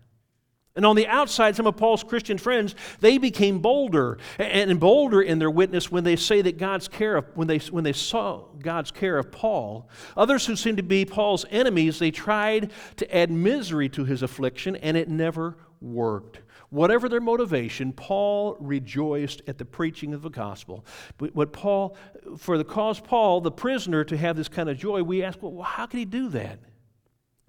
And 0.79 0.87
on 0.87 0.95
the 0.95 1.09
outside, 1.09 1.57
some 1.57 1.66
of 1.66 1.77
Paul's 1.77 2.05
Christian 2.05 2.39
friends, 2.39 2.77
they 3.01 3.19
became 3.19 3.59
bolder 3.59 4.16
and 4.39 4.79
bolder 4.79 5.21
in 5.21 5.41
their 5.41 5.51
witness 5.51 5.91
when 5.91 6.05
they 6.05 6.14
say 6.14 6.41
that 6.41 6.57
God's 6.57 6.87
care 6.87 7.16
of, 7.16 7.25
when 7.35 7.49
they, 7.49 7.59
when 7.59 7.83
they 7.83 7.93
saw 7.93 8.45
God's 8.61 8.90
care 8.90 9.18
of 9.18 9.30
Paul. 9.30 9.88
Others 10.16 10.46
who 10.46 10.56
seemed 10.56 10.76
to 10.78 10.82
be 10.82 11.04
Paul's 11.04 11.44
enemies, 11.50 11.98
they 11.98 12.11
tried 12.11 12.72
to 12.96 13.16
add 13.16 13.30
misery 13.30 13.88
to 13.90 14.04
his 14.04 14.22
affliction, 14.22 14.76
and 14.76 14.96
it 14.96 15.09
never 15.09 15.56
worked. 15.80 16.40
Whatever 16.70 17.09
their 17.09 17.20
motivation, 17.20 17.92
Paul 17.92 18.56
rejoiced 18.61 19.40
at 19.46 19.56
the 19.56 19.64
preaching 19.64 20.12
of 20.12 20.20
the 20.20 20.28
gospel. 20.28 20.84
But 21.16 21.34
what 21.34 21.52
Paul, 21.52 21.96
for 22.36 22.59
the 22.59 22.64
cause 22.64 23.00
Paul, 23.00 23.40
the 23.40 23.50
prisoner, 23.50 24.04
to 24.04 24.16
have 24.16 24.36
this 24.36 24.48
kind 24.48 24.68
of 24.68 24.76
joy, 24.76 25.02
we 25.02 25.22
ask, 25.22 25.38
well, 25.42 25.62
how 25.62 25.86
could 25.86 25.98
he 25.98 26.04
do 26.04 26.28
that? 26.30 26.59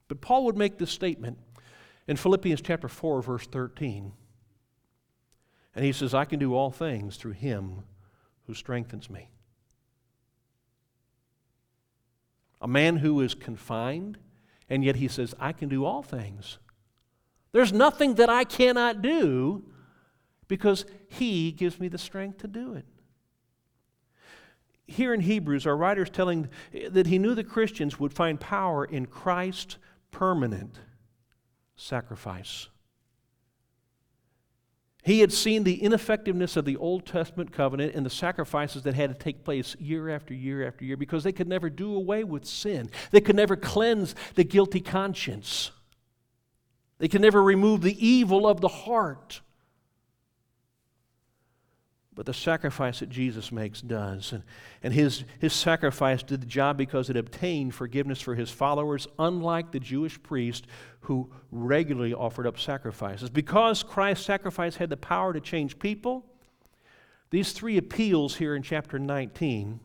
But 0.07 0.22
Paul 0.22 0.45
would 0.45 0.57
make 0.57 0.78
this 0.78 0.91
statement 0.91 1.38
in 2.07 2.16
Philippians 2.16 2.62
chapter 2.62 2.88
4, 2.88 3.22
verse 3.22 3.45
13. 3.45 4.14
And 5.76 5.86
he 5.86 5.91
says, 5.91 6.14
I 6.14 6.26
can 6.26 6.39
do 6.39 6.55
all 6.55 6.72
things 6.72 7.18
through 7.18 7.34
him 7.34 7.84
who 8.47 8.53
strengthens 8.53 9.10
me. 9.10 9.30
A 12.62 12.68
man 12.68 12.97
who 12.97 13.22
is 13.22 13.34
confined, 13.36 14.18
and 14.70 14.84
yet 14.84 14.97
he 14.97 15.07
says, 15.07 15.34
I 15.39 15.53
can 15.53 15.70
do 15.70 15.86
all 15.86 16.03
things. 16.03 16.57
There's 17.51 17.74
nothing 17.74 18.16
that 18.16 18.30
I 18.30 18.43
cannot 18.43 19.01
do 19.01 19.64
because 20.47 20.86
he 21.07 21.51
gives 21.51 21.80
me 21.80 21.88
the 21.88 21.97
strength 21.97 22.39
to 22.39 22.47
do 22.47 22.74
it. 22.74 22.86
Here 24.88 25.14
in 25.14 25.22
Hebrews, 25.22 25.68
our 25.68 25.78
writer's 25.78 26.10
telling 26.10 26.49
that 26.89 27.07
he 27.07 27.20
knew 27.20 27.36
the 27.36 27.43
Christians 27.43 27.99
would 27.99 28.12
find 28.12 28.39
power 28.39 28.84
in 28.84 29.05
Christ's 29.05 29.78
permanent 30.12 30.80
sacrifice. 31.76 32.70
He 35.04 35.22
had 35.22 35.32
seen 35.32 35.64
the 35.64 35.82
ineffectiveness 35.82 36.58
of 36.58 36.66
the 36.66 36.76
Old 36.76 37.06
Testament 37.06 37.54
covenant 37.54 37.95
and 37.95 38.06
the 38.06 38.10
sacrifices 38.10 38.84
that 38.84 38.95
had 38.95 39.10
to 39.10 39.18
take 39.18 39.45
place 39.45 39.76
year 39.80 40.10
after 40.10 40.34
year 40.34 40.68
after 40.68 40.84
year 40.84 40.97
because 40.97 41.24
they 41.24 41.32
could 41.32 41.47
never 41.47 41.70
do 41.70 41.95
away 41.95 42.24
with 42.24 42.45
sin. 42.45 42.89
They 43.12 43.22
could 43.22 43.38
never 43.38 43.56
cleanse 43.56 44.14
the 44.36 44.43
guilty 44.43 44.82
conscience. 44.82 45.72
They 46.97 47.08
could 47.08 47.22
never 47.22 47.41
remove 47.41 47.82
the 47.82 48.06
evil 48.06 48.45
of 48.45 48.60
the 48.60 48.68
heart. 48.68 49.41
But 52.20 52.26
the 52.26 52.34
sacrifice 52.34 53.00
that 53.00 53.08
Jesus 53.08 53.50
makes 53.50 53.80
does. 53.80 54.34
And, 54.34 54.44
and 54.84 54.94
his, 54.94 55.24
his 55.40 55.54
sacrifice 55.54 56.22
did 56.22 56.42
the 56.42 56.48
job 56.48 56.76
because 56.76 57.10
it 57.10 57.16
obtained 57.16 57.74
forgiveness 57.74 58.20
for 58.20 58.36
his 58.36 58.52
followers, 58.52 59.08
unlike 59.18 59.72
the 59.72 59.80
Jewish 59.80 60.22
priest 60.22 60.68
who 61.00 61.32
regularly 61.50 62.14
offered 62.14 62.46
up 62.46 62.60
sacrifices. 62.60 63.30
Because 63.30 63.84
Christ's 63.84 64.26
sacrifice 64.26 64.76
had 64.76 64.90
the 64.90 64.98
power 64.98 65.32
to 65.32 65.40
change 65.40 65.80
people, 65.80 66.26
these 67.30 67.54
three 67.54 67.78
appeals 67.78 68.36
here 68.36 68.54
in 68.54 68.64
chapter 68.64 69.00
19 69.00 69.80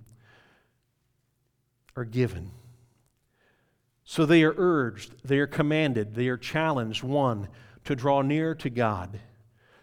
are 1.94 2.04
given. 2.04 2.50
So 4.02 4.26
they 4.26 4.42
are 4.42 4.54
urged, 4.56 5.14
they 5.22 5.38
are 5.38 5.46
commanded, 5.46 6.16
they 6.16 6.26
are 6.26 6.36
challenged, 6.36 7.04
one, 7.04 7.46
to 7.84 7.94
draw 7.94 8.22
near 8.22 8.56
to 8.56 8.70
God 8.70 9.20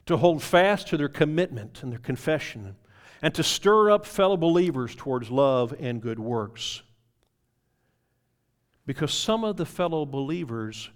to 0.06 0.18
hold 0.18 0.42
fast 0.42 0.88
to 0.88 0.98
their 0.98 1.10
commitment 1.10 1.84
and 1.84 1.92
their 1.92 2.00
confession, 2.00 2.76
and 3.22 3.34
to 3.36 3.44
stir 3.44 3.92
up 3.92 4.06
fellow 4.06 4.38
believers 4.38 4.96
towards 4.96 5.30
love 5.30 5.74
and 5.80 6.02
good 6.02 6.20
works. 6.20 6.82
Because 8.86 9.14
some 9.14 9.44
of 9.44 9.58
the 9.58 9.66
fellow 9.66 10.06
believers 10.06 10.90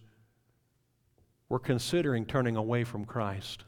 were 1.49 1.59
considering 1.59 2.25
turning 2.25 2.55
away 2.55 2.83
from 2.83 3.05
Christ. 3.05 3.63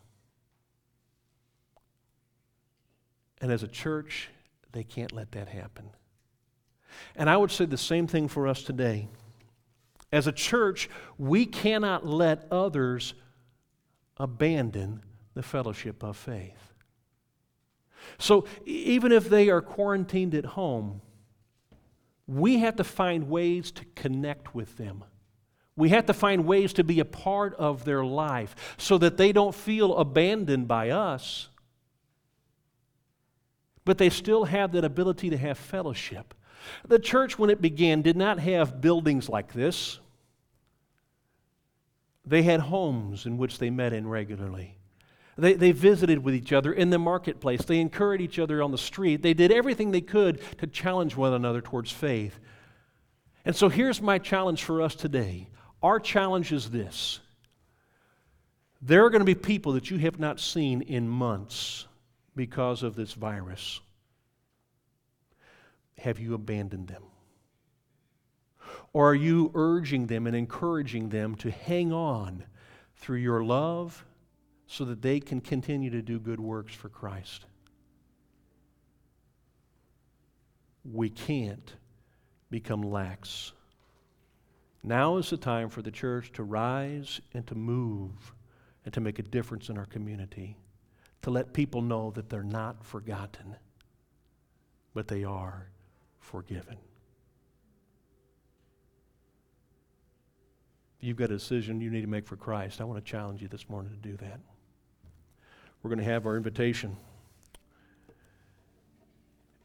And 3.40 3.52
as 3.52 3.62
a 3.62 3.68
church, 3.68 4.30
they 4.72 4.84
can't 4.84 5.12
let 5.12 5.32
that 5.34 5.48
happen. 5.48 5.92
And 7.16 7.30
I 7.30 7.38
would 7.38 7.52
say 7.52 7.66
the 7.66 7.78
same 7.78 8.08
thing 8.08 8.28
for 8.28 8.48
us 8.48 8.64
today. 8.64 9.08
As 10.12 10.26
a 10.26 10.32
church, 10.32 10.90
we 11.18 11.46
cannot 11.46 12.06
let 12.06 12.48
others 12.52 13.14
abandon 14.18 15.04
the 15.38 15.44
fellowship 15.44 16.04
of 16.04 16.18
faith. 16.18 16.74
So 18.18 18.46
even 18.66 19.12
if 19.12 19.30
they 19.30 19.50
are 19.50 19.62
quarantined 19.62 20.36
at 20.36 20.46
home, 20.46 21.02
we 22.28 22.58
have 22.60 22.76
to 22.78 22.84
find 22.84 23.30
ways 23.30 23.72
to 23.72 23.86
connect 23.96 24.54
with 24.54 24.78
them. 24.78 25.04
We 25.76 25.90
have 25.90 26.08
to 26.08 26.14
find 26.14 26.46
ways 26.46 26.74
to 26.74 26.84
be 26.84 27.00
a 27.00 27.06
part 27.06 27.54
of 27.56 27.86
their 27.86 28.04
life 28.04 28.76
so 28.78 28.98
that 28.98 29.18
they 29.18 29.32
don't 29.32 29.54
feel 29.54 29.96
abandoned 29.96 30.68
by 30.68 30.90
us, 30.90 31.50
but 33.86 34.00
they 34.00 34.10
still 34.10 34.46
have 34.46 34.72
that 34.72 34.84
ability 34.84 35.30
to 35.30 35.38
have 35.38 35.58
fellowship. 35.58 36.34
The 36.88 37.00
church, 37.00 37.38
when 37.38 37.50
it 37.52 37.62
began, 37.62 38.02
did 38.02 38.18
not 38.18 38.40
have 38.40 38.82
buildings 38.82 39.30
like 39.30 39.54
this. 39.54 40.00
They 42.26 42.42
had 42.42 42.60
homes 42.60 43.26
in 43.26 43.38
which 43.38 43.60
they 43.60 43.70
met 43.70 43.94
in 43.94 44.08
regularly. 44.08 44.78
They, 45.38 45.54
they 45.54 45.72
visited 45.72 46.24
with 46.24 46.34
each 46.34 46.52
other 46.52 46.74
in 46.74 46.90
the 46.90 46.98
marketplace. 46.98 47.64
They 47.64 47.80
encouraged 47.80 48.24
each 48.24 48.40
other 48.40 48.64
on 48.64 48.72
the 48.72 48.78
street. 48.78 49.22
They 49.22 49.34
did 49.34 49.52
everything 49.52 49.92
they 49.92 50.02
could 50.02 50.42
to 50.58 50.68
challenge 50.68 51.16
one 51.16 51.34
another 51.34 51.62
towards 51.62 51.92
faith. 51.92 52.40
And 53.46 53.56
so 53.56 53.70
here's 53.70 54.02
my 54.02 54.18
challenge 54.18 54.64
for 54.64 54.82
us 54.82 54.96
today. 54.96 55.50
Our 55.84 56.00
challenge 56.00 56.52
is 56.52 56.72
this 56.72 57.20
there 58.82 59.06
are 59.06 59.10
going 59.10 59.22
to 59.22 59.26
be 59.26 59.36
people 59.36 59.74
that 59.74 59.90
you 59.90 59.98
have 59.98 60.20
not 60.20 60.40
seen 60.40 60.82
in 60.82 61.08
months 61.08 61.86
because 62.36 62.84
of 62.84 62.96
this 62.96 63.14
virus. 63.14 63.80
Have 66.00 66.20
you 66.20 66.36
abandoned 66.36 66.88
them? 66.88 67.04
Or 68.94 69.10
are 69.12 69.16
you 69.16 69.52
urging 69.56 70.08
them 70.08 70.28
and 70.28 70.36
encouraging 70.36 71.10
them 71.10 71.36
to 71.36 71.50
hang 71.50 71.92
on 71.92 72.44
through 72.98 73.18
your 73.18 73.44
love 73.44 74.06
so 74.68 74.84
that 74.86 75.02
they 75.02 75.20
can 75.20 75.40
continue 75.40 75.90
to 75.90 76.02
do 76.02 76.20
good 76.20 76.40
works 76.40 76.76
for 76.76 76.90
Christ. 76.90 77.46
We 80.84 81.10
can't 81.10 81.74
become 82.50 82.82
lax. 82.82 83.54
Now 84.84 85.18
is 85.18 85.30
the 85.30 85.38
time 85.38 85.70
for 85.70 85.82
the 85.82 85.92
church 85.92 86.32
to 86.34 86.44
rise 86.44 87.22
and 87.34 87.48
to 87.48 87.56
move 87.56 88.34
and 88.86 88.94
to 88.94 89.02
make 89.02 89.20
a 89.20 89.24
difference 89.24 89.70
in 89.70 89.78
our 89.78 89.86
community, 89.86 90.58
to 91.22 91.30
let 91.30 91.54
people 91.54 91.82
know 91.82 92.12
that 92.12 92.30
they're 92.30 92.44
not 92.44 92.86
forgotten, 92.86 93.56
but 94.94 95.08
they 95.08 95.24
are 95.24 95.70
forgiven. 96.20 96.78
If 101.00 101.08
You've 101.08 101.18
got 101.18 101.32
a 101.32 101.38
decision 101.38 101.80
you 101.80 101.90
need 101.90 102.02
to 102.02 102.08
make 102.08 102.28
for 102.28 102.38
Christ. 102.38 102.82
I 102.82 102.84
want 102.86 103.04
to 103.04 103.12
challenge 103.12 103.42
you 103.42 103.48
this 103.48 103.70
morning 103.70 103.92
to 103.92 104.10
do 104.10 104.18
that 104.18 104.40
we're 105.82 105.90
going 105.90 106.00
to 106.00 106.06
have 106.06 106.26
our 106.26 106.38
invitation. 106.38 106.98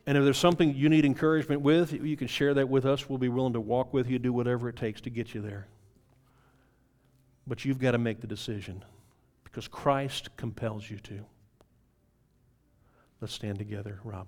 And 0.06 0.18
if 0.18 0.24
there's 0.24 0.38
something 0.38 0.74
you 0.74 0.88
need 0.88 1.04
encouragement 1.04 1.60
with, 1.60 1.92
you 1.92 2.16
can 2.16 2.26
share 2.26 2.54
that 2.54 2.68
with 2.68 2.84
us. 2.84 3.08
We'll 3.08 3.18
be 3.18 3.28
willing 3.28 3.52
to 3.52 3.60
walk 3.60 3.92
with 3.92 4.08
you, 4.08 4.18
do 4.18 4.32
whatever 4.32 4.68
it 4.68 4.76
takes 4.76 5.00
to 5.02 5.10
get 5.10 5.34
you 5.34 5.40
there. 5.40 5.68
But 7.46 7.64
you've 7.64 7.78
got 7.78 7.92
to 7.92 7.98
make 7.98 8.20
the 8.20 8.26
decision 8.26 8.84
because 9.44 9.68
Christ 9.68 10.36
compels 10.36 10.90
you 10.90 10.98
to. 10.98 11.24
Let's 13.20 13.32
stand 13.32 13.58
together, 13.58 14.00
Rob. 14.02 14.26